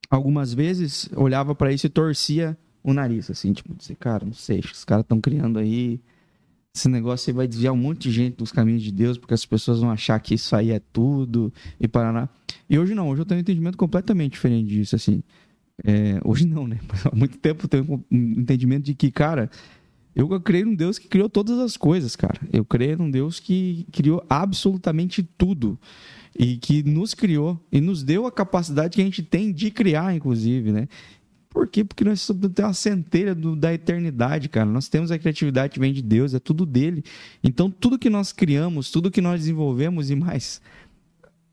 algumas 0.10 0.54
vezes 0.54 1.08
olhava 1.16 1.54
para 1.54 1.72
isso 1.72 1.86
e 1.86 1.90
torcia 1.90 2.58
o 2.84 2.92
nariz, 2.92 3.30
assim, 3.30 3.54
tipo, 3.54 3.74
dizer, 3.76 3.96
cara, 3.96 4.26
não 4.26 4.34
sei, 4.34 4.60
os 4.60 4.84
caras 4.84 5.04
estão 5.04 5.22
criando 5.22 5.60
aí 5.60 6.02
esse 6.76 6.90
negócio 6.90 7.30
aí 7.30 7.34
vai 7.34 7.48
desviar 7.48 7.74
um 7.74 7.78
monte 7.78 8.10
de 8.10 8.12
gente 8.12 8.36
dos 8.36 8.52
caminhos 8.52 8.84
de 8.84 8.92
Deus, 8.92 9.18
porque 9.18 9.34
as 9.34 9.46
pessoas 9.46 9.80
vão 9.80 9.90
achar 9.90 10.20
que 10.20 10.34
isso 10.34 10.54
aí 10.54 10.72
é 10.72 10.82
tudo 10.92 11.52
e 11.80 11.88
paraná. 11.88 12.28
E 12.70 12.78
hoje 12.78 12.94
não, 12.94 13.08
hoje 13.08 13.22
eu 13.22 13.26
tenho 13.26 13.38
um 13.38 13.42
entendimento 13.42 13.78
completamente 13.78 14.34
diferente 14.34 14.68
disso, 14.68 14.94
assim. 14.94 15.24
É, 15.84 16.20
hoje 16.24 16.46
não, 16.46 16.68
né? 16.68 16.80
Há 17.12 17.16
muito 17.16 17.38
tempo 17.38 17.66
eu 17.66 17.70
tenho 17.70 18.06
um 18.12 18.40
entendimento 18.40 18.86
de 18.86 18.94
que, 18.94 19.12
cara, 19.12 19.50
eu 20.16 20.40
creio 20.40 20.68
num 20.68 20.76
Deus 20.76 20.98
que 20.98 21.10
criou 21.10 21.30
todas 21.30 21.60
as 21.60 21.76
coisas, 21.76 22.16
cara. 22.16 22.40
Eu 22.52 22.64
creio 22.64 22.98
num 22.98 23.12
Deus 23.12 23.40
que 23.40 23.86
criou 23.92 24.24
absolutamente 24.30 25.22
tudo. 25.22 25.78
E 26.38 26.58
que 26.58 26.84
nos 26.84 27.14
criou 27.14 27.60
e 27.72 27.80
nos 27.82 28.04
deu 28.04 28.26
a 28.26 28.32
capacidade 28.32 28.96
que 28.96 29.02
a 29.02 29.06
gente 29.06 29.24
tem 29.24 29.52
de 29.52 29.72
criar, 29.72 30.16
inclusive, 30.16 30.72
né? 30.72 30.88
Por 31.50 31.68
quê? 31.68 31.86
Porque 31.86 32.04
nós 32.04 32.28
temos 32.28 32.52
uma 32.60 32.74
centelha 32.74 33.34
do, 33.34 33.56
da 33.56 33.74
eternidade, 33.74 34.50
cara. 34.50 34.66
Nós 34.66 34.90
temos 34.90 35.10
a 35.12 35.18
criatividade 35.18 35.72
que 35.72 35.80
vem 35.80 35.94
de 35.94 36.02
Deus, 36.02 36.34
é 36.34 36.40
tudo 36.40 36.66
dele. 36.66 37.02
Então, 37.42 37.72
tudo 37.72 37.98
que 37.98 38.10
nós 38.10 38.34
criamos, 38.34 38.92
tudo 38.92 39.10
que 39.10 39.22
nós 39.22 39.40
desenvolvemos 39.40 40.10
e 40.10 40.16
mais, 40.16 40.62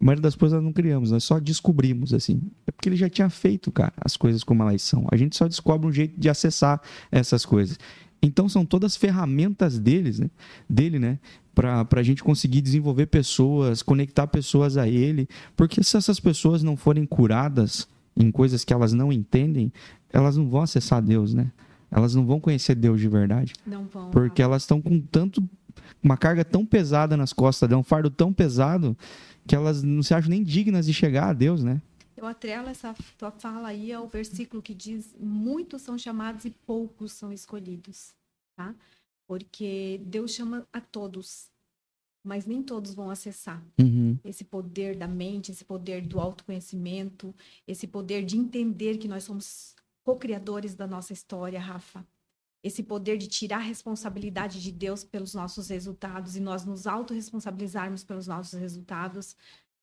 a 0.03 0.05
maioria 0.05 0.23
das 0.23 0.35
coisas 0.35 0.57
nós 0.57 0.65
não 0.65 0.73
criamos, 0.73 1.13
nós 1.13 1.23
só 1.23 1.39
descobrimos, 1.39 2.13
assim. 2.13 2.43
É 2.67 2.73
porque 2.73 2.89
ele 2.89 2.97
já 2.97 3.09
tinha 3.09 3.31
feito, 3.31 3.71
cara, 3.71 3.93
as 4.01 4.17
coisas 4.17 4.43
como 4.43 4.61
elas 4.65 4.83
são. 4.83 5.07
A 5.13 5.17
gente 5.17 5.37
só 5.37 5.47
descobre 5.47 5.87
um 5.87 5.93
jeito 5.93 6.19
de 6.19 6.29
acessar 6.29 6.83
essas 7.11 7.47
coisas. 7.47 7.79
Então 8.21 8.49
são 8.49 8.67
todas 8.67 8.97
ferramentas 8.97 9.79
deles, 9.79 10.19
né? 10.19 10.29
dele, 10.69 10.99
né? 10.99 11.21
Para 11.55 11.87
a 11.93 12.03
gente 12.03 12.25
conseguir 12.25 12.61
desenvolver 12.61 13.07
pessoas, 13.07 13.81
conectar 13.81 14.27
pessoas 14.27 14.77
a 14.77 14.89
ele. 14.89 15.29
Porque 15.57 15.81
se 15.85 15.97
essas 15.97 16.19
pessoas 16.19 16.65
não 16.65 16.77
forem 16.77 17.07
curadas 17.07 17.87
em 18.17 18.33
coisas 18.33 18.65
que 18.65 18.73
elas 18.73 18.93
não 18.93 19.13
entendem, 19.13 19.73
elas 20.13 20.37
não 20.37 20.49
vão 20.49 20.63
acessar 20.63 21.01
Deus, 21.01 21.33
né? 21.33 21.53
Elas 21.89 22.13
não 22.13 22.27
vão 22.27 22.41
conhecer 22.41 22.75
Deus 22.75 23.01
de 23.01 23.07
verdade. 23.07 23.53
Não 23.65 23.85
vão. 23.85 24.11
Porque 24.11 24.43
elas 24.43 24.63
estão 24.63 24.83
com 24.83 25.01
tanto 25.01 25.49
uma 26.03 26.17
carga 26.17 26.45
tão 26.45 26.67
pesada 26.67 27.17
nas 27.17 27.33
costas, 27.33 27.71
um 27.71 27.83
fardo 27.83 28.11
tão 28.11 28.33
pesado 28.33 28.97
que 29.47 29.55
elas 29.55 29.83
não 29.83 30.03
se 30.03 30.15
acham 30.15 30.31
nem 30.31 30.43
dignas 30.43 30.87
de 30.87 30.95
chegar 30.95 31.31
a 31.31 31.33
Deus, 31.33 31.63
né? 31.63 31.81
Eu 32.17 32.27
atrelo 32.27 32.69
essa 32.69 32.95
tua 33.19 33.31
fala 33.31 33.69
aí 33.69 33.93
ao 33.93 34.07
versículo 34.07 34.63
que 34.63 34.75
diz: 34.75 35.15
muitos 35.19 35.83
são 35.83 35.99
chamados 35.99 36.45
e 36.45 36.51
poucos 36.51 37.13
são 37.13 37.33
escolhidos, 37.33 38.15
tá? 38.57 38.75
Porque 39.27 40.01
Deus 40.05 40.33
chama 40.33 40.67
a 40.73 40.81
todos, 40.81 41.51
mas 42.25 42.47
nem 42.47 42.63
todos 42.63 42.95
vão 42.95 43.11
acessar 43.11 43.61
uhum. 43.81 44.17
esse 44.25 44.45
poder 44.45 44.97
da 44.97 45.09
mente, 45.09 45.51
esse 45.51 45.65
poder 45.65 46.07
do 46.07 46.21
autoconhecimento, 46.21 47.35
esse 47.67 47.87
poder 47.87 48.25
de 48.25 48.37
entender 48.37 48.99
que 48.99 49.09
nós 49.09 49.25
somos 49.25 49.75
co-criadores 50.05 50.75
da 50.75 50.87
nossa 50.87 51.13
história, 51.13 51.59
Rafa. 51.59 52.07
Esse 52.63 52.83
poder 52.83 53.19
de 53.19 53.27
tirar 53.27 53.57
a 53.57 53.61
responsabilidade 53.61 54.63
de 54.63 54.71
Deus 54.71 55.03
pelos 55.03 55.35
nossos 55.35 55.69
resultados 55.69 56.37
e 56.37 56.41
nós 56.41 56.65
nos 56.65 56.87
autorresponsabilizarmos 56.87 58.05
pelos 58.05 58.27
nossos 58.27 58.59
resultados, 58.59 59.37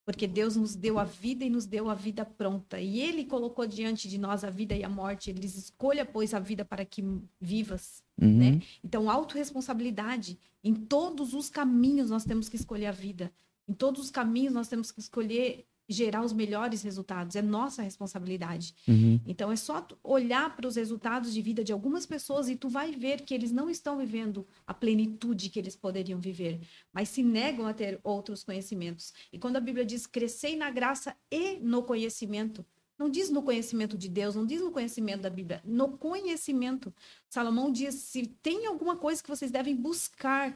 porque 0.06 0.26
Deus 0.26 0.56
nos 0.56 0.76
deu 0.76 0.98
a 0.98 1.04
vida 1.04 1.46
e 1.46 1.50
nos 1.50 1.66
deu 1.66 1.90
a 1.90 1.94
vida 1.94 2.26
pronta. 2.26 2.80
E 2.80 3.00
Ele 3.00 3.26
colocou 3.26 3.68
diante 3.68 4.08
de 4.08 4.18
nós 4.18 4.44
a 4.44 4.50
vida 4.50 4.76
e 4.76 4.84
a 4.84 4.90
morte. 4.90 5.30
Ele 5.30 5.40
diz: 5.40 5.56
escolha, 5.56 6.06
pois, 6.06 6.34
a 6.34 6.40
vida 6.40 6.66
para 6.66 6.84
que 6.84 7.04
vivas. 7.40 8.04
Uhum. 8.20 8.38
Né? 8.38 8.62
Então, 8.84 9.10
autorresponsabilidade. 9.10 10.40
Em 10.64 10.74
todos 10.74 11.34
os 11.34 11.50
caminhos 11.50 12.10
nós 12.10 12.26
temos 12.26 12.50
que 12.50 12.56
escolher 12.56 12.88
a 12.88 12.92
vida. 12.92 13.32
Em 13.68 13.74
todos 13.74 14.06
os 14.06 14.10
caminhos 14.10 14.54
nós 14.54 14.68
temos 14.68 14.92
que 14.92 15.00
escolher 15.00 15.66
gerar 15.90 16.24
os 16.24 16.32
melhores 16.32 16.84
resultados. 16.84 17.36
É 17.36 17.42
nossa 17.42 17.82
responsabilidade. 17.82 18.76
Uhum. 18.88 19.20
Então 19.26 19.52
é 19.52 19.56
só 19.56 19.86
olhar 20.04 20.56
para 20.56 20.68
os 20.68 20.76
resultados 20.76 21.34
de 21.34 21.42
vida 21.42 21.64
de 21.64 21.74
algumas 21.74 22.06
pessoas 22.06 22.48
e 22.48 22.56
tu 22.56 22.70
vai 22.70 22.92
ver 22.92 23.22
que 23.22 23.34
eles 23.34 23.52
não 23.52 23.70
estão 23.70 23.98
vivendo 23.98 24.48
a 24.68 24.74
plenitude 24.74 25.50
que 25.50 25.58
eles 25.58 25.76
poderiam 25.76 26.20
viver, 26.20 26.62
mas 26.94 27.10
se 27.10 27.24
negam 27.24 27.66
a 27.66 27.74
ter 27.74 28.00
outros 28.04 28.44
conhecimentos. 28.44 29.14
E 29.34 29.40
quando 29.40 29.56
a 29.58 29.62
Bíblia 29.62 29.84
diz 29.84 30.06
crescei 30.06 30.56
na 30.56 30.70
graça 30.70 31.16
e 31.32 31.58
no 31.60 31.84
conhecimento, 31.84 32.64
não 33.00 33.10
diz 33.10 33.30
no 33.30 33.42
conhecimento 33.42 33.98
de 33.98 34.10
Deus, 34.10 34.36
não 34.36 34.46
diz 34.46 34.62
no 34.62 34.72
conhecimento 34.72 35.22
da 35.22 35.30
Bíblia, 35.30 35.62
no 35.64 35.98
conhecimento. 35.98 36.94
Salomão 37.30 37.72
diz: 37.72 37.96
se 37.96 38.28
tem 38.44 38.68
alguma 38.68 38.98
coisa 38.98 39.24
que 39.24 39.30
vocês 39.30 39.50
devem 39.50 39.74
buscar 39.74 40.54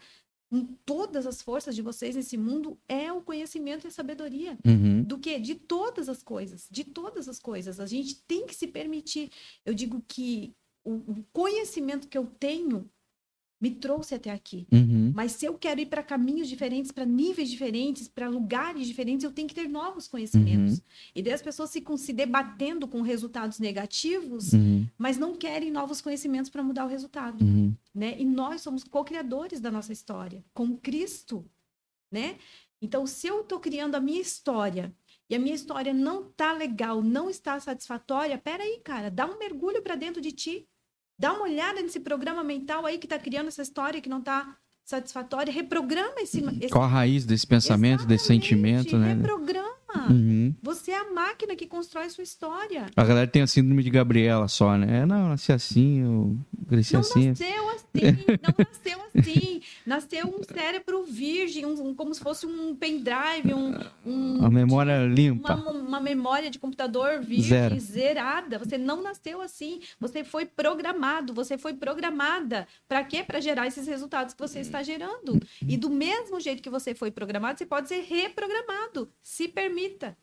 todas 0.85 1.25
as 1.25 1.41
forças 1.41 1.75
de 1.75 1.81
vocês 1.81 2.15
nesse 2.15 2.37
mundo 2.37 2.77
é 2.87 3.11
o 3.11 3.21
conhecimento 3.21 3.85
e 3.85 3.87
a 3.87 3.91
sabedoria. 3.91 4.57
Uhum. 4.65 5.03
Do 5.03 5.17
que? 5.17 5.39
De 5.39 5.55
todas 5.55 6.09
as 6.09 6.21
coisas. 6.21 6.67
De 6.69 6.83
todas 6.83 7.27
as 7.27 7.39
coisas. 7.39 7.79
A 7.79 7.85
gente 7.85 8.21
tem 8.27 8.45
que 8.45 8.55
se 8.55 8.67
permitir. 8.67 9.31
Eu 9.65 9.73
digo 9.73 10.03
que 10.07 10.53
o 10.85 11.23
conhecimento 11.31 12.07
que 12.07 12.17
eu 12.17 12.25
tenho 12.25 12.89
me 13.63 13.71
trouxe 13.71 14.13
até 14.13 14.29
aqui. 14.29 14.67
Uhum. 14.73 15.13
Mas 15.15 15.31
se 15.31 15.45
eu 15.45 15.53
quero 15.53 15.79
ir 15.79 15.85
para 15.85 16.03
caminhos 16.03 16.49
diferentes, 16.49 16.91
para 16.91 17.05
níveis 17.05 17.49
diferentes, 17.49 18.09
para 18.09 18.27
lugares 18.27 18.85
diferentes, 18.85 19.23
eu 19.23 19.31
tenho 19.31 19.47
que 19.47 19.55
ter 19.55 19.69
novos 19.69 20.05
conhecimentos. 20.05 20.79
Uhum. 20.79 20.83
E 21.15 21.21
daí 21.21 21.31
as 21.31 21.41
pessoas 21.41 21.71
ficam 21.71 21.95
se 21.95 22.11
debatendo 22.11 22.89
com 22.89 23.01
resultados 23.01 23.59
negativos, 23.59 24.51
Uhum. 24.51 24.85
mas 24.97 25.17
não 25.17 25.33
querem 25.33 25.71
novos 25.71 26.01
conhecimentos 26.01 26.49
para 26.49 26.61
mudar 26.61 26.83
o 26.83 26.89
resultado 26.89 27.41
Uhum. 27.41 27.73
né? 27.95 28.15
E 28.19 28.25
nós 28.25 28.59
somos 28.59 28.83
co-criadores 28.83 29.61
da 29.61 29.71
nossa 29.71 29.93
história 29.93 30.43
com 30.53 30.75
Cristo, 30.75 31.45
né? 32.11 32.35
Então, 32.81 33.07
se 33.07 33.27
eu 33.27 33.41
estou 33.41 33.61
criando 33.61 33.95
a 33.95 34.01
minha 34.01 34.19
história 34.19 34.93
e 35.29 35.35
a 35.35 35.39
minha 35.39 35.55
história 35.55 35.93
não 35.93 36.25
tá 36.35 36.51
legal, 36.51 37.01
não 37.01 37.29
está 37.29 37.57
satisfatória, 37.61 38.37
peraí, 38.37 38.81
cara, 38.83 39.09
dá 39.09 39.25
um 39.25 39.39
mergulho 39.39 39.81
para 39.81 39.95
dentro 39.95 40.21
de 40.21 40.33
ti, 40.33 40.67
dá 41.17 41.33
uma 41.33 41.43
olhada 41.43 41.81
nesse 41.81 41.99
programa 41.99 42.43
mental 42.43 42.85
aí 42.85 42.97
que 42.97 43.05
está 43.05 43.19
criando 43.19 43.47
essa 43.47 43.61
história 43.61 44.01
que 44.01 44.09
não 44.09 44.19
está 44.19 44.57
satisfatória, 44.85 45.51
reprograma 45.51 46.21
esse, 46.21 46.43
esse 46.59 46.69
Qual 46.69 46.83
a 46.83 46.87
raiz 46.87 47.25
desse 47.25 47.47
pensamento, 47.47 48.05
desse 48.05 48.25
Exatamente, 48.25 48.47
sentimento, 48.49 48.97
né? 48.97 49.13
Reprograma. 49.13 49.73
Uhum. 50.09 50.53
Você 50.61 50.91
é 50.91 50.97
a 50.99 51.11
máquina 51.11 51.55
que 51.55 51.65
constrói 51.67 52.09
sua 52.09 52.23
história. 52.23 52.85
A 52.95 53.03
galera 53.03 53.27
tem 53.27 53.41
a 53.41 53.47
síndrome 53.47 53.83
de 53.83 53.89
Gabriela 53.89 54.47
só, 54.47 54.77
né? 54.77 54.99
É, 55.01 55.05
Não, 55.05 55.23
eu 55.23 55.29
nasci 55.29 55.51
assim, 55.51 56.01
eu 56.01 56.37
cresci 56.67 56.93
Não 56.93 56.99
assim. 57.01 57.29
nasceu 57.29 57.69
assim, 57.69 58.15
não 58.41 58.55
nasceu 58.57 59.01
assim. 59.15 59.61
Nasceu 59.85 60.25
um 60.27 60.41
cérebro 60.43 61.03
virgem, 61.05 61.65
um- 61.65 61.93
como 61.93 62.13
se 62.13 62.21
fosse 62.21 62.45
um 62.45 62.73
pendrive, 62.75 63.53
um, 63.53 63.73
um- 64.05 64.45
A 64.45 64.49
memória 64.49 65.05
limpa. 65.05 65.55
uma, 65.55 65.71
uma 65.71 65.99
memória 65.99 66.49
de 66.49 66.57
computador 66.57 67.19
virgem, 67.21 67.43
Zero. 67.49 67.79
zerada. 67.79 68.57
Você 68.59 68.77
não 68.77 69.01
nasceu 69.03 69.41
assim. 69.41 69.81
Você 69.99 70.23
foi 70.23 70.45
programado, 70.45 71.33
você 71.33 71.57
foi 71.57 71.73
programada. 71.73 72.67
Para 72.87 73.03
quê? 73.03 73.23
Para 73.23 73.39
gerar 73.41 73.67
esses 73.67 73.85
resultados 73.87 74.33
que 74.33 74.39
você 74.41 74.59
está 74.59 74.81
gerando. 74.83 75.39
E 75.67 75.75
do 75.77 75.89
mesmo 75.89 76.39
jeito 76.39 76.61
que 76.63 76.69
você 76.69 76.95
foi 76.95 77.11
programado, 77.11 77.59
você 77.59 77.65
pode 77.65 77.87
ser 77.89 78.01
reprogramado. 78.07 79.09
Se 79.21 79.47
permita. 79.83 80.17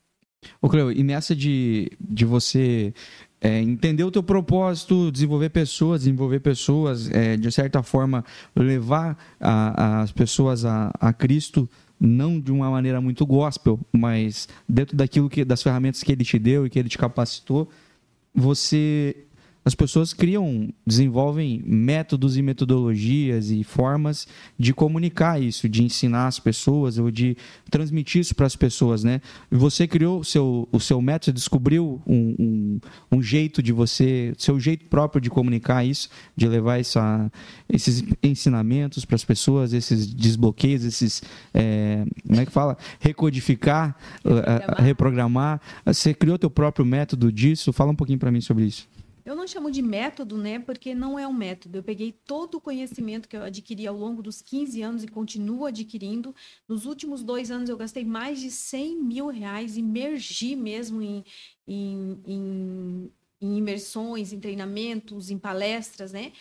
Ô, 0.61 0.67
Cleo, 0.67 0.91
e 0.91 1.03
nessa 1.03 1.35
de, 1.35 1.91
de 1.99 2.25
você 2.25 2.93
é, 3.39 3.59
entender 3.61 4.03
o 4.03 4.11
teu 4.11 4.23
propósito, 4.23 5.11
desenvolver 5.11 5.49
pessoas, 5.49 6.01
desenvolver 6.01 6.39
pessoas, 6.39 7.09
é, 7.11 7.37
de 7.37 7.51
certa 7.51 7.83
forma, 7.83 8.25
levar 8.55 9.17
a- 9.39 10.01
as 10.01 10.11
pessoas 10.11 10.65
a, 10.65 10.91
a 10.99 11.13
Cristo, 11.13 11.69
não 11.99 12.39
de 12.39 12.51
uma 12.51 12.69
maneira 12.71 12.99
muito 12.99 13.25
gospel, 13.25 13.79
mas 13.91 14.47
dentro 14.67 14.97
daquilo 14.97 15.29
que, 15.29 15.45
das 15.45 15.61
ferramentas 15.61 16.01
que 16.01 16.11
ele 16.11 16.23
te 16.23 16.39
deu 16.39 16.65
e 16.65 16.69
que 16.69 16.79
ele 16.79 16.89
te 16.89 16.97
capacitou, 16.97 17.69
você 18.33 19.15
as 19.63 19.75
pessoas 19.75 20.11
criam, 20.11 20.69
desenvolvem 20.85 21.61
métodos 21.65 22.35
e 22.35 22.41
metodologias 22.41 23.51
e 23.51 23.63
formas 23.63 24.27
de 24.57 24.73
comunicar 24.73 25.39
isso, 25.39 25.69
de 25.69 25.83
ensinar 25.83 26.27
as 26.27 26.39
pessoas 26.39 26.97
ou 26.97 27.11
de 27.11 27.37
transmitir 27.69 28.21
isso 28.21 28.33
para 28.33 28.47
as 28.47 28.55
pessoas, 28.55 29.03
né? 29.03 29.21
Você 29.51 29.87
criou 29.87 30.21
o 30.21 30.23
seu, 30.23 30.67
o 30.71 30.79
seu 30.79 30.99
método, 30.99 31.35
descobriu 31.35 32.01
um, 32.07 32.35
um, 32.39 32.79
um 33.11 33.21
jeito 33.21 33.61
de 33.61 33.71
você, 33.71 34.33
seu 34.37 34.59
jeito 34.59 34.85
próprio 34.85 35.21
de 35.21 35.29
comunicar 35.29 35.85
isso, 35.85 36.09
de 36.35 36.47
levar 36.47 36.79
essa, 36.79 37.31
esses 37.69 38.03
ensinamentos 38.23 39.05
para 39.05 39.15
as 39.15 39.23
pessoas, 39.23 39.73
esses 39.73 40.07
desbloqueios, 40.07 40.83
esses, 40.83 41.21
é, 41.53 42.03
como 42.27 42.41
é 42.41 42.45
que 42.45 42.51
fala? 42.51 42.75
Recodificar, 42.99 43.95
Reprogramar. 44.23 44.79
uh, 44.79 44.81
reprogramar. 44.81 45.61
Você 45.85 46.15
criou 46.15 46.39
teu 46.39 46.49
próprio 46.49 46.83
método 46.83 47.31
disso? 47.31 47.71
Fala 47.71 47.91
um 47.91 47.95
pouquinho 47.95 48.17
para 48.17 48.31
mim 48.31 48.41
sobre 48.41 48.65
isso. 48.65 48.90
Eu 49.23 49.35
não 49.35 49.47
chamo 49.47 49.69
de 49.69 49.81
método, 49.81 50.37
né? 50.37 50.59
Porque 50.59 50.95
não 50.95 51.17
é 51.17 51.27
um 51.27 51.33
método. 51.33 51.77
Eu 51.77 51.83
peguei 51.83 52.11
todo 52.11 52.55
o 52.55 52.61
conhecimento 52.61 53.29
que 53.29 53.37
eu 53.37 53.43
adquiri 53.43 53.85
ao 53.85 53.95
longo 53.95 54.21
dos 54.21 54.41
15 54.41 54.81
anos 54.81 55.03
e 55.03 55.07
continuo 55.07 55.65
adquirindo. 55.65 56.33
Nos 56.67 56.85
últimos 56.85 57.23
dois 57.23 57.51
anos, 57.51 57.69
eu 57.69 57.77
gastei 57.77 58.03
mais 58.03 58.39
de 58.39 58.49
100 58.49 58.97
mil 58.97 59.27
reais, 59.27 59.77
imergi 59.77 60.55
mesmo 60.55 61.01
em, 61.01 61.23
em, 61.67 62.21
em, 62.25 63.11
em 63.41 63.57
imersões, 63.57 64.33
em 64.33 64.39
treinamentos, 64.39 65.29
em 65.29 65.37
palestras, 65.37 66.11
né? 66.11 66.31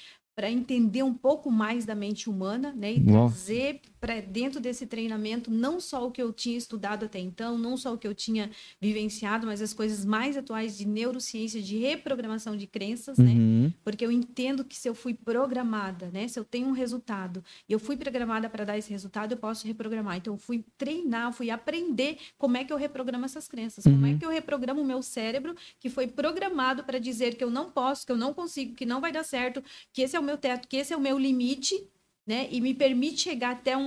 Para 0.41 0.51
entender 0.51 1.03
um 1.03 1.13
pouco 1.13 1.51
mais 1.51 1.85
da 1.85 1.95
mente 1.95 2.31
humana, 2.31 2.73
né? 2.75 2.95
E 2.95 3.01
trazer 3.05 3.81
para 4.01 4.19
dentro 4.23 4.59
desse 4.59 4.87
treinamento 4.87 5.51
não 5.51 5.79
só 5.79 6.07
o 6.07 6.11
que 6.11 6.23
eu 6.23 6.33
tinha 6.33 6.57
estudado 6.57 7.05
até 7.05 7.19
então, 7.19 7.59
não 7.59 7.77
só 7.77 7.93
o 7.93 7.99
que 7.99 8.09
eu 8.09 8.15
tinha 8.15 8.51
vivenciado, 8.81 9.47
mas 9.47 9.61
as 9.61 9.75
coisas 9.75 10.03
mais 10.03 10.39
atuais 10.39 10.79
de 10.79 10.89
neurociência, 10.89 11.61
de 11.61 11.77
reprogramação 11.77 12.57
de 12.57 12.67
crenças, 12.67 13.19
né? 13.19 13.33
Uhum. 13.33 13.71
Porque 13.85 14.03
eu 14.03 14.11
entendo 14.11 14.65
que 14.65 14.75
se 14.75 14.89
eu 14.89 14.95
fui 14.95 15.13
programada, 15.13 16.09
né? 16.11 16.27
Se 16.27 16.41
eu 16.41 16.45
tenho 16.45 16.69
um 16.69 16.73
resultado 16.73 17.45
e 17.69 17.73
eu 17.75 17.79
fui 17.79 17.95
programada 17.95 18.49
para 18.49 18.65
dar 18.65 18.79
esse 18.79 18.91
resultado, 18.91 19.33
eu 19.33 19.37
posso 19.37 19.67
reprogramar. 19.67 20.17
Então, 20.17 20.33
eu 20.33 20.39
fui 20.39 20.65
treinar, 20.79 21.35
fui 21.35 21.51
aprender 21.51 22.17
como 22.39 22.57
é 22.57 22.65
que 22.65 22.73
eu 22.73 22.79
reprogramo 22.79 23.27
essas 23.27 23.47
crenças, 23.47 23.85
como 23.85 24.07
é 24.07 24.13
Uhum. 24.13 24.19
que 24.19 24.25
eu 24.25 24.31
reprogramo 24.31 24.81
o 24.81 24.87
meu 24.87 25.03
cérebro 25.03 25.55
que 25.79 25.91
foi 25.91 26.07
programado 26.07 26.83
para 26.85 26.99
dizer 26.99 27.35
que 27.35 27.45
eu 27.45 27.51
não 27.51 27.71
posso, 27.71 28.07
que 28.07 28.13
eu 28.13 28.17
não 28.17 28.33
consigo, 28.33 28.75
que 28.75 28.87
não 28.87 29.03
vai 29.03 29.13
dar 29.13 29.25
certo, 29.25 29.63
que 29.93 30.01
esse 30.01 30.17
é 30.17 30.21
o 30.21 30.23
meu 30.31 30.39
teto, 30.39 30.69
que 30.69 30.77
esse 30.77 30.93
é 30.93 30.97
o 30.97 31.01
meu 31.01 31.19
limite, 31.19 31.87
né? 32.27 32.49
E 32.51 32.61
me 32.61 32.73
permite 32.73 33.21
chegar 33.21 33.53
até 33.53 33.77
um, 33.77 33.83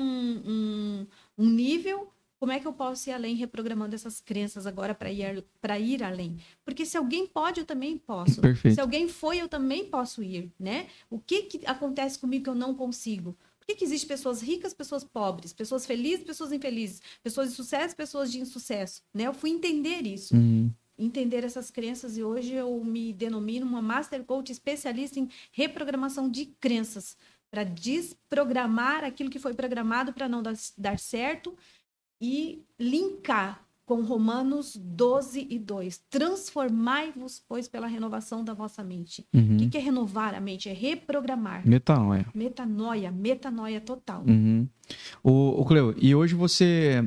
um, 0.46 1.08
um 1.38 1.50
nível. 1.50 2.10
Como 2.40 2.52
é 2.52 2.60
que 2.60 2.68
eu 2.68 2.74
posso 2.74 3.10
ir 3.10 3.14
além 3.14 3.36
reprogramando 3.36 3.96
essas 3.96 4.20
crenças 4.20 4.68
agora 4.68 4.94
para 4.94 5.10
ir, 5.10 5.46
para 5.62 5.80
ir 5.80 6.04
além? 6.04 6.38
Porque 6.66 6.86
se 6.86 6.98
alguém 6.98 7.26
pode, 7.26 7.62
eu 7.62 7.66
também 7.66 7.98
posso. 7.98 8.42
Perfeito. 8.42 8.76
Se 8.76 8.82
alguém 8.82 9.08
foi, 9.08 9.38
eu 9.38 9.48
também 9.48 9.86
posso 9.86 10.22
ir, 10.22 10.52
né? 10.60 10.88
O 11.10 11.18
que, 11.18 11.44
que 11.44 11.66
acontece 11.66 12.20
comigo 12.20 12.44
que 12.44 12.50
eu 12.50 12.56
não 12.56 12.76
consigo? 12.76 13.34
Por 13.58 13.68
que, 13.68 13.76
que 13.76 13.86
existem 13.86 14.10
pessoas 14.10 14.42
ricas, 14.42 14.74
pessoas 14.74 15.06
pobres, 15.06 15.54
pessoas 15.54 15.86
felizes, 15.86 16.26
pessoas 16.26 16.52
infelizes, 16.52 17.02
pessoas 17.24 17.50
de 17.50 17.56
sucesso, 17.56 17.96
pessoas 17.96 18.30
de 18.30 18.42
insucesso, 18.42 19.02
né? 19.14 19.26
Eu 19.26 19.34
fui 19.34 19.50
entender 19.50 20.06
isso. 20.06 20.36
Uhum. 20.36 20.70
Entender 21.04 21.44
essas 21.44 21.70
crenças 21.70 22.18
e 22.18 22.24
hoje 22.24 22.54
eu 22.54 22.84
me 22.84 23.14
denomino 23.14 23.66
uma 23.66 23.82
Master 23.82 24.24
Coach 24.24 24.52
especialista 24.52 25.20
em 25.20 25.30
reprogramação 25.52 26.30
de 26.30 26.46
crenças 26.60 27.18
para 27.54 27.64
desprogramar 27.64 29.04
aquilo 29.04 29.30
que 29.30 29.38
foi 29.38 29.54
programado 29.54 30.12
para 30.12 30.28
não 30.28 30.42
dar, 30.42 30.98
certo 30.98 31.56
e 32.20 32.64
linkar 32.80 33.64
com 33.86 34.02
Romanos 34.02 34.76
12 34.76 35.46
e 35.50 35.60
2. 35.60 36.02
Transformai-vos, 36.10 37.44
pois, 37.48 37.68
pela 37.68 37.86
renovação 37.86 38.44
da 38.44 38.56
vossa 38.56 38.84
mente. 38.84 39.24
Uhum. 39.32 39.58
O 39.58 39.70
que, 39.70 39.78
é 39.78 39.80
renovar 39.80 40.34
a 40.34 40.40
mente? 40.40 40.68
É 40.68 40.74
reprogramar. 40.74 41.68
Metanoia. 41.68 42.26
Metanoia, 42.34 43.12
metanoia 43.12 43.80
total. 43.80 44.24
Uhum. 44.26 44.68
O, 45.24 45.62
o 45.62 45.66
Cleo, 45.66 45.94
e 46.02 46.16
hoje 46.16 46.34
você 46.34 47.04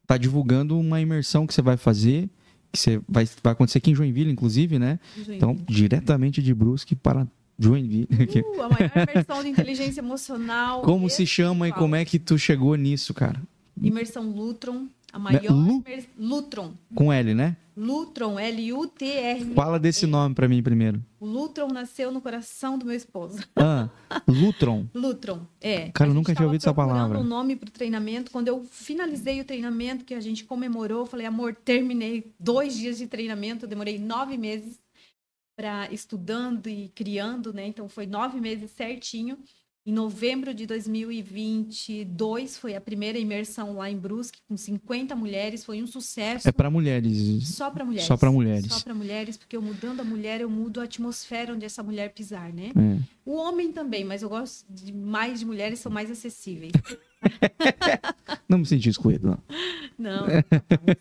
está 0.00 0.16
divulgando 0.16 0.78
uma 0.78 1.00
imersão 1.00 1.46
que 1.46 1.52
você 1.52 1.60
vai 1.60 1.76
fazer, 1.76 2.30
que 2.72 2.78
você 2.78 3.00
vai, 3.08 3.28
vai 3.42 3.52
acontecer 3.52 3.78
aqui 3.78 3.90
em 3.90 3.94
Joinville, 3.94 4.30
inclusive, 4.32 4.78
né? 4.78 4.98
Joinville. 5.14 5.36
Então, 5.36 5.56
diretamente 5.68 6.42
de 6.42 6.54
Brusque 6.54 6.94
para 6.96 7.26
Joinville. 7.58 8.08
Uh, 8.10 8.62
a 8.62 8.68
maior 8.70 8.90
imersão 9.08 9.42
de 9.42 9.48
inteligência 9.50 10.00
emocional. 10.00 10.82
como 10.82 11.08
se 11.10 11.26
chama 11.26 11.68
e 11.68 11.72
como 11.72 11.94
é 11.94 12.04
que 12.04 12.18
tu 12.18 12.38
chegou 12.38 12.74
nisso, 12.76 13.12
cara? 13.14 13.40
Imersão 13.80 14.30
Lutron. 14.30 14.86
A 15.12 15.18
maior 15.18 15.42
Lu? 15.50 15.84
imer- 15.86 16.08
Lutron. 16.18 16.72
Com 16.94 17.12
L, 17.12 17.34
né? 17.34 17.56
Lutron, 17.76 18.38
L-U-T-R. 18.38 19.54
Fala 19.54 19.78
desse 19.78 20.06
nome 20.06 20.34
para 20.34 20.48
mim 20.48 20.62
primeiro. 20.62 21.02
O 21.18 21.26
Lutron 21.26 21.68
nasceu 21.68 22.12
no 22.12 22.20
coração 22.20 22.78
do 22.78 22.84
meu 22.84 22.94
esposo. 22.94 23.42
Ah, 23.56 23.88
Lutron. 24.28 24.86
Lutron, 24.94 25.46
é. 25.60 25.90
Cara, 25.90 26.10
eu 26.10 26.14
nunca 26.14 26.34
tinha 26.34 26.46
ouvido 26.46 26.60
essa 26.60 26.74
palavra. 26.74 27.18
um 27.18 27.24
nome 27.24 27.56
para 27.56 27.68
o 27.68 27.72
treinamento. 27.72 28.30
Quando 28.30 28.48
eu 28.48 28.64
finalizei 28.64 29.40
o 29.40 29.44
treinamento, 29.44 30.04
que 30.04 30.14
a 30.14 30.20
gente 30.20 30.44
comemorou, 30.44 31.06
falei, 31.06 31.26
amor, 31.26 31.54
terminei 31.54 32.32
dois 32.38 32.76
dias 32.76 32.98
de 32.98 33.06
treinamento. 33.06 33.64
Eu 33.64 33.68
demorei 33.68 33.98
nove 33.98 34.36
meses 34.36 34.78
para 35.56 35.90
estudando 35.92 36.66
e 36.68 36.88
criando, 36.94 37.52
né? 37.52 37.66
Então 37.66 37.88
foi 37.88 38.06
nove 38.06 38.40
meses 38.40 38.70
certinho. 38.70 39.38
Em 39.84 39.92
novembro 39.92 40.54
de 40.54 40.64
2022 40.64 42.56
foi 42.56 42.76
a 42.76 42.80
primeira 42.80 43.18
imersão 43.18 43.74
lá 43.74 43.90
em 43.90 43.98
Brusque 43.98 44.38
com 44.48 44.56
50 44.56 45.16
mulheres. 45.16 45.64
Foi 45.64 45.82
um 45.82 45.88
sucesso. 45.88 46.48
É 46.48 46.52
para 46.52 46.70
mulheres. 46.70 47.48
Só 47.48 47.68
para 47.68 47.84
mulheres. 47.84 48.06
Só 48.06 48.16
pra 48.16 48.30
mulheres. 48.30 48.72
Só 48.72 48.80
para 48.80 48.94
mulheres, 48.94 49.36
porque 49.36 49.56
eu 49.56 49.62
mudando 49.62 49.98
a 49.98 50.04
mulher, 50.04 50.40
eu 50.40 50.48
mudo 50.48 50.80
a 50.80 50.84
atmosfera 50.84 51.52
onde 51.52 51.66
essa 51.66 51.82
mulher 51.82 52.12
pisar, 52.12 52.52
né? 52.52 52.70
É. 52.76 53.02
O 53.26 53.34
homem 53.34 53.72
também, 53.72 54.04
mas 54.04 54.22
eu 54.22 54.28
gosto 54.28 54.64
de 54.72 54.92
mais 54.92 55.40
de 55.40 55.46
mulheres, 55.46 55.80
são 55.80 55.90
mais 55.90 56.12
acessíveis. 56.12 56.70
Não 58.48 58.58
me 58.58 58.66
senti 58.66 58.88
excluído, 58.88 59.28
não. 59.28 59.38
Não. 59.98 60.26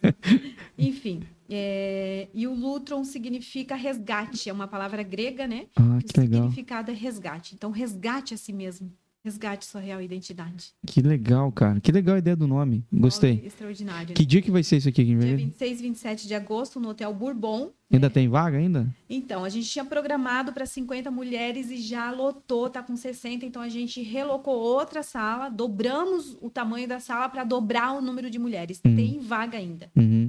Enfim. 0.78 1.22
É, 1.52 2.28
E 2.34 2.48
o 2.48 2.54
Lutron 2.54 3.04
significa 3.04 3.76
resgate, 3.76 4.50
é 4.50 4.54
uma 4.54 4.68
palavra 4.68 5.04
grega, 5.04 5.48
né? 5.48 5.68
Ah, 5.76 6.00
o 6.00 6.04
que 6.04 6.20
legal. 6.20 6.44
significado 6.44 6.92
é 6.92 6.94
resgate. 6.94 7.56
Então, 7.56 7.72
resgate 7.72 8.34
a 8.34 8.38
si 8.38 8.54
mesmo. 8.54 8.92
Resgate 9.24 9.66
sua 9.66 9.80
real 9.80 10.02
identidade. 10.02 10.74
Que 10.88 11.00
legal, 11.00 11.52
cara. 11.52 11.80
Que 11.80 11.92
legal 11.92 12.16
a 12.16 12.18
ideia 12.18 12.36
do 12.36 12.48
nome. 12.48 12.84
Gostei. 12.92 13.44
Extraordinário. 13.46 14.16
Que 14.16 14.24
né? 14.24 14.28
dia 14.28 14.42
que 14.42 14.50
vai 14.50 14.64
ser 14.64 14.78
isso 14.78 14.90
aqui, 14.90 15.04
Dia 15.04 15.14
Kimberly? 15.14 15.44
26 15.44 15.80
e 15.80 15.84
27 15.84 16.28
de 16.28 16.34
agosto, 16.34 16.80
no 16.80 16.90
Hotel 16.90 17.14
Bourbon. 17.14 17.72
Ainda 17.92 18.10
tem 18.10 18.28
vaga 18.28 18.58
ainda? 18.58 18.88
Então, 19.08 19.44
a 19.44 19.50
gente 19.50 19.70
tinha 19.70 19.86
programado 19.86 20.54
para 20.54 20.66
50 20.66 21.12
mulheres 21.12 21.70
e 21.70 21.78
já 21.78 22.10
lotou, 22.10 22.70
tá 22.70 22.82
com 22.82 22.96
60, 22.96 23.46
então 23.46 23.62
a 23.62 23.68
gente 23.70 24.02
relocou 24.02 24.56
outra 24.56 25.04
sala, 25.04 25.50
dobramos 25.50 26.38
o 26.42 26.50
tamanho 26.50 26.88
da 26.88 27.00
sala 27.00 27.28
para 27.28 27.44
dobrar 27.44 27.92
o 27.94 28.02
número 28.02 28.30
de 28.30 28.40
mulheres. 28.40 28.82
Hum. 28.84 28.96
Tem 28.96 29.20
vaga 29.20 29.58
ainda. 29.58 29.92
Uhum. 29.96 30.21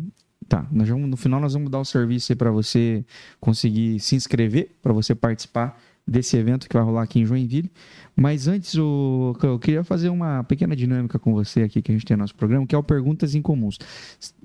Tá, 0.53 0.67
vamos, 0.71 1.09
no 1.09 1.17
final 1.17 1.41
nós 1.41 1.55
vamos 1.55 1.71
dar 1.71 1.79
o 1.79 1.85
serviço 1.85 2.31
aí 2.31 2.37
para 2.37 2.51
você 2.51 3.03
conseguir 3.41 3.99
se 4.01 4.15
inscrever, 4.15 4.71
para 4.83 4.93
você 4.93 5.15
participar 5.15 5.81
desse 6.07 6.37
evento 6.37 6.69
que 6.69 6.77
vai 6.77 6.85
rolar 6.85 7.05
aqui 7.05 7.21
em 7.21 7.25
Joinville. 7.25 7.71
Mas 8.15 8.47
antes, 8.49 8.75
o- 8.75 9.35
eu 9.43 9.59
queria 9.59 9.83
fazer 9.83 10.11
uma 10.11 10.45
pequena 10.45 10.77
dinâmica 10.77 11.19
com 11.19 11.33
você 11.33 11.63
aqui 11.63 11.81
que 11.81 11.91
a 11.91 11.95
gente 11.95 12.05
tem 12.05 12.19
no 12.19 12.23
nosso 12.23 12.35
programa, 12.35 12.67
que 12.67 12.75
é 12.75 12.79
o 12.79 12.83
Perguntas 12.83 13.35
Incomuns. 13.35 13.79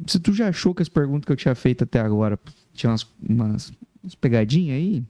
Se 0.05 0.17
tu 0.17 0.31
já 0.31 0.47
achou 0.47 0.73
que 0.73 0.81
as 0.81 0.87
perguntas 0.87 1.25
que 1.25 1.31
eu 1.33 1.35
tinha 1.35 1.53
feito 1.53 1.83
até 1.83 1.99
agora 1.99 2.39
tinham 2.73 2.91
umas, 2.93 3.05
umas, 3.21 3.73
umas 4.01 4.15
pegadinhas 4.15 4.77
aí, 4.77 5.03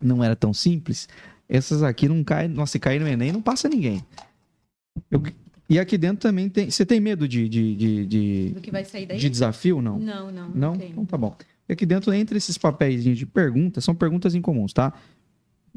não 0.00 0.24
era 0.24 0.34
tão 0.34 0.52
simples, 0.52 1.08
essas 1.48 1.84
aqui 1.84 2.08
não 2.08 2.24
caem, 2.24 2.48
nossa, 2.48 2.72
se 2.72 2.80
cair 2.80 2.98
no 3.00 3.06
Enem 3.06 3.30
não 3.30 3.40
passa 3.40 3.68
ninguém. 3.68 4.04
Eu- 5.08 5.22
e 5.74 5.78
aqui 5.78 5.96
dentro 5.98 6.18
também 6.28 6.48
tem. 6.48 6.70
Você 6.70 6.84
tem 6.84 7.00
medo 7.00 7.26
de, 7.28 7.48
de, 7.48 7.74
de, 7.76 8.06
de, 8.06 8.50
Do 8.54 8.60
que 8.60 8.70
vai 8.70 8.84
sair 8.84 9.06
daí? 9.06 9.18
de 9.18 9.28
desafio, 9.30 9.80
não? 9.82 9.98
Não, 9.98 10.30
não. 10.30 10.48
Não? 10.50 10.76
tem. 10.76 10.90
Então 10.90 11.04
tá 11.04 11.16
bom. 11.16 11.34
E 11.68 11.72
aqui 11.72 11.86
dentro, 11.86 12.12
entre 12.12 12.36
esses 12.36 12.58
papéis 12.58 13.02
de 13.04 13.24
perguntas, 13.26 13.84
são 13.84 13.94
perguntas 13.94 14.34
incomuns, 14.34 14.72
tá? 14.72 14.92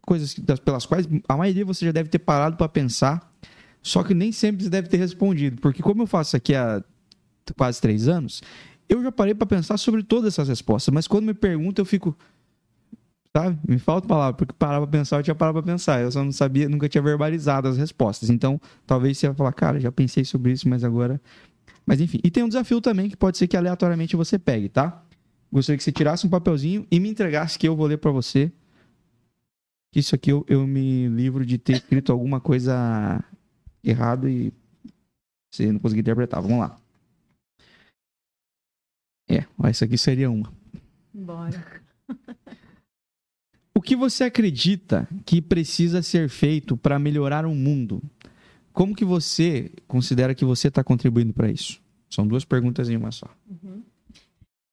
Coisas 0.05 0.33
das- 0.39 0.59
pelas 0.59 0.85
quais 0.85 1.07
a 1.27 1.37
maioria 1.37 1.63
você 1.65 1.85
já 1.85 1.91
deve 1.91 2.09
ter 2.09 2.19
parado 2.19 2.57
para 2.57 2.67
pensar, 2.67 3.33
só 3.81 4.03
que 4.03 4.13
nem 4.13 4.31
sempre 4.31 4.63
você 4.63 4.69
deve 4.69 4.87
ter 4.89 4.97
respondido. 4.97 5.61
Porque 5.61 5.81
como 5.81 6.03
eu 6.03 6.07
faço 6.07 6.35
aqui 6.35 6.53
há 6.53 6.83
quase 7.57 7.79
três 7.81 8.07
anos, 8.07 8.41
eu 8.89 9.01
já 9.01 9.11
parei 9.11 9.33
para 9.33 9.47
pensar 9.47 9.77
sobre 9.77 10.03
todas 10.03 10.33
essas 10.33 10.47
respostas, 10.49 10.93
mas 10.93 11.07
quando 11.07 11.25
me 11.25 11.33
perguntam, 11.33 11.81
eu 11.81 11.85
fico. 11.87 12.15
Sabe? 13.35 13.59
Me 13.67 13.77
falta 13.77 14.07
palavra, 14.07 14.33
porque 14.33 14.53
parar 14.53 14.77
pra 14.77 14.87
pensar, 14.87 15.17
eu 15.17 15.23
tinha 15.23 15.35
parado 15.35 15.61
pra 15.61 15.73
pensar. 15.73 15.99
Eu 15.99 16.09
só 16.09 16.23
não 16.23 16.31
sabia, 16.31 16.69
nunca 16.69 16.87
tinha 16.87 17.01
verbalizado 17.01 17.67
as 17.67 17.75
respostas. 17.75 18.29
Então, 18.29 18.61
talvez 18.87 19.17
você 19.17 19.27
vai 19.27 19.35
falar, 19.35 19.51
cara, 19.51 19.77
já 19.77 19.91
pensei 19.91 20.23
sobre 20.23 20.53
isso, 20.53 20.69
mas 20.69 20.85
agora. 20.85 21.19
Mas 21.85 21.99
enfim. 21.99 22.21
E 22.23 22.31
tem 22.31 22.43
um 22.43 22.47
desafio 22.47 22.79
também 22.79 23.09
que 23.09 23.17
pode 23.17 23.37
ser 23.37 23.47
que 23.47 23.57
aleatoriamente 23.57 24.15
você 24.15 24.39
pegue, 24.39 24.69
tá? 24.69 25.03
Gostaria 25.51 25.77
que 25.77 25.83
você 25.83 25.91
tirasse 25.91 26.25
um 26.25 26.29
papelzinho 26.29 26.87
e 26.89 26.97
me 26.97 27.09
entregasse 27.09 27.59
que 27.59 27.67
eu 27.67 27.75
vou 27.75 27.87
ler 27.87 27.97
pra 27.97 28.09
você. 28.09 28.49
Isso 29.93 30.15
aqui 30.15 30.31
eu, 30.31 30.45
eu 30.47 30.65
me 30.65 31.09
livro 31.09 31.45
de 31.45 31.57
ter 31.57 31.73
escrito 31.73 32.13
alguma 32.13 32.39
coisa 32.39 33.21
errada 33.83 34.29
e 34.29 34.53
você 35.53 35.73
não 35.73 35.79
conseguir 35.81 35.99
interpretar. 35.99 36.41
Vamos 36.41 36.59
lá. 36.59 36.77
É, 39.29 39.43
ó, 39.57 39.67
essa 39.67 39.83
aqui 39.83 39.97
seria 39.97 40.31
uma. 40.31 40.49
Bora. 41.13 41.83
O 43.77 43.81
que 43.81 43.95
você 43.95 44.23
acredita 44.23 45.07
que 45.25 45.41
precisa 45.41 46.01
ser 46.01 46.29
feito 46.29 46.77
para 46.77 46.97
melhorar 46.97 47.45
o 47.45 47.53
mundo? 47.53 48.01
Como 48.71 48.95
que 48.95 49.03
você 49.03 49.69
considera 49.85 50.33
que 50.33 50.45
você 50.45 50.69
está 50.69 50.81
contribuindo 50.81 51.33
para 51.33 51.51
isso? 51.51 51.81
São 52.09 52.25
duas 52.25 52.45
perguntas 52.45 52.89
em 52.89 52.95
uma 52.95 53.11
só. 53.11 53.27
Uhum. 53.49 53.83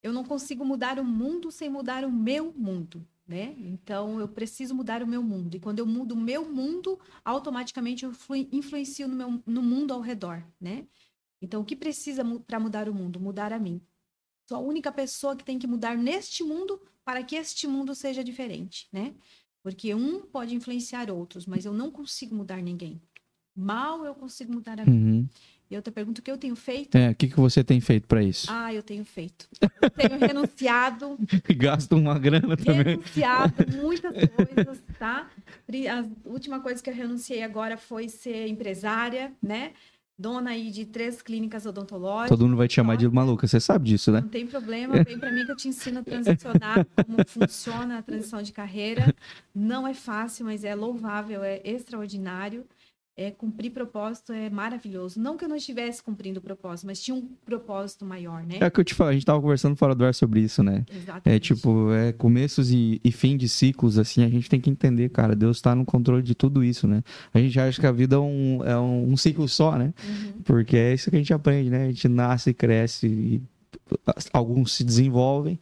Eu 0.03 0.13
não 0.13 0.25
consigo 0.25 0.65
mudar 0.65 1.01
o 1.01 1.05
mundo 1.05 1.51
sem 1.51 1.69
mudar 1.69 2.05
o 2.05 2.13
meu 2.13 2.53
mundo, 2.57 3.05
né? 3.27 3.55
Então 3.59 4.21
eu 4.21 4.29
preciso 4.29 4.75
mudar 4.75 5.03
o 5.03 5.07
meu 5.07 5.23
mundo. 5.23 5.57
E 5.57 5.61
quando 5.61 5.81
eu 5.81 5.87
mudo 5.87 6.13
o 6.13 6.21
meu 6.21 6.49
mundo, 6.49 6.99
automaticamente 7.25 8.05
eu 8.05 8.11
influ- 8.11 8.49
influencio 8.53 9.09
no, 9.09 9.17
meu, 9.17 9.43
no 9.45 9.63
mundo 9.63 9.93
ao 9.93 10.01
redor, 10.01 10.45
né? 10.61 10.85
Então 11.41 11.61
o 11.61 11.65
que 11.65 11.75
precisa 11.75 12.25
para 12.47 12.61
mudar 12.61 12.89
o 12.89 12.95
mundo? 12.95 13.19
Mudar 13.19 13.53
a 13.53 13.59
mim. 13.59 13.81
Sou 14.49 14.59
a 14.59 14.61
única 14.61 14.91
pessoa 14.93 15.37
que 15.37 15.45
tem 15.45 15.59
que 15.59 15.67
mudar 15.67 15.97
neste 15.97 16.43
mundo 16.43 16.81
para 17.05 17.23
que 17.23 17.37
este 17.37 17.67
mundo 17.67 17.95
seja 17.95 18.23
diferente, 18.23 18.89
né? 18.93 19.15
Porque 19.63 19.95
um 19.95 20.23
pode 20.23 20.55
influenciar 20.55 21.11
outros, 21.11 21.47
mas 21.47 21.65
eu 21.65 21.73
não 21.73 21.91
consigo 21.91 22.35
mudar 22.35 22.61
ninguém. 22.63 23.01
Mal 23.55 24.05
eu 24.05 24.15
consigo 24.15 24.53
mudar 24.53 24.81
a 24.81 24.85
mim. 24.85 24.93
Uhum. 24.93 25.29
E 25.71 25.77
outra 25.77 25.93
pergunta, 25.93 26.21
o 26.21 26.25
que 26.25 26.31
eu 26.31 26.37
tenho 26.37 26.55
feito? 26.55 26.95
É, 26.97 27.11
o 27.11 27.15
que, 27.15 27.29
que 27.29 27.37
você 27.37 27.65
tem 27.65 27.81
feito 27.81 28.07
para 28.07 28.23
isso? 28.23 28.47
Ah, 28.51 28.75
eu 28.75 28.83
tenho 28.83 29.05
feito. 29.07 29.49
Eu 29.81 29.91
tenho 29.91 30.19
renunciado, 30.19 31.19
Gasta 31.57 31.95
uma 31.97 32.19
grana 32.19 32.57
também. 32.57 32.97
renunciado 32.97 33.55
muitas 33.77 34.13
coisas, 34.13 34.83
tá? 34.99 35.31
A 35.91 36.29
última 36.29 36.61
coisa 36.61 36.83
que 36.83 36.91
eu 36.91 36.95
renunciei 36.95 37.43
agora 37.43 37.79
foi 37.79 38.09
ser 38.09 38.49
empresária, 38.49 39.33
né? 39.43 39.73
Dona 40.23 40.51
aí 40.51 40.71
de 40.71 40.87
três 40.87 41.21
clínicas 41.21 41.67
odontológicas. 41.67 42.29
Todo 42.29 42.47
mundo 42.47 42.57
vai 42.57 42.69
te 42.69 42.75
chamar 42.75 42.97
de 42.97 43.09
maluca, 43.09 43.45
você 43.45 43.59
sabe 43.59 43.89
disso, 43.89 44.13
né? 44.13 44.21
Não 44.21 44.29
tem 44.29 44.47
problema, 44.47 45.03
vem 45.03 45.19
para 45.19 45.33
mim 45.33 45.45
que 45.45 45.51
eu 45.51 45.57
te 45.57 45.67
ensino 45.67 45.99
a 45.99 46.03
transicionar, 46.05 46.87
como 47.05 47.27
funciona 47.27 47.99
a 47.99 48.03
transição 48.03 48.41
de 48.41 48.53
carreira. 48.53 49.13
Não 49.53 49.85
é 49.85 49.95
fácil, 49.95 50.45
mas 50.45 50.63
é 50.63 50.77
louvável, 50.77 51.43
é 51.43 51.61
extraordinário. 51.65 52.65
É, 53.15 53.31
cumprir 53.31 53.71
propósito 53.71 54.33
é 54.33 54.49
maravilhoso. 54.49 55.21
Não 55.21 55.37
que 55.37 55.45
eu 55.45 55.49
não 55.49 55.57
estivesse 55.57 56.03
cumprindo 56.03 56.41
o 56.41 56.43
propósito, 56.43 56.87
mas 56.87 56.99
tinha 56.99 57.15
um 57.15 57.29
propósito 57.45 58.07
maior, 58.07 58.43
né? 58.43 58.57
É 58.59 58.67
o 58.67 58.71
que 58.71 58.81
eu 58.81 58.85
te 58.85 58.95
falo, 58.95 59.11
a 59.11 59.13
gente 59.13 59.27
tava 59.27 59.39
conversando 59.39 59.77
fora 59.77 59.95
do 59.95 60.03
ar 60.03 60.15
sobre 60.15 60.41
isso, 60.41 60.63
né? 60.63 60.85
Exatamente. 60.91 61.29
É 61.29 61.39
tipo, 61.39 61.93
é 61.93 62.13
começos 62.13 62.71
e, 62.71 63.01
e 63.05 63.13
fim 63.13 63.37
de 63.37 63.51
ciclos, 63.51 63.99
assim, 63.99 64.25
a 64.25 64.29
gente 64.29 64.49
tem 64.49 64.59
que 64.59 64.71
entender, 64.71 65.11
cara, 65.11 65.37
Deus 65.37 65.61
tá 65.61 65.75
no 65.75 65.85
controle 65.85 66.23
de 66.23 66.35
tudo 66.35 66.65
isso, 66.65 66.89
né? 66.89 67.03
A 67.35 67.39
gente 67.39 67.61
acha 67.61 67.79
que 67.79 67.87
a 67.87 67.93
vida 67.93 68.17
é 68.17 68.19
um, 68.19 68.65
é 68.65 68.79
um, 68.79 69.13
um 69.13 69.17
ciclo 69.17 69.47
só, 69.47 69.77
né? 69.77 69.93
Uhum. 70.03 70.43
Porque 70.45 70.77
é 70.79 70.95
isso 70.95 71.11
que 71.11 71.17
a 71.17 71.19
gente 71.19 71.35
aprende, 71.35 71.69
né? 71.69 71.85
A 71.85 71.89
gente 71.89 72.09
nasce, 72.09 72.55
cresce, 72.55 73.07
e 73.07 73.43
alguns 74.33 74.73
se 74.73 74.85
desenvolvem 74.85 75.59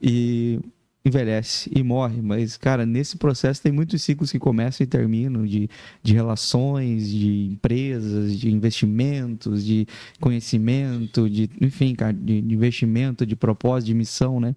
e 0.00 0.60
envelhece 1.02 1.70
e 1.74 1.82
morre, 1.82 2.20
mas, 2.20 2.58
cara, 2.58 2.84
nesse 2.84 3.16
processo 3.16 3.62
tem 3.62 3.72
muitos 3.72 4.02
ciclos 4.02 4.30
que 4.30 4.38
começam 4.38 4.84
e 4.84 4.86
terminam 4.86 5.46
de, 5.46 5.68
de 6.02 6.12
relações, 6.12 7.08
de 7.08 7.48
empresas, 7.52 8.38
de 8.38 8.50
investimentos, 8.50 9.64
de 9.64 9.86
conhecimento, 10.20 11.28
de, 11.28 11.48
enfim, 11.60 11.94
cara, 11.94 12.12
de, 12.12 12.42
de 12.42 12.54
investimento, 12.54 13.24
de 13.24 13.34
propósito, 13.34 13.86
de 13.86 13.94
missão, 13.94 14.38
né? 14.38 14.54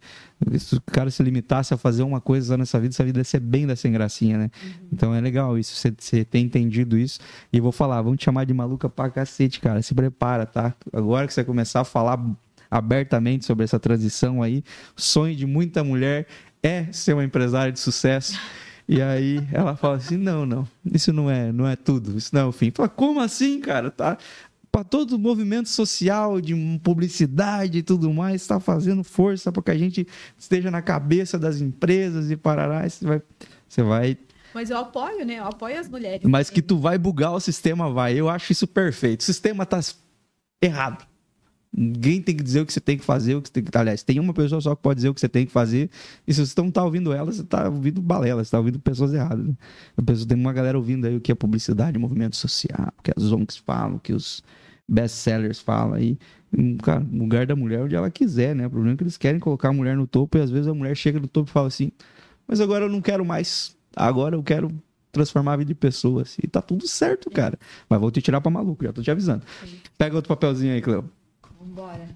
Se 0.60 0.76
o 0.76 0.82
cara 0.82 1.10
se 1.10 1.24
limitasse 1.24 1.74
a 1.74 1.78
fazer 1.78 2.04
uma 2.04 2.20
coisa 2.20 2.48
só 2.48 2.58
nessa 2.58 2.78
vida, 2.80 2.92
essa 2.96 3.06
vida 3.06 3.20
ia 3.22 3.24
ser 3.24 3.40
bem 3.40 3.66
da 3.66 3.78
sem 3.78 3.94
gracinha, 3.94 4.38
né? 4.38 4.52
Uhum. 4.62 4.72
Então 4.92 5.16
é 5.16 5.22
legal 5.22 5.58
isso, 5.58 5.74
você, 5.76 5.94
você 5.98 6.26
tem 6.26 6.44
entendido 6.44 6.98
isso. 6.98 7.20
E 7.54 7.62
vou 7.62 7.72
falar, 7.72 8.02
vamos 8.02 8.20
te 8.20 8.26
chamar 8.26 8.46
de 8.46 8.54
maluca 8.54 8.90
pra 8.90 9.10
cacete, 9.10 9.62
cara. 9.62 9.82
Se 9.82 9.96
prepara, 9.96 10.46
tá? 10.46 10.76
Agora 10.92 11.26
que 11.26 11.34
você 11.34 11.44
começar 11.44 11.82
a 11.82 11.86
falar 11.86 12.18
abertamente 12.74 13.46
sobre 13.46 13.64
essa 13.64 13.80
transição 13.80 14.42
aí. 14.42 14.64
O 14.98 15.02
sonho 15.02 15.36
de 15.36 15.46
muita 15.46 15.84
mulher 15.84 16.26
é 16.62 16.88
ser 16.92 17.14
uma 17.14 17.24
empresária 17.24 17.72
de 17.72 17.80
sucesso. 17.80 18.40
E 18.88 19.00
aí 19.00 19.48
ela 19.54 19.76
fala 19.76 19.98
assim: 19.98 20.18
não, 20.18 20.46
não, 20.46 20.68
isso 20.92 21.14
não 21.14 21.30
é, 21.30 21.52
não 21.52 21.68
é 21.68 21.76
tudo, 21.76 22.18
isso 22.18 22.34
não 22.34 22.42
é 22.42 22.46
o 22.46 22.52
fim. 22.52 22.72
Fala, 22.72 22.90
como 22.90 23.20
assim, 23.20 23.60
cara? 23.60 23.92
Tá, 23.92 24.18
para 24.72 24.84
todo 24.84 25.14
o 25.14 25.20
movimento 25.20 25.70
social 25.70 26.42
de 26.42 26.56
publicidade 26.84 27.78
e 27.78 27.84
tudo 27.84 28.12
mais, 28.12 28.42
está 28.42 28.60
fazendo 28.60 29.04
força 29.04 29.52
para 29.52 29.62
que 29.62 29.72
a 29.72 29.78
gente 29.78 30.08
esteja 30.36 30.72
na 30.72 30.82
cabeça 30.82 31.38
das 31.38 31.62
empresas 31.62 32.32
e 32.32 32.36
parará. 32.36 32.90
Você 32.90 33.06
vai, 33.06 33.22
você 33.70 33.84
vai. 33.84 34.18
Mas 34.52 34.72
eu 34.72 34.78
apoio, 34.78 35.24
né? 35.26 35.36
Eu 35.36 35.46
apoio 35.46 35.80
as 35.80 35.88
mulheres. 35.88 36.28
Mas 36.28 36.50
que 36.50 36.62
tu 36.62 36.78
vai 36.78 36.98
bugar 36.98 37.34
o 37.34 37.40
sistema, 37.40 37.92
vai. 37.92 38.14
Eu 38.16 38.28
acho 38.28 38.52
isso 38.52 38.68
perfeito. 38.68 39.22
O 39.22 39.24
sistema 39.24 39.64
tá 39.64 39.80
errado. 40.62 41.13
Ninguém 41.76 42.22
tem 42.22 42.36
que 42.36 42.44
dizer 42.44 42.62
o 42.62 42.66
que 42.66 42.74
você 42.74 42.80
tem 42.80 42.98
que 42.98 43.04
fazer, 43.04 43.36
o 43.36 43.42
que 43.42 43.48
você 43.48 43.54
tem 43.54 43.64
que. 43.64 43.76
Aliás, 43.76 44.04
tem 44.04 44.20
uma 44.20 44.34
pessoa 44.34 44.62
só 44.62 44.76
que 44.76 44.82
pode 44.82 44.98
dizer 44.98 45.10
o 45.10 45.14
que 45.14 45.20
você 45.20 45.28
tem 45.28 45.46
que 45.46 45.52
fazer. 45.52 45.90
E 46.28 46.34
se 46.34 46.46
você 46.46 46.54
não 46.62 46.70
está 46.70 46.84
ouvindo 46.84 47.12
ela, 47.12 47.32
você 47.32 47.42
está 47.42 47.68
ouvindo 47.68 48.00
balela, 48.00 48.44
você 48.44 48.48
está 48.48 48.60
ouvindo 48.60 48.80
pessoas 48.80 49.12
erradas. 49.12 49.44
Né? 49.44 49.56
Pessoa, 50.06 50.28
tem 50.28 50.38
uma 50.38 50.54
galera 50.54 50.78
ouvindo 50.78 51.08
aí 51.08 51.18
o 51.18 51.22
que 51.22 51.32
é 51.32 51.36
publicidade, 51.36 51.98
movimento 51.98 52.36
social, 52.36 52.94
o 53.00 53.02
que 53.02 53.12
as 53.16 53.32
ONGs 53.32 53.58
falam, 53.58 53.96
o 53.96 54.00
que 54.00 54.14
os 54.14 54.44
best-sellers 54.88 55.60
falam 55.60 55.96
aí. 55.96 56.18
Cara, 56.84 57.04
lugar 57.12 57.48
da 57.48 57.56
mulher 57.56 57.82
onde 57.82 57.96
ela 57.96 58.12
quiser, 58.12 58.56
né? 58.56 58.68
O 58.68 58.70
problema 58.70 58.94
é 58.94 58.98
que 58.98 59.04
eles 59.04 59.18
querem 59.18 59.40
colocar 59.40 59.70
a 59.70 59.74
mulher 59.74 59.98
no 59.98 60.06
topo 60.06 60.38
e 60.38 60.42
às 60.42 60.52
vezes 60.52 60.68
a 60.68 60.74
mulher 60.76 60.96
chega 60.96 61.20
no 61.20 61.28
topo 61.28 61.50
e 61.50 61.54
fala 61.54 61.68
assim: 61.68 61.92
Mas 62.48 62.62
agora 62.62 62.86
eu 62.86 62.90
não 62.90 63.02
quero 63.02 63.26
mais. 63.26 63.76
Agora 63.96 64.36
eu 64.36 64.44
quero 64.44 64.72
transformar 65.12 65.54
a 65.54 65.58
vida 65.58 65.70
de 65.70 65.76
pessoas. 65.76 66.38
E 66.44 66.48
tá 66.48 66.62
tudo 66.62 66.88
certo, 66.88 67.32
cara. 67.32 67.58
Mas 67.90 68.00
vou 68.00 68.12
te 68.12 68.22
tirar 68.22 68.42
pra 68.42 68.52
maluco, 68.52 68.84
já 68.84 68.94
tô 68.94 69.02
te 69.02 69.10
avisando. 69.10 69.44
Pega 69.98 70.16
outro 70.16 70.28
papelzinho 70.28 70.74
aí, 70.74 70.82
Cleo. 70.82 71.10
Vambora. 71.64 72.10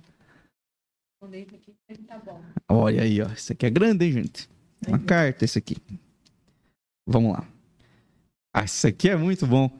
aqui, 1.24 2.04
tá 2.06 2.20
bom. 2.20 2.42
Olha 2.70 3.04
aí, 3.04 3.22
ó. 3.22 3.28
Isso 3.28 3.54
aqui 3.54 3.66
é 3.66 3.70
grande, 3.70 4.06
hein, 4.06 4.12
gente? 4.12 4.50
Uma 4.86 5.00
carta, 5.00 5.46
esse 5.46 5.58
aqui. 5.58 5.78
Vamos 7.08 7.32
lá. 7.32 7.48
Ah, 8.54 8.66
isso 8.66 8.86
aqui 8.86 9.10
é 9.10 9.16
muito 9.16 9.48
bom. 9.48 9.72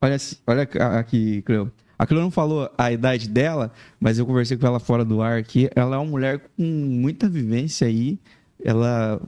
Olha, 0.00 0.16
olha 0.46 0.62
aqui, 0.98 1.40
Cleo. 1.42 1.72
A 1.98 2.06
Cleo 2.06 2.20
não 2.20 2.30
falou 2.30 2.70
a 2.76 2.92
idade 2.92 3.28
dela, 3.28 3.72
mas 3.98 4.18
eu 4.18 4.26
conversei 4.26 4.58
com 4.58 4.66
ela 4.66 4.78
fora 4.78 5.04
do 5.04 5.22
ar 5.22 5.38
aqui. 5.38 5.70
Ela 5.74 5.96
é 5.96 5.98
uma 5.98 6.10
mulher 6.10 6.38
com 6.38 6.62
muita 6.62 7.28
vivência 7.28 7.86
aí. 7.86 8.20
Ela, 8.62 9.20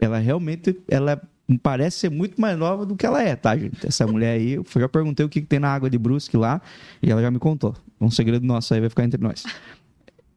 ela 0.00 0.18
realmente, 0.18 0.80
ela 0.88 1.20
parece 1.62 1.98
ser 1.98 2.10
muito 2.10 2.40
mais 2.40 2.58
nova 2.58 2.86
do 2.86 2.96
que 2.96 3.04
ela 3.04 3.22
é, 3.22 3.36
tá, 3.36 3.56
gente? 3.56 3.86
Essa 3.86 4.06
mulher 4.06 4.32
aí, 4.38 4.52
eu 4.52 4.64
já 4.76 4.88
perguntei 4.88 5.24
o 5.24 5.28
que, 5.28 5.40
que 5.40 5.46
tem 5.46 5.58
na 5.58 5.68
água 5.68 5.90
de 5.90 5.98
Brusque 5.98 6.36
lá 6.36 6.60
e 7.02 7.10
ela 7.10 7.20
já 7.20 7.30
me 7.30 7.38
contou. 7.38 7.74
Um 8.00 8.10
segredo 8.10 8.46
nosso 8.46 8.72
aí, 8.72 8.80
vai 8.80 8.88
ficar 8.88 9.04
entre 9.04 9.20
nós. 9.20 9.44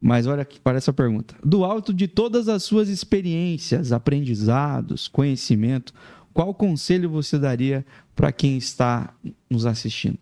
Mas 0.01 0.27
olha 0.27 0.41
aqui 0.41 0.59
para 0.59 0.77
essa 0.77 0.93
pergunta. 0.93 1.35
Do 1.43 1.63
alto 1.63 1.93
de 1.93 2.07
todas 2.07 2.47
as 2.47 2.63
suas 2.63 2.89
experiências, 2.89 3.91
aprendizados, 3.91 5.07
conhecimento, 5.07 5.93
qual 6.33 6.53
conselho 6.53 7.09
você 7.09 7.39
daria 7.39 7.85
para 8.15 8.31
quem 8.31 8.57
está 8.57 9.15
nos 9.49 9.65
assistindo? 9.65 10.19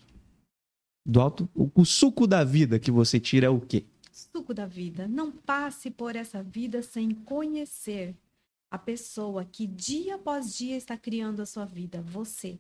Do 1.06 1.20
alto, 1.20 1.50
o 1.54 1.84
suco 1.84 2.26
da 2.26 2.44
vida 2.44 2.80
que 2.80 2.90
você 2.90 3.20
tira 3.20 3.48
é 3.48 3.50
o 3.50 3.60
quê? 3.60 3.84
Suco 4.12 4.54
da 4.54 4.66
vida. 4.66 5.08
Não 5.08 5.32
passe 5.32 5.92
por 5.92 6.16
essa 6.16 6.42
vida 6.42 6.82
sem 6.82 7.12
conhecer 7.12 8.16
a 8.76 8.78
pessoa 8.78 9.45
que 9.45 9.65
dia 9.65 10.15
após 10.15 10.53
dia 10.53 10.76
está 10.76 10.97
criando 10.97 11.41
a 11.41 11.45
sua 11.45 11.63
vida, 11.63 12.01
você. 12.01 12.59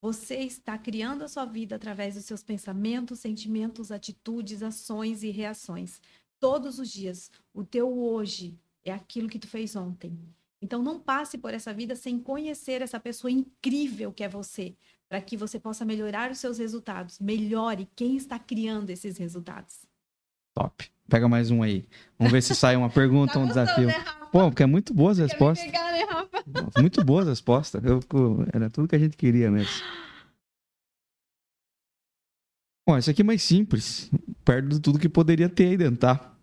Você 0.00 0.36
está 0.36 0.78
criando 0.78 1.22
a 1.22 1.28
sua 1.28 1.44
vida 1.44 1.76
através 1.76 2.14
dos 2.14 2.24
seus 2.24 2.42
pensamentos, 2.42 3.20
sentimentos, 3.20 3.92
atitudes, 3.92 4.62
ações 4.62 5.22
e 5.22 5.28
reações. 5.28 6.00
Todos 6.40 6.78
os 6.78 6.90
dias. 6.90 7.30
O 7.52 7.62
teu 7.62 7.92
hoje 7.92 8.58
é 8.82 8.90
aquilo 8.90 9.28
que 9.28 9.38
tu 9.38 9.46
fez 9.46 9.76
ontem. 9.76 10.18
Então 10.62 10.82
não 10.82 10.98
passe 10.98 11.36
por 11.36 11.52
essa 11.52 11.74
vida 11.74 11.94
sem 11.94 12.18
conhecer 12.18 12.80
essa 12.80 12.98
pessoa 12.98 13.30
incrível 13.30 14.14
que 14.14 14.24
é 14.24 14.28
você, 14.28 14.74
para 15.10 15.20
que 15.20 15.36
você 15.36 15.60
possa 15.60 15.84
melhorar 15.84 16.30
os 16.30 16.38
seus 16.38 16.56
resultados. 16.56 17.18
Melhore 17.18 17.86
quem 17.94 18.16
está 18.16 18.38
criando 18.38 18.88
esses 18.88 19.18
resultados. 19.18 19.91
Top. 20.54 20.90
Pega 21.08 21.28
mais 21.28 21.50
um 21.50 21.62
aí. 21.62 21.86
Vamos 22.18 22.32
ver 22.32 22.42
se 22.42 22.54
sai 22.54 22.76
uma 22.76 22.90
pergunta, 22.90 23.34
tá 23.34 23.38
um 23.38 23.46
desafio. 23.46 23.86
Né, 23.86 24.04
Pô, 24.30 24.48
porque 24.48 24.62
é 24.62 24.66
muito 24.66 24.94
boas 24.94 25.18
as 25.18 25.30
respostas. 25.30 25.66
Pegar, 25.66 25.92
né, 25.92 26.02
muito 26.78 27.04
boas 27.04 27.24
as 27.24 27.32
respostas. 27.32 27.82
Eu, 27.84 28.00
era 28.52 28.70
tudo 28.70 28.88
que 28.88 28.96
a 28.96 28.98
gente 28.98 29.16
queria 29.16 29.50
mesmo. 29.50 29.72
Bom, 32.88 32.98
isso 32.98 33.10
aqui 33.10 33.22
é 33.22 33.24
mais 33.24 33.42
simples. 33.42 34.10
Perto 34.44 34.68
de 34.68 34.80
tudo 34.80 34.98
que 34.98 35.08
poderia 35.08 35.48
ter 35.48 35.68
aí 35.68 35.76
dentro, 35.76 35.98
tá? 35.98 36.34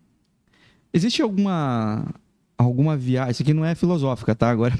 Existe 0.92 1.22
alguma 1.22 2.12
alguma 2.56 2.96
viagem, 2.96 3.30
isso 3.30 3.42
aqui 3.42 3.54
não 3.54 3.64
é 3.64 3.74
filosófica, 3.74 4.34
tá? 4.34 4.50
Agora 4.50 4.74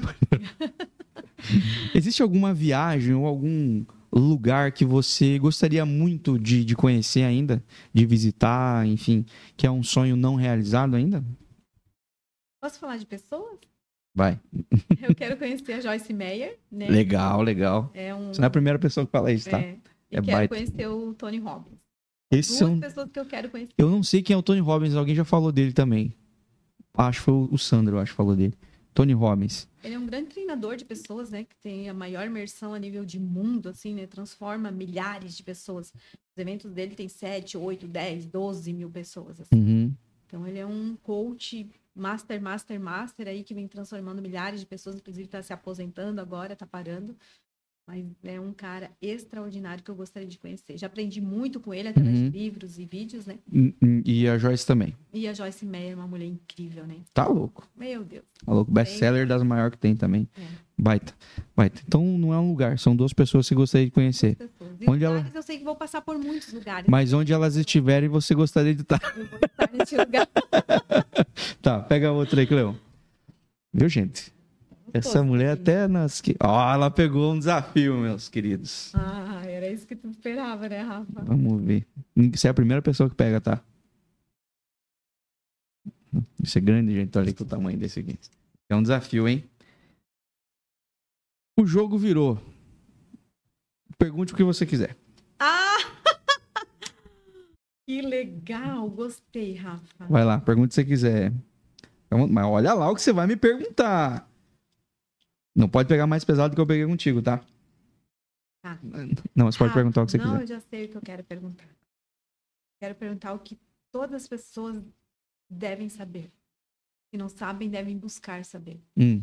Existe 1.95 2.21
alguma 2.21 2.53
viagem 2.53 3.13
ou 3.13 3.25
algum 3.25 3.83
lugar 4.19 4.71
que 4.71 4.83
você 4.83 5.39
gostaria 5.39 5.85
muito 5.85 6.37
de, 6.37 6.65
de 6.65 6.75
conhecer 6.75 7.23
ainda, 7.23 7.63
de 7.93 8.05
visitar, 8.05 8.85
enfim, 8.85 9.25
que 9.55 9.65
é 9.65 9.71
um 9.71 9.83
sonho 9.83 10.15
não 10.15 10.35
realizado 10.35 10.95
ainda? 10.95 11.23
Posso 12.61 12.79
falar 12.79 12.97
de 12.97 13.05
pessoas? 13.05 13.59
Vai. 14.13 14.39
Eu 15.01 15.15
quero 15.15 15.37
conhecer 15.37 15.73
a 15.73 15.81
Joyce 15.81 16.13
Meyer, 16.13 16.59
né? 16.71 16.89
Legal, 16.89 17.41
legal. 17.41 17.89
É 17.93 18.13
um... 18.13 18.33
Você 18.33 18.41
não 18.41 18.45
é 18.45 18.47
a 18.47 18.51
primeira 18.51 18.77
pessoa 18.77 19.05
que 19.05 19.11
fala 19.11 19.31
isso, 19.31 19.49
tá? 19.49 19.59
É. 19.59 19.77
E 20.11 20.17
é 20.17 20.21
quero 20.21 20.25
baita. 20.25 20.55
conhecer 20.55 20.87
o 20.87 21.13
Tony 21.13 21.39
Robbins. 21.39 21.79
Esse 22.29 22.49
Duas 22.49 22.59
são... 22.59 22.79
pessoas 22.79 23.09
que 23.09 23.19
eu 23.19 23.25
quero 23.25 23.49
conhecer. 23.49 23.73
Eu 23.77 23.89
não 23.89 24.03
sei 24.03 24.21
quem 24.21 24.33
é 24.33 24.37
o 24.37 24.43
Tony 24.43 24.59
Robbins, 24.59 24.95
alguém 24.95 25.15
já 25.15 25.25
falou 25.25 25.51
dele 25.51 25.73
também. 25.73 26.13
Acho 26.93 27.19
que 27.19 27.25
foi 27.25 27.33
o 27.33 27.57
Sandro, 27.57 27.99
acho 27.99 28.11
que 28.11 28.17
falou 28.17 28.35
dele. 28.35 28.53
Tony 28.93 29.13
Robbins. 29.13 29.67
Ele 29.83 29.95
é 29.95 29.99
um 29.99 30.05
grande 30.05 30.29
treinador 30.29 30.75
de 30.75 30.85
pessoas, 30.85 31.29
né? 31.29 31.43
Que 31.43 31.55
tem 31.57 31.89
a 31.89 31.93
maior 31.93 32.25
imersão 32.25 32.73
a 32.73 32.79
nível 32.79 33.05
de 33.05 33.19
mundo, 33.19 33.69
assim, 33.69 33.95
né? 33.95 34.05
Transforma 34.05 34.69
milhares 34.69 35.35
de 35.35 35.43
pessoas. 35.43 35.93
Os 35.95 36.37
eventos 36.37 36.71
dele 36.71 36.95
tem 36.95 37.07
7, 37.07 37.57
8, 37.57 37.87
10, 37.87 38.25
12 38.25 38.73
mil 38.73 38.89
pessoas. 38.89 39.39
Assim. 39.41 39.55
Uhum. 39.55 39.95
Então 40.27 40.47
ele 40.47 40.59
é 40.59 40.65
um 40.65 40.95
coach 41.03 41.69
master, 41.95 42.41
master, 42.41 42.79
master 42.79 43.27
aí 43.27 43.43
que 43.43 43.53
vem 43.53 43.67
transformando 43.67 44.21
milhares 44.21 44.59
de 44.59 44.65
pessoas, 44.65 44.95
inclusive 44.95 45.25
está 45.25 45.41
se 45.41 45.53
aposentando 45.53 46.21
agora, 46.21 46.53
está 46.53 46.65
parando. 46.65 47.15
Mas 47.87 48.05
é 48.23 48.39
um 48.39 48.53
cara 48.53 48.89
extraordinário 49.01 49.83
que 49.83 49.91
eu 49.91 49.95
gostaria 49.95 50.27
de 50.27 50.37
conhecer. 50.37 50.77
Já 50.77 50.87
aprendi 50.87 51.19
muito 51.19 51.59
com 51.59 51.73
ele 51.73 51.89
através 51.89 52.17
uhum. 52.17 52.29
de 52.29 52.37
livros 52.37 52.79
e 52.79 52.85
vídeos, 52.85 53.25
né? 53.25 53.39
E 54.05 54.27
a 54.27 54.37
Joyce 54.37 54.65
também. 54.65 54.95
E 55.13 55.27
a 55.27 55.33
Joyce 55.33 55.65
Meyer, 55.65 55.97
uma 55.97 56.07
mulher 56.07 56.27
incrível, 56.27 56.85
né? 56.85 56.97
Tá 57.13 57.27
louco. 57.27 57.67
Meu 57.75 58.03
Deus. 58.03 58.23
Tá 58.45 58.53
louco. 58.53 58.71
Best-seller 58.71 59.27
das 59.27 59.43
maiores 59.43 59.71
que 59.71 59.77
tem 59.77 59.95
também. 59.95 60.27
É. 60.37 60.41
Baita. 60.77 61.13
Baita. 61.55 61.81
Então 61.85 62.03
não 62.03 62.33
é 62.33 62.39
um 62.39 62.49
lugar, 62.49 62.79
são 62.79 62.95
duas 62.95 63.13
pessoas 63.13 63.47
que 63.47 63.53
gostaria 63.53 63.85
de 63.87 63.91
conhecer. 63.91 64.37
onde 64.87 65.03
ela... 65.03 65.29
eu 65.33 65.43
sei 65.43 65.57
que 65.57 65.63
vou 65.63 65.75
passar 65.75 66.01
por 66.01 66.17
muitos 66.17 66.53
lugares. 66.53 66.87
Mas 66.89 67.13
onde 67.13 67.33
elas 67.33 67.55
estiverem, 67.55 68.09
você 68.09 68.33
gostaria 68.33 68.73
de 68.73 68.81
estar. 68.81 69.01
Eu 69.15 69.25
vou 69.27 69.39
estar 69.39 69.69
nesse 69.71 69.97
lugar. 69.97 70.27
tá, 71.61 71.79
pega 71.79 72.11
outra 72.11 72.39
aí, 72.39 72.47
Cleon. 72.47 72.73
Viu, 73.73 73.89
gente? 73.89 74.33
Essa 74.93 75.23
mulher 75.23 75.51
até 75.51 75.87
nas. 75.87 76.21
Ó, 76.41 76.47
oh, 76.47 76.73
ela 76.73 76.91
pegou 76.91 77.33
um 77.33 77.39
desafio, 77.39 77.95
meus 77.97 78.27
queridos. 78.27 78.91
Ah, 78.93 79.41
era 79.45 79.67
isso 79.67 79.87
que 79.87 79.95
tu 79.95 80.09
esperava, 80.09 80.67
né, 80.67 80.81
Rafa? 80.81 81.23
Vamos 81.23 81.63
ver. 81.63 81.87
Você 82.15 82.47
é 82.47 82.49
a 82.51 82.53
primeira 82.53 82.81
pessoa 82.81 83.09
que 83.09 83.15
pega, 83.15 83.39
tá? 83.39 83.61
Isso 86.43 86.57
é 86.57 86.61
grande, 86.61 86.93
gente. 86.93 87.17
Olha 87.17 87.29
aqui 87.29 87.41
o 87.41 87.45
tamanho 87.45 87.77
desse 87.77 88.01
aqui. 88.01 88.19
É 88.69 88.75
um 88.75 88.81
desafio, 88.81 89.27
hein? 89.27 89.43
O 91.57 91.65
jogo 91.65 91.97
virou. 91.97 92.37
Pergunte 93.97 94.33
o 94.33 94.35
que 94.35 94.43
você 94.43 94.65
quiser. 94.65 94.97
Ah! 95.39 95.77
que 97.85 98.01
legal! 98.01 98.89
Gostei, 98.89 99.55
Rafa. 99.55 100.05
Vai 100.09 100.25
lá, 100.25 100.39
pergunte 100.39 100.67
o 100.67 100.69
que 100.69 100.75
você 100.75 100.85
quiser. 100.85 101.33
Mas 102.29 102.45
olha 102.45 102.73
lá 102.73 102.89
o 102.91 102.95
que 102.95 103.01
você 103.01 103.13
vai 103.13 103.25
me 103.25 103.37
perguntar. 103.37 104.29
Não 105.55 105.67
pode 105.67 105.87
pegar 105.87 106.07
mais 106.07 106.23
pesado 106.23 106.51
do 106.51 106.55
que 106.55 106.61
eu 106.61 106.67
peguei 106.67 106.85
contigo, 106.85 107.21
tá? 107.21 107.43
Tá. 108.61 108.79
Não, 109.35 109.51
você 109.51 109.57
pode 109.57 109.71
ah, 109.71 109.73
perguntar 109.73 110.03
o 110.03 110.05
que 110.05 110.11
você 110.11 110.17
não, 110.17 110.25
quiser. 110.25 110.35
Não, 110.35 110.41
eu 110.41 110.47
já 110.47 110.59
sei 110.59 110.85
o 110.85 110.89
que 110.89 110.97
eu 110.97 111.01
quero 111.01 111.23
perguntar. 111.23 111.67
Quero 112.79 112.95
perguntar 112.95 113.33
o 113.33 113.39
que 113.39 113.59
todas 113.91 114.23
as 114.23 114.27
pessoas 114.27 114.81
devem 115.49 115.89
saber. 115.89 116.31
Se 117.09 117.17
não 117.17 117.27
sabem, 117.27 117.69
devem 117.69 117.97
buscar 117.97 118.45
saber. 118.45 118.79
Hum. 118.95 119.21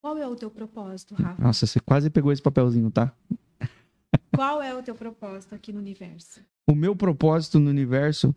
Qual 0.00 0.16
é 0.18 0.28
o 0.28 0.36
teu 0.36 0.50
propósito, 0.50 1.14
Rafa? 1.14 1.42
Nossa, 1.42 1.66
você 1.66 1.80
quase 1.80 2.10
pegou 2.10 2.30
esse 2.30 2.42
papelzinho, 2.42 2.90
tá? 2.90 3.12
Qual 4.34 4.62
é 4.62 4.74
o 4.74 4.82
teu 4.82 4.94
propósito 4.94 5.54
aqui 5.54 5.72
no 5.72 5.78
universo? 5.78 6.40
O 6.68 6.74
meu 6.74 6.94
propósito 6.94 7.58
no 7.58 7.70
universo, 7.70 8.34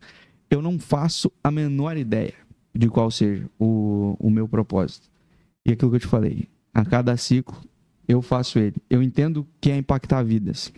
eu 0.49 0.61
não 0.61 0.79
faço 0.79 1.31
a 1.43 1.51
menor 1.51 1.97
ideia 1.97 2.33
de 2.73 2.89
qual 2.89 3.11
seja 3.11 3.49
o, 3.59 4.15
o 4.19 4.29
meu 4.29 4.47
propósito. 4.47 5.09
E 5.65 5.71
aquilo 5.71 5.91
que 5.91 5.97
eu 5.97 6.01
te 6.01 6.07
falei, 6.07 6.47
a 6.77 6.85
cada 6.85 7.17
ciclo 7.17 7.59
eu 8.07 8.21
faço 8.21 8.59
ele. 8.59 8.75
Eu 8.87 9.01
entendo 9.01 9.47
que 9.59 9.71
é 9.71 9.77
impactar 9.77 10.21
vidas. 10.21 10.71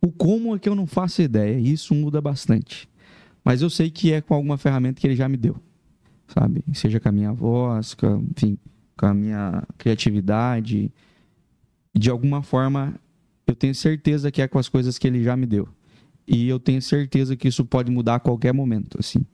O 0.00 0.12
como 0.12 0.54
é 0.54 0.58
que 0.58 0.68
eu 0.68 0.74
não 0.74 0.86
faço 0.86 1.22
ideia, 1.22 1.58
isso 1.58 1.94
muda 1.94 2.20
bastante. 2.20 2.86
Mas 3.42 3.62
eu 3.62 3.70
sei 3.70 3.90
que 3.90 4.12
é 4.12 4.20
com 4.20 4.34
alguma 4.34 4.58
ferramenta 4.58 5.00
que 5.00 5.06
ele 5.06 5.16
já 5.16 5.26
me 5.26 5.38
deu, 5.38 5.56
sabe? 6.28 6.62
Seja 6.74 7.00
com 7.00 7.08
a 7.08 7.12
minha 7.12 7.32
voz, 7.32 7.94
com, 7.94 8.26
enfim, 8.36 8.58
com 8.94 9.06
a 9.06 9.14
minha 9.14 9.62
criatividade. 9.78 10.92
De 11.94 12.10
alguma 12.10 12.42
forma, 12.42 12.94
eu 13.46 13.54
tenho 13.54 13.74
certeza 13.74 14.30
que 14.30 14.42
é 14.42 14.46
com 14.46 14.58
as 14.58 14.68
coisas 14.68 14.98
que 14.98 15.06
ele 15.06 15.22
já 15.22 15.34
me 15.34 15.46
deu. 15.46 15.66
E 16.28 16.46
eu 16.46 16.60
tenho 16.60 16.82
certeza 16.82 17.36
que 17.36 17.48
isso 17.48 17.64
pode 17.64 17.90
mudar 17.90 18.16
a 18.16 18.20
qualquer 18.20 18.52
momento, 18.52 18.98
assim. 19.00 19.24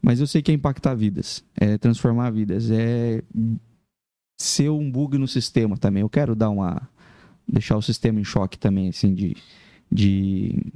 Mas 0.00 0.20
eu 0.20 0.26
sei 0.26 0.40
que 0.40 0.50
é 0.50 0.54
impactar 0.54 0.94
vidas, 0.94 1.44
é 1.54 1.76
transformar 1.76 2.30
vidas, 2.30 2.70
é 2.70 3.22
ser 4.36 4.70
um 4.70 4.90
bug 4.90 5.18
no 5.18 5.26
sistema 5.26 5.76
também. 5.76 6.02
Eu 6.02 6.08
quero 6.08 6.34
dar 6.34 6.50
uma 6.50 6.88
deixar 7.48 7.76
o 7.76 7.82
sistema 7.82 8.20
em 8.20 8.24
choque 8.24 8.58
também, 8.58 8.88
assim, 8.88 9.14
de, 9.14 9.36
de 9.90 10.72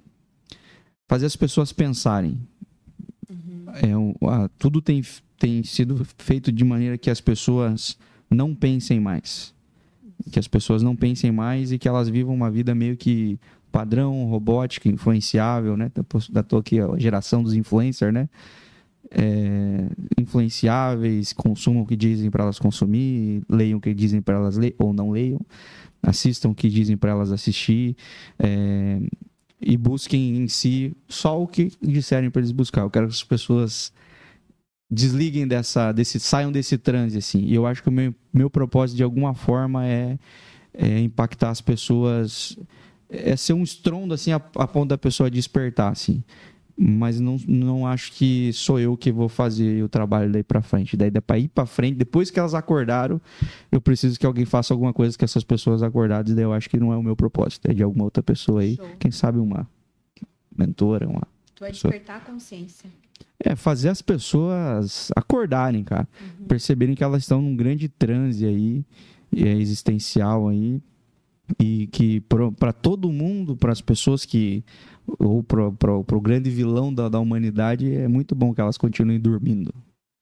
fazer 1.09 1.27
as 1.27 1.35
pessoas 1.35 1.73
pensarem. 1.73 2.39
Uhum. 3.29 3.65
É, 3.69 4.29
ah, 4.29 4.49
tudo 4.59 4.81
tem, 4.81 5.03
tem 5.39 5.63
sido 5.65 6.07
feito 6.17 6.53
de 6.53 6.65
maneira 6.65 6.97
que 6.97 7.11
as 7.11 7.21
pessoas 7.21 7.99
não 8.31 8.55
pensem 8.55 9.01
mais. 9.01 9.53
Que 10.31 10.39
as 10.39 10.47
pessoas 10.47 10.83
não 10.83 10.95
pensem 10.95 11.33
mais 11.33 11.73
e 11.73 11.79
que 11.79 11.89
elas 11.89 12.09
vivam 12.09 12.35
uma 12.35 12.51
vida 12.51 12.75
meio 12.75 12.97
que 12.97 13.39
padrão, 13.73 14.27
robótica, 14.27 14.89
influenciável, 14.89 15.77
né? 15.77 15.91
Da 16.31 16.43
tô 16.43 16.59
aqui 16.59 16.79
a 16.81 16.97
geração 16.99 17.43
dos 17.43 17.55
influencers, 17.55 18.13
né? 18.13 18.29
É, 19.13 19.89
influenciáveis, 20.21 21.33
consumam 21.33 21.83
o 21.83 21.87
que 21.87 21.97
dizem 21.97 22.31
para 22.31 22.45
elas 22.45 22.61
consumir, 22.61 23.43
leiam 23.49 23.79
o 23.79 23.81
que 23.81 23.93
dizem 23.93 24.23
para 24.23 24.37
elas 24.37 24.57
ler 24.57 24.75
ou 24.79 24.93
não 24.93 25.11
leiam, 25.11 25.41
assistam 26.01 26.51
o 26.51 26.55
que 26.55 26.69
dizem 26.69 26.97
para 26.97 27.11
elas 27.11 27.33
assistir 27.33 27.97
é, 28.39 29.01
e 29.61 29.77
busquem 29.77 30.37
em 30.37 30.49
si 30.49 30.97
só 31.09 31.43
o 31.43 31.47
que 31.47 31.73
disserem 31.83 32.31
para 32.31 32.41
eles 32.41 32.53
buscar. 32.53 32.83
Eu 32.83 32.91
quero 32.91 33.09
que 33.09 33.15
as 33.15 33.25
pessoas 33.25 33.93
desliguem 34.91 35.47
dessa, 35.47 35.93
desse, 35.93 36.19
saiam 36.19 36.51
desse 36.51 36.79
transe 36.79 37.19
assim. 37.19 37.45
E 37.45 37.55
eu 37.55 37.67
acho 37.67 37.83
que 37.83 37.89
o 37.89 37.93
meu, 37.93 38.15
meu 38.33 38.51
propósito 38.51 38.97
de 38.97 39.03
alguma 39.03 39.35
forma 39.35 39.87
é, 39.87 40.19
é 40.73 41.01
impactar 41.01 41.51
as 41.51 41.61
pessoas 41.61 42.59
é 43.09 43.35
ser 43.37 43.55
um 43.55 43.63
estrondo 43.65 44.15
assim 44.15 44.31
a, 44.31 44.37
a 44.37 44.69
ponto 44.69 44.91
da 44.91 44.99
pessoa 44.99 45.29
despertar 45.29 45.91
assim 45.91 46.23
mas 46.83 47.21
não, 47.21 47.37
não 47.47 47.87
acho 47.87 48.11
que 48.13 48.51
sou 48.55 48.81
eu 48.81 48.97
que 48.97 49.13
vou 49.13 49.29
fazer 49.29 49.85
o 49.85 49.89
trabalho 49.89 50.33
daí 50.33 50.43
para 50.43 50.63
frente. 50.63 50.97
Daí 50.97 51.11
dá 51.11 51.21
para 51.21 51.39
ir 51.39 51.49
para 51.49 51.67
frente, 51.67 51.97
depois 51.97 52.31
que 52.31 52.39
elas 52.39 52.55
acordaram, 52.55 53.21
eu 53.71 53.83
preciso 53.83 54.19
que 54.19 54.25
alguém 54.25 54.47
faça 54.47 54.73
alguma 54.73 54.91
coisa 54.91 55.17
que 55.17 55.23
essas 55.23 55.45
pessoas 55.45 55.83
acordadas, 55.83 56.35
daí 56.35 56.43
eu 56.43 56.55
acho 56.55 56.71
que 56.71 56.79
não 56.79 56.91
é 56.91 56.97
o 56.97 57.03
meu 57.03 57.15
propósito, 57.15 57.71
é 57.71 57.75
de 57.75 57.83
alguma 57.83 58.05
outra 58.05 58.23
pessoa 58.23 58.63
aí, 58.63 58.77
Show. 58.77 58.89
quem 58.99 59.11
sabe 59.11 59.39
uma 59.39 59.69
mentora, 60.57 61.07
uma 61.07 61.29
Tu 61.55 61.61
vai 61.61 61.71
despertar 61.71 62.17
a 62.17 62.21
consciência. 62.21 62.89
É, 63.39 63.55
fazer 63.55 63.91
as 63.91 64.01
pessoas 64.01 65.11
acordarem, 65.15 65.85
cara. 65.85 66.09
Uhum. 66.41 66.47
Perceberem 66.47 66.95
que 66.95 67.05
elas 67.05 67.25
estão 67.25 67.43
num 67.43 67.55
grande 67.55 67.91
transe 67.91 68.47
aí, 68.47 68.83
é, 69.37 69.53
existencial 69.53 70.49
aí, 70.49 70.81
e 71.59 71.89
que 71.89 72.23
para 72.59 72.73
todo 72.73 73.13
mundo, 73.13 73.55
para 73.55 73.73
as 73.73 73.83
pessoas 73.83 74.25
que 74.25 74.65
ou 75.19 75.43
para 75.43 76.17
o 76.17 76.21
grande 76.21 76.51
vilão 76.51 76.93
da, 76.93 77.09
da 77.09 77.19
humanidade, 77.19 77.93
é 77.95 78.09
muito 78.09 78.35
bom 78.35 78.55
que 78.55 78.61
elas 78.61 78.79
continuem 78.79 79.21
dormindo. 79.21 79.73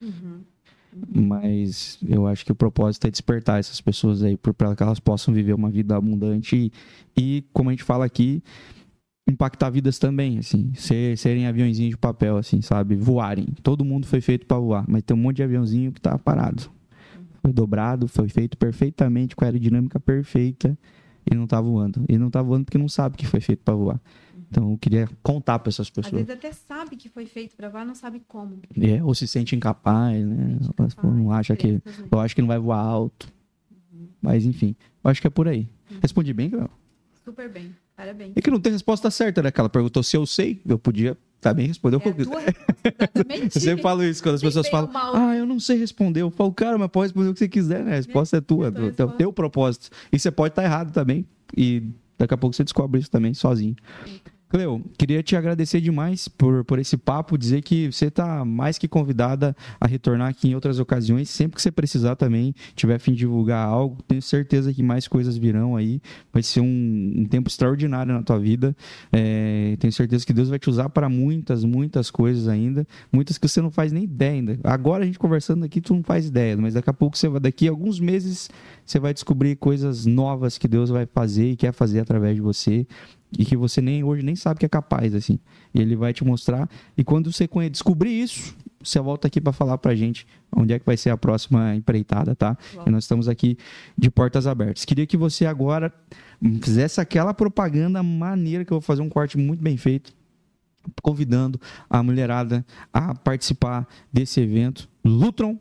Uhum. 0.03 0.41
Mas 1.15 1.99
eu 2.07 2.27
acho 2.27 2.45
que 2.45 2.53
o 2.53 2.55
propósito 2.55 3.07
é 3.07 3.11
despertar 3.11 3.61
essas 3.61 3.81
pessoas 3.81 4.23
aí 4.23 4.37
para 4.37 4.75
que 4.75 4.83
elas 4.83 4.99
possam 4.99 5.33
viver 5.33 5.53
uma 5.53 5.71
vida 5.71 5.97
abundante 5.97 6.57
e, 6.57 6.73
e, 7.17 7.45
como 7.53 7.71
a 7.71 7.73
gente 7.73 7.85
fala 7.85 8.05
aqui, 8.05 8.43
impactar 9.29 9.71
vidas 9.71 9.99
também, 9.99 10.39
assim, 10.39 10.73
ser, 10.75 11.17
serem 11.19 11.47
aviãozinhos 11.47 11.91
de 11.91 11.97
papel, 11.97 12.37
assim, 12.37 12.63
sabe? 12.63 12.97
Voarem. 12.97 13.47
Todo 13.63 13.85
mundo 13.85 14.07
foi 14.07 14.21
feito 14.21 14.47
para 14.47 14.59
voar, 14.59 14.85
mas 14.89 15.03
tem 15.03 15.17
um 15.17 15.21
monte 15.21 15.37
de 15.37 15.43
aviãozinho 15.43 15.93
que 15.93 16.01
tá 16.01 16.19
parado. 16.19 16.71
Foi 17.43 17.53
dobrado, 17.53 18.09
foi 18.09 18.29
feito 18.29 18.57
perfeitamente, 18.57 19.37
com 19.37 19.45
a 19.45 19.49
aerodinâmica 19.49 20.01
perfeita 20.01 20.77
e 21.31 21.35
não 21.35 21.47
tá 21.47 21.61
voando. 21.61 22.05
E 22.09 22.17
não 22.17 22.31
tá 22.31 22.43
voando 22.43 22.65
porque 22.65 22.79
não 22.79 22.89
sabe 22.89 23.17
que 23.17 23.27
foi 23.27 23.41
feito 23.41 23.63
para 23.63 23.75
voar. 23.75 24.01
Então 24.51 24.71
eu 24.73 24.79
queria 24.79 25.09
contar 25.23 25.59
para 25.59 25.69
essas 25.69 25.91
pessoas. 25.91 26.15
Às 26.15 26.27
vezes 26.27 26.31
até 26.31 26.53
sabe 26.53 26.97
que 26.97 27.09
foi 27.09 27.27
feito 27.27 27.57
para 27.57 27.69
voar, 27.69 27.85
não 27.85 27.95
sabe 27.95 28.23
como. 28.27 28.61
É, 28.81 29.03
ou 29.03 29.15
se 29.15 29.27
sente 29.27 29.55
incapaz, 29.55 30.25
né? 30.25 30.57
Sente 30.61 30.71
incapaz, 30.71 31.15
não 31.15 31.33
acha 31.33 31.55
que, 31.55 31.81
eu 32.11 32.21
acho 32.21 32.35
que 32.35 32.41
não 32.41 32.49
vai 32.49 32.59
voar 32.59 32.79
alto. 32.79 33.31
Uhum. 33.93 34.09
Mas 34.23 34.45
enfim, 34.45 34.75
eu 35.05 35.11
acho 35.11 35.21
que 35.21 35.27
é 35.27 35.31
por 35.31 35.49
aí. 35.49 35.69
Uhum. 35.91 35.99
Respondi 36.01 36.33
bem, 36.33 36.51
Gabriel? 36.51 36.71
Super 37.25 37.49
bem. 37.51 37.75
Parabéns. 37.95 38.33
É 38.37 38.41
que 38.41 38.51
não 38.51 38.61
tem 38.61 38.73
resposta 38.73 39.11
certa, 39.11 39.43
né? 39.43 39.51
Ela 39.55 39.69
perguntou 39.69 40.03
se 40.03 40.17
eu 40.17 40.25
sei, 40.25 40.63
eu 40.67 40.79
podia 40.79 41.19
também 41.41 41.67
responder. 41.67 41.97
É 41.97 42.01
eu 43.55 43.61
sempre 43.61 43.83
falo 43.83 44.05
isso 44.05 44.23
quando 44.23 44.37
as 44.37 44.41
pessoas 44.41 44.69
falam, 44.69 44.91
ah, 45.15 45.37
eu 45.37 45.45
não 45.45 45.59
sei 45.59 45.79
responder. 45.79 46.23
Eu 46.23 46.31
falo, 46.31 46.53
cara, 46.53 46.79
mas 46.79 46.89
pode 46.89 47.09
responder 47.09 47.29
o 47.29 47.33
que 47.33 47.41
você 47.41 47.49
quiser, 47.49 47.85
né? 47.85 47.93
A 47.93 47.97
resposta 47.97 48.37
é, 48.37 48.39
é 48.39 48.41
tua, 48.41 48.71
do 48.71 48.93
teu, 48.93 49.09
teu 49.11 49.33
propósito. 49.33 49.91
E 50.13 50.19
você 50.19 50.31
pode 50.31 50.53
estar 50.53 50.63
errado 50.63 50.93
também. 50.93 51.27
E 51.57 51.83
daqui 52.17 52.35
a 52.35 52.37
pouco 52.37 52.55
você 52.55 52.65
descobre 52.65 53.01
isso 53.01 53.11
também 53.11 53.35
sozinho. 53.35 53.77
Cleo, 54.49 54.83
queria 54.97 55.23
te 55.23 55.37
agradecer 55.37 55.79
demais 55.79 56.27
por, 56.27 56.65
por 56.65 56.79
esse 56.79 56.97
papo, 56.97 57.37
dizer 57.37 57.61
que 57.61 57.93
você 57.93 58.07
está 58.07 58.47
mais 58.47 58.79
que 58.79 58.89
convidada 58.89 59.55
a 59.79 59.87
retornar 59.87 60.29
aqui 60.29 60.49
em 60.49 60.55
outras 60.55 60.79
ocasiões, 60.79 61.29
sempre 61.29 61.57
que 61.57 61.63
você 61.63 61.71
precisar 61.71 62.17
também, 62.17 62.55
tiver 62.75 62.99
fim 62.99 63.13
de 63.13 63.19
divulgar 63.19 63.67
algo, 63.67 64.03
tenho 64.05 64.23
certeza 64.23 64.73
que 64.73 64.83
mais 64.83 65.07
coisas 65.07 65.37
virão 65.37 65.77
aí, 65.77 66.01
vai 66.33 66.43
ser 66.43 66.61
um, 66.61 67.13
um 67.17 67.27
tempo 67.27 67.49
extraordinário 67.49 68.15
na 68.15 68.23
tua 68.23 68.39
vida, 68.39 68.75
é, 69.13 69.77
tenho 69.79 69.93
certeza 69.93 70.25
que 70.25 70.33
Deus 70.33 70.49
vai 70.49 70.59
te 70.59 70.71
usar 70.71 70.89
para 70.89 71.11
muitas, 71.11 71.63
muitas 71.63 72.11
coisas 72.11 72.49
ainda, 72.49 72.87
muitas 73.13 73.37
que 73.37 73.47
você 73.47 73.61
não 73.61 73.71
faz 73.71 73.93
nem 73.93 74.05
ideia 74.05 74.33
ainda. 74.33 74.59
Agora 74.65 75.03
a 75.03 75.07
gente 75.07 75.19
conversando 75.19 75.63
aqui, 75.65 75.79
tu 75.79 75.95
não 75.95 76.03
faz 76.03 76.27
ideia, 76.27 76.57
mas 76.57 76.73
daqui 76.73 76.89
a 76.89 76.95
pouco 76.95 77.19
você 77.19 77.29
vai, 77.29 77.39
daqui 77.41 77.69
a 77.69 77.71
alguns 77.71 78.01
meses, 78.01 78.49
você 78.83 78.99
vai 78.99 79.13
descobrir 79.13 79.57
coisas 79.57 80.07
novas 80.07 80.57
que 80.57 80.67
Deus 80.67 80.89
vai 80.89 81.05
fazer 81.05 81.51
e 81.51 81.57
quer 81.57 81.73
fazer 81.73 82.01
através 82.01 82.35
de 82.35 82.41
você 82.41 82.87
e 83.37 83.45
que 83.45 83.57
você 83.57 83.81
nem 83.81 84.03
hoje 84.05 84.23
nem 84.23 84.37
sabe 84.37 84.61
que 84.61 84.67
é 84.67 84.69
capaz 84.69 85.15
assim. 85.15 85.39
E 85.75 85.81
ele 85.81 85.97
vai 85.97 86.13
te 86.13 86.25
mostrar 86.25 86.69
e 86.97 87.05
quando 87.05 87.33
você 87.33 87.49
descobrir 87.71 88.11
isso, 88.11 88.57
você 88.83 89.01
volta 89.01 89.27
aqui 89.27 89.41
para 89.41 89.53
falar 89.53 89.79
pra 89.79 89.95
gente 89.95 90.27
onde 90.55 90.73
é 90.73 90.79
que 90.79 90.87
vai 90.87 90.97
ser 90.97 91.11
a 91.11 91.17
próxima 91.17 91.75
empreitada, 91.75 92.35
tá? 92.35 92.57
E 92.87 92.91
nós 92.91 93.05
estamos 93.05 93.29
aqui 93.29 93.59
de 93.97 94.11
portas 94.11 94.47
abertas. 94.47 94.85
Queria 94.85 95.07
que 95.07 95.17
você 95.17 95.47
agora 95.47 95.93
fizesse 96.63 97.01
aquela 97.01 97.35
propaganda 97.35 98.03
maneira 98.03 98.65
que 98.65 98.73
eu 98.73 98.77
vou 98.77 98.83
fazer 98.83 99.03
um 99.03 99.09
corte 99.09 99.37
muito 99.37 99.63
bem 99.63 99.77
feito, 99.77 100.13
convidando 101.03 101.61
a 101.91 102.03
mulherada 102.03 102.65
a 102.93 103.15
participar 103.15 103.87
desse 104.13 104.41
evento 104.41 104.89
Lutron 105.05 105.59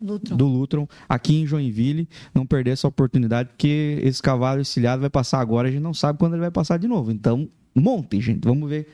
Lutron. 0.00 0.36
do 0.36 0.46
Lutron 0.46 0.88
aqui 1.08 1.36
em 1.36 1.46
Joinville. 1.46 2.08
Não 2.34 2.46
perder 2.46 2.70
essa 2.70 2.88
oportunidade, 2.88 3.50
porque 3.50 4.00
esse 4.02 4.22
cavalo 4.22 4.60
encilhado 4.60 5.00
vai 5.00 5.10
passar 5.10 5.40
agora, 5.40 5.68
a 5.68 5.70
gente 5.70 5.82
não 5.82 5.94
sabe 5.94 6.18
quando 6.18 6.34
ele 6.34 6.40
vai 6.40 6.50
passar 6.50 6.78
de 6.78 6.88
novo. 6.88 7.12
Então, 7.12 7.48
montem, 7.74 8.20
gente. 8.20 8.44
Vamos 8.44 8.68
ver. 8.68 8.88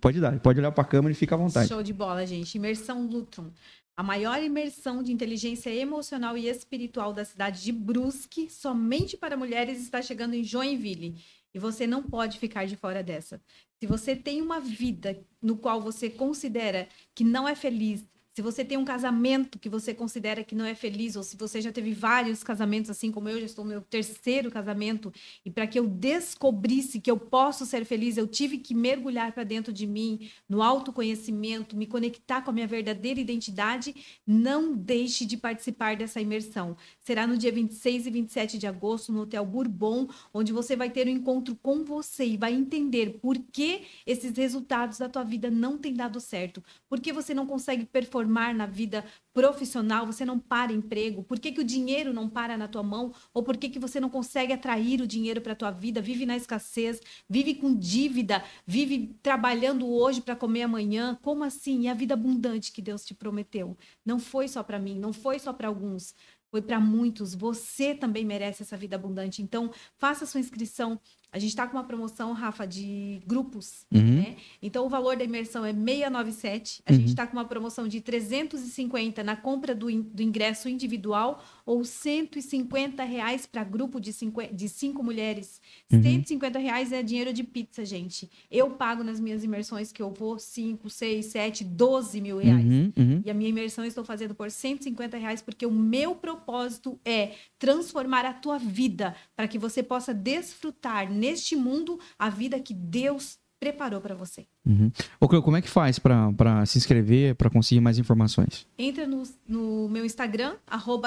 Pode 0.00 0.20
dar, 0.20 0.38
pode 0.40 0.58
olhar 0.60 0.72
para 0.72 0.82
a 0.82 0.86
câmera 0.86 1.12
e 1.12 1.14
fica 1.14 1.34
à 1.34 1.38
vontade. 1.38 1.68
Show 1.68 1.82
de 1.82 1.92
bola, 1.92 2.26
gente. 2.26 2.54
Imersão 2.54 3.06
Lutron. 3.06 3.50
A 3.96 4.02
maior 4.02 4.42
imersão 4.42 5.02
de 5.02 5.10
inteligência 5.10 5.74
emocional 5.74 6.36
e 6.36 6.48
espiritual 6.48 7.14
da 7.14 7.24
cidade 7.24 7.62
de 7.62 7.72
Brusque, 7.72 8.50
somente 8.50 9.16
para 9.16 9.38
mulheres, 9.38 9.80
está 9.80 10.02
chegando 10.02 10.34
em 10.34 10.44
Joinville. 10.44 11.16
E 11.54 11.58
você 11.58 11.86
não 11.86 12.02
pode 12.02 12.38
ficar 12.38 12.66
de 12.66 12.76
fora 12.76 13.02
dessa. 13.02 13.40
Se 13.80 13.86
você 13.86 14.14
tem 14.14 14.42
uma 14.42 14.60
vida 14.60 15.18
no 15.40 15.56
qual 15.56 15.80
você 15.80 16.10
considera 16.10 16.86
que 17.14 17.24
não 17.24 17.48
é 17.48 17.54
feliz, 17.54 18.04
se 18.36 18.42
você 18.42 18.62
tem 18.62 18.76
um 18.76 18.84
casamento 18.84 19.58
que 19.58 19.66
você 19.66 19.94
considera 19.94 20.44
que 20.44 20.54
não 20.54 20.66
é 20.66 20.74
feliz, 20.74 21.16
ou 21.16 21.22
se 21.22 21.38
você 21.38 21.58
já 21.58 21.72
teve 21.72 21.94
vários 21.94 22.44
casamentos, 22.44 22.90
assim 22.90 23.10
como 23.10 23.30
eu 23.30 23.40
já 23.40 23.46
estou 23.46 23.64
no 23.64 23.70
meu 23.70 23.80
terceiro 23.80 24.50
casamento, 24.50 25.10
e 25.42 25.50
para 25.50 25.66
que 25.66 25.78
eu 25.78 25.88
descobrisse 25.88 27.00
que 27.00 27.10
eu 27.10 27.18
posso 27.18 27.64
ser 27.64 27.86
feliz, 27.86 28.18
eu 28.18 28.26
tive 28.26 28.58
que 28.58 28.74
mergulhar 28.74 29.32
para 29.32 29.42
dentro 29.42 29.72
de 29.72 29.86
mim, 29.86 30.28
no 30.46 30.62
autoconhecimento, 30.62 31.74
me 31.74 31.86
conectar 31.86 32.42
com 32.42 32.50
a 32.50 32.52
minha 32.52 32.66
verdadeira 32.66 33.18
identidade, 33.18 33.94
não 34.26 34.76
deixe 34.76 35.24
de 35.24 35.38
participar 35.38 35.96
dessa 35.96 36.20
imersão. 36.20 36.76
Será 37.00 37.26
no 37.26 37.38
dia 37.38 37.50
26 37.50 38.06
e 38.06 38.10
27 38.10 38.58
de 38.58 38.66
agosto, 38.66 39.14
no 39.14 39.22
Hotel 39.22 39.46
Bourbon, 39.46 40.08
onde 40.34 40.52
você 40.52 40.76
vai 40.76 40.90
ter 40.90 41.06
um 41.06 41.10
encontro 41.10 41.56
com 41.62 41.82
você 41.82 42.26
e 42.26 42.36
vai 42.36 42.52
entender 42.52 43.18
por 43.18 43.38
que 43.50 43.84
esses 44.06 44.36
resultados 44.36 44.98
da 44.98 45.08
tua 45.08 45.24
vida 45.24 45.50
não 45.50 45.78
têm 45.78 45.94
dado 45.94 46.20
certo, 46.20 46.62
por 46.86 47.00
que 47.00 47.14
você 47.14 47.32
não 47.32 47.46
consegue 47.46 47.86
performar 47.86 48.25
transformar 48.26 48.52
na 48.52 48.66
vida 48.66 49.04
profissional, 49.32 50.06
você 50.06 50.24
não 50.24 50.38
para 50.38 50.72
emprego? 50.72 51.22
Por 51.22 51.38
que, 51.38 51.52
que 51.52 51.60
o 51.60 51.64
dinheiro 51.64 52.12
não 52.12 52.28
para 52.28 52.56
na 52.56 52.66
tua 52.66 52.82
mão? 52.82 53.14
Ou 53.32 53.42
por 53.42 53.56
que, 53.56 53.68
que 53.68 53.78
você 53.78 54.00
não 54.00 54.10
consegue 54.10 54.52
atrair 54.52 55.00
o 55.00 55.06
dinheiro 55.06 55.40
para 55.40 55.52
a 55.52 55.56
tua 55.56 55.70
vida? 55.70 56.00
Vive 56.00 56.26
na 56.26 56.36
escassez, 56.36 57.00
vive 57.28 57.54
com 57.54 57.74
dívida, 57.74 58.42
vive 58.66 59.16
trabalhando 59.22 59.88
hoje 59.88 60.20
para 60.20 60.34
comer 60.34 60.62
amanhã. 60.62 61.18
Como 61.22 61.44
assim? 61.44 61.82
E 61.82 61.88
a 61.88 61.94
vida 61.94 62.14
abundante 62.14 62.72
que 62.72 62.82
Deus 62.82 63.04
te 63.04 63.14
prometeu? 63.14 63.76
Não 64.04 64.18
foi 64.18 64.48
só 64.48 64.62
para 64.62 64.78
mim, 64.78 64.98
não 64.98 65.12
foi 65.12 65.38
só 65.38 65.52
para 65.52 65.68
alguns 65.68 66.14
foi 66.48 66.62
para 66.62 66.80
muitos. 66.80 67.34
Você 67.34 67.94
também 67.94 68.24
merece 68.24 68.62
essa 68.62 68.76
vida 68.76 68.96
abundante. 68.96 69.42
Então, 69.42 69.70
faça 69.98 70.24
sua 70.24 70.40
inscrição. 70.40 70.98
A 71.36 71.38
gente 71.38 71.50
está 71.50 71.66
com 71.66 71.76
uma 71.76 71.84
promoção, 71.84 72.32
Rafa, 72.32 72.66
de 72.66 73.20
grupos, 73.26 73.84
uhum. 73.92 74.22
né? 74.22 74.36
Então, 74.62 74.86
o 74.86 74.88
valor 74.88 75.18
da 75.18 75.22
imersão 75.22 75.66
é 75.66 75.72
697. 75.74 76.82
A 76.86 76.90
uhum. 76.90 76.98
gente 76.98 77.08
está 77.10 77.26
com 77.26 77.34
uma 77.34 77.44
promoção 77.44 77.86
de 77.86 78.00
350 78.00 79.22
na 79.22 79.36
compra 79.36 79.74
do, 79.74 79.86
do 80.02 80.22
ingresso 80.22 80.66
individual 80.66 81.44
ou 81.66 81.84
150 81.84 83.02
reais 83.02 83.44
para 83.44 83.64
grupo 83.64 84.00
de 84.00 84.12
cinco, 84.12 84.40
de 84.40 84.68
cinco 84.68 85.02
mulheres. 85.02 85.60
Uhum. 85.92 86.00
150 86.00 86.58
reais 86.60 86.92
é 86.92 87.02
dinheiro 87.02 87.32
de 87.32 87.42
pizza, 87.42 87.84
gente. 87.84 88.30
Eu 88.48 88.70
pago 88.70 89.02
nas 89.02 89.18
minhas 89.18 89.42
imersões 89.42 89.90
que 89.90 90.00
eu 90.00 90.10
vou 90.10 90.38
5, 90.38 90.88
6, 90.88 91.26
7, 91.26 91.64
12 91.64 92.20
mil 92.20 92.38
reais. 92.38 92.64
Uhum, 92.64 92.92
uhum. 92.96 93.22
E 93.24 93.30
a 93.30 93.34
minha 93.34 93.50
imersão 93.50 93.82
eu 93.82 93.88
estou 93.88 94.04
fazendo 94.04 94.34
por 94.34 94.48
150 94.48 95.16
reais 95.16 95.42
porque 95.42 95.66
o 95.66 95.72
meu 95.72 96.14
propósito 96.14 97.00
é 97.04 97.32
transformar 97.58 98.24
a 98.24 98.32
tua 98.32 98.58
vida 98.58 99.16
para 99.34 99.48
que 99.48 99.58
você 99.58 99.82
possa 99.82 100.14
desfrutar 100.14 101.10
neste 101.12 101.56
mundo 101.56 101.98
a 102.16 102.30
vida 102.30 102.60
que 102.60 102.72
Deus 102.72 103.38
preparou 103.58 104.00
para 104.00 104.14
você. 104.14 104.46
Uhum. 104.66 104.90
Ô, 105.20 105.28
Cleo, 105.28 105.42
como 105.42 105.56
é 105.56 105.62
que 105.62 105.68
faz 105.68 105.98
para 105.98 106.66
se 106.66 106.78
inscrever, 106.78 107.34
para 107.34 107.50
conseguir 107.50 107.80
mais 107.80 107.98
informações? 107.98 108.66
Entra 108.78 109.06
no, 109.06 109.22
no 109.48 109.88
meu 109.88 110.04
Instagram, 110.04 110.56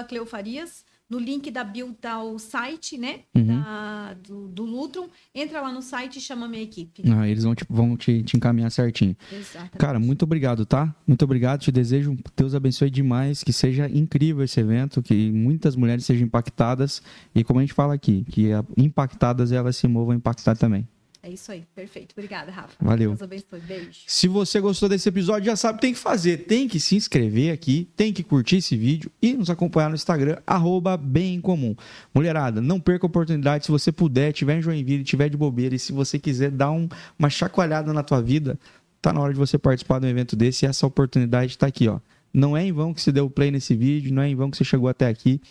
Cleofarias, 0.07 0.83
no 1.09 1.17
link 1.17 1.49
da 1.49 1.63
bio 1.63 1.91
tá 1.99 2.21
o 2.21 2.37
site, 2.37 2.97
né, 2.97 3.21
uhum. 3.35 3.45
da, 3.47 4.13
do, 4.13 4.47
do 4.47 4.63
Lutron. 4.63 5.09
Entra 5.33 5.59
lá 5.59 5.71
no 5.71 5.81
site 5.81 6.17
e 6.17 6.21
chama 6.21 6.45
a 6.45 6.49
minha 6.49 6.61
equipe. 6.61 7.03
Ah, 7.11 7.27
eles 7.27 7.43
vão, 7.43 7.55
te, 7.55 7.65
vão 7.67 7.97
te, 7.97 8.21
te 8.21 8.37
encaminhar 8.37 8.69
certinho. 8.71 9.17
Exatamente. 9.31 9.77
Cara, 9.77 9.99
muito 9.99 10.23
obrigado, 10.23 10.65
tá? 10.65 10.95
Muito 11.07 11.23
obrigado, 11.23 11.61
te 11.61 11.71
desejo, 11.71 12.15
Deus 12.37 12.53
abençoe 12.53 12.91
demais, 12.91 13.43
que 13.43 13.51
seja 13.51 13.89
incrível 13.89 14.43
esse 14.43 14.59
evento, 14.59 15.01
que 15.01 15.31
muitas 15.31 15.75
mulheres 15.75 16.05
sejam 16.05 16.27
impactadas 16.27 17.01
e 17.33 17.43
como 17.43 17.59
a 17.59 17.63
gente 17.63 17.73
fala 17.73 17.95
aqui, 17.95 18.23
que 18.29 18.49
impactadas 18.77 19.51
elas 19.51 19.75
se 19.75 19.87
movam 19.87 20.11
a 20.13 20.15
impactar 20.15 20.55
também. 20.55 20.87
É 21.21 21.29
isso 21.29 21.51
aí, 21.51 21.65
perfeito. 21.75 22.13
Obrigada, 22.13 22.49
Rafa. 22.49 22.73
Valeu. 22.79 23.09
Deus 23.09 23.21
abençoe. 23.21 23.59
Beijo. 23.59 23.99
Se 24.07 24.27
você 24.27 24.61
gostou 24.61 24.87
desse 24.87 25.09
episódio, 25.09 25.47
já 25.47 25.55
sabe, 25.55 25.81
tem 25.81 25.91
que 25.91 25.99
fazer. 25.99 26.45
Tem 26.45 26.65
que 26.65 26.79
se 26.79 26.95
inscrever 26.95 27.51
aqui, 27.51 27.89
tem 27.95 28.13
que 28.13 28.23
curtir 28.23 28.57
esse 28.57 28.77
vídeo 28.77 29.11
e 29.21 29.33
nos 29.33 29.49
acompanhar 29.49 29.89
no 29.89 29.95
Instagram, 29.95 30.37
arroba 30.47 30.95
bem 30.95 31.41
comum. 31.41 31.75
Mulherada, 32.15 32.61
não 32.61 32.79
perca 32.79 33.05
a 33.05 33.09
oportunidade. 33.09 33.65
Se 33.65 33.71
você 33.71 33.91
puder, 33.91 34.31
tiver 34.31 34.59
em 34.59 34.61
Joinville, 34.61 35.03
tiver 35.03 35.27
de 35.27 35.35
bobeira 35.35 35.75
e 35.75 35.79
se 35.79 35.91
você 35.91 36.17
quiser 36.17 36.51
dar 36.51 36.71
um, 36.71 36.87
uma 37.17 37.29
chacoalhada 37.29 37.91
na 37.91 38.01
tua 38.01 38.21
vida, 38.21 38.57
tá 39.01 39.11
na 39.11 39.19
hora 39.19 39.33
de 39.33 39.39
você 39.39 39.57
participar 39.57 39.99
de 39.99 40.07
um 40.07 40.09
evento 40.09 40.37
desse 40.37 40.65
e 40.65 40.69
essa 40.69 40.87
oportunidade 40.87 41.51
está 41.51 41.67
aqui, 41.67 41.89
ó. 41.89 41.99
Não 42.33 42.55
é 42.55 42.63
em 42.63 42.71
vão 42.71 42.93
que 42.93 43.01
você 43.01 43.11
deu 43.11 43.29
play 43.29 43.51
nesse 43.51 43.75
vídeo, 43.75 44.13
não 44.13 44.21
é 44.21 44.29
em 44.29 44.35
vão 44.35 44.51
que 44.51 44.55
você 44.55 44.63
chegou 44.63 44.87
até 44.87 45.07
aqui 45.07 45.41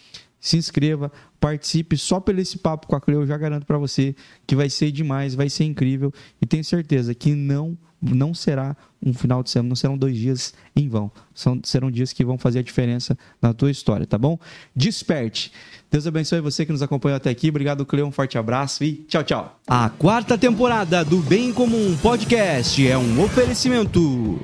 se 0.41 0.57
inscreva, 0.57 1.11
participe. 1.41 1.97
Só 1.97 2.21
pelo 2.21 2.41
esse 2.41 2.59
papo 2.59 2.87
com 2.87 2.97
a 2.97 3.01
Cleo, 3.01 3.23
eu 3.23 3.27
já 3.27 3.37
garanto 3.37 3.67
para 3.67 3.79
você 3.79 4.15
que 4.47 4.55
vai 4.55 4.71
ser 4.71 4.91
demais, 4.93 5.35
vai 5.35 5.49
ser 5.49 5.65
incrível. 5.65 6.13
E 6.41 6.47
tenho 6.47 6.65
certeza 6.65 7.15
que 7.15 7.35
não 7.35 7.77
não 8.01 8.33
será 8.33 8.77
um 9.05 9.13
final 9.13 9.43
de 9.43 9.51
semana, 9.51 9.69
não 9.69 9.77
serão 9.77 9.97
dois 9.97 10.17
dias 10.17 10.55
em 10.75 10.89
vão. 10.89 11.11
São, 11.35 11.61
serão 11.63 11.91
dias 11.91 12.13
que 12.13 12.25
vão 12.25 12.39
fazer 12.39 12.61
a 12.61 12.63
diferença 12.63 13.17
na 13.41 13.53
tua 13.53 13.71
história, 13.71 14.07
tá 14.07 14.19
bom? 14.19 14.39
Desperte. 14.75 15.53
Deus 15.91 16.07
abençoe 16.07 16.41
você 16.41 16.67
que 16.67 16.73
nos 16.73 16.83
acompanhou 16.83 17.17
até 17.17 17.31
aqui. 17.31 17.49
Obrigado, 17.49 17.87
Cleo. 17.87 18.07
Um 18.07 18.13
forte 18.13 18.37
abraço 18.37 18.85
e 18.85 19.05
tchau, 19.09 19.23
tchau. 19.23 19.61
A 19.67 19.89
quarta 19.91 20.37
temporada 20.37 21.05
do 21.05 21.19
Bem 21.19 21.53
Comum 21.53 21.97
Podcast 21.97 22.87
é 22.87 22.97
um 22.97 23.23
oferecimento. 23.23 24.41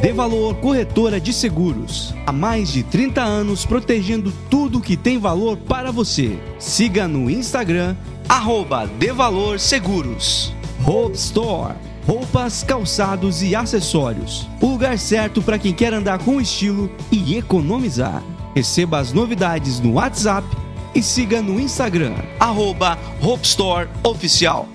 De 0.00 0.12
Valor 0.12 0.56
Corretora 0.56 1.20
de 1.20 1.32
Seguros. 1.32 2.12
Há 2.26 2.32
mais 2.32 2.72
de 2.72 2.82
30 2.82 3.22
anos 3.22 3.64
protegendo 3.64 4.32
tudo 4.50 4.80
que 4.80 4.96
tem 4.96 5.18
valor 5.18 5.56
para 5.56 5.92
você. 5.92 6.38
Siga 6.58 7.06
no 7.06 7.30
Instagram, 7.30 7.96
arroba 8.28 8.86
Devalor 8.86 9.58
Seguros. 9.58 10.52
Hope 10.84 11.16
Store. 11.16 11.93
Roupas, 12.06 12.62
calçados 12.62 13.42
e 13.42 13.54
acessórios. 13.54 14.48
O 14.60 14.66
lugar 14.66 14.98
certo 14.98 15.40
para 15.40 15.58
quem 15.58 15.72
quer 15.72 15.94
andar 15.94 16.18
com 16.18 16.40
estilo 16.40 16.90
e 17.10 17.36
economizar. 17.36 18.22
Receba 18.54 18.98
as 18.98 19.12
novidades 19.12 19.80
no 19.80 19.94
WhatsApp 19.94 20.46
e 20.94 21.02
siga 21.02 21.42
no 21.42 21.58
Instagram, 21.58 22.14
arroba 22.38 22.98
Store 23.42 23.88
Oficial. 24.02 24.68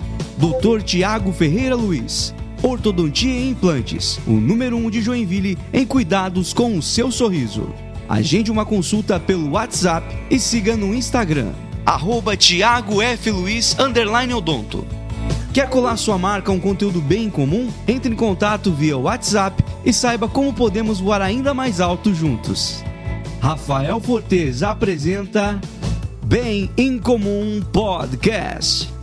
Tiago 0.84 1.32
Ferreira 1.32 1.74
Luiz 1.74 2.34
Ortodontia 2.62 3.32
e 3.32 3.50
Implantes, 3.50 4.20
o 4.26 4.32
número 4.32 4.76
1 4.76 4.86
um 4.86 4.90
de 4.90 5.00
Joinville 5.00 5.56
em 5.72 5.86
cuidados 5.86 6.52
com 6.52 6.76
o 6.76 6.82
seu 6.82 7.10
sorriso. 7.10 7.72
Agende 8.06 8.50
uma 8.50 8.66
consulta 8.66 9.18
pelo 9.18 9.52
WhatsApp 9.52 10.06
e 10.30 10.38
siga 10.38 10.76
no 10.76 10.94
Instagram, 10.94 11.52
arroba 11.86 12.36
Thiago 12.36 13.00
F. 13.00 13.30
Luiz, 13.30 13.76
Odonto. 14.34 14.99
Quer 15.52 15.68
colar 15.68 15.96
sua 15.96 16.16
marca 16.16 16.52
a 16.52 16.54
um 16.54 16.60
conteúdo 16.60 17.00
bem 17.00 17.28
comum? 17.28 17.68
Entre 17.88 18.12
em 18.12 18.16
contato 18.16 18.72
via 18.72 18.96
WhatsApp 18.96 19.64
e 19.84 19.92
saiba 19.92 20.28
como 20.28 20.52
podemos 20.52 21.00
voar 21.00 21.20
ainda 21.20 21.52
mais 21.52 21.80
alto 21.80 22.14
juntos. 22.14 22.84
Rafael 23.40 23.98
Fortes 23.98 24.62
apresenta 24.62 25.60
Bem 26.22 26.70
em 26.76 27.00
Comum 27.00 27.60
Podcast. 27.72 28.99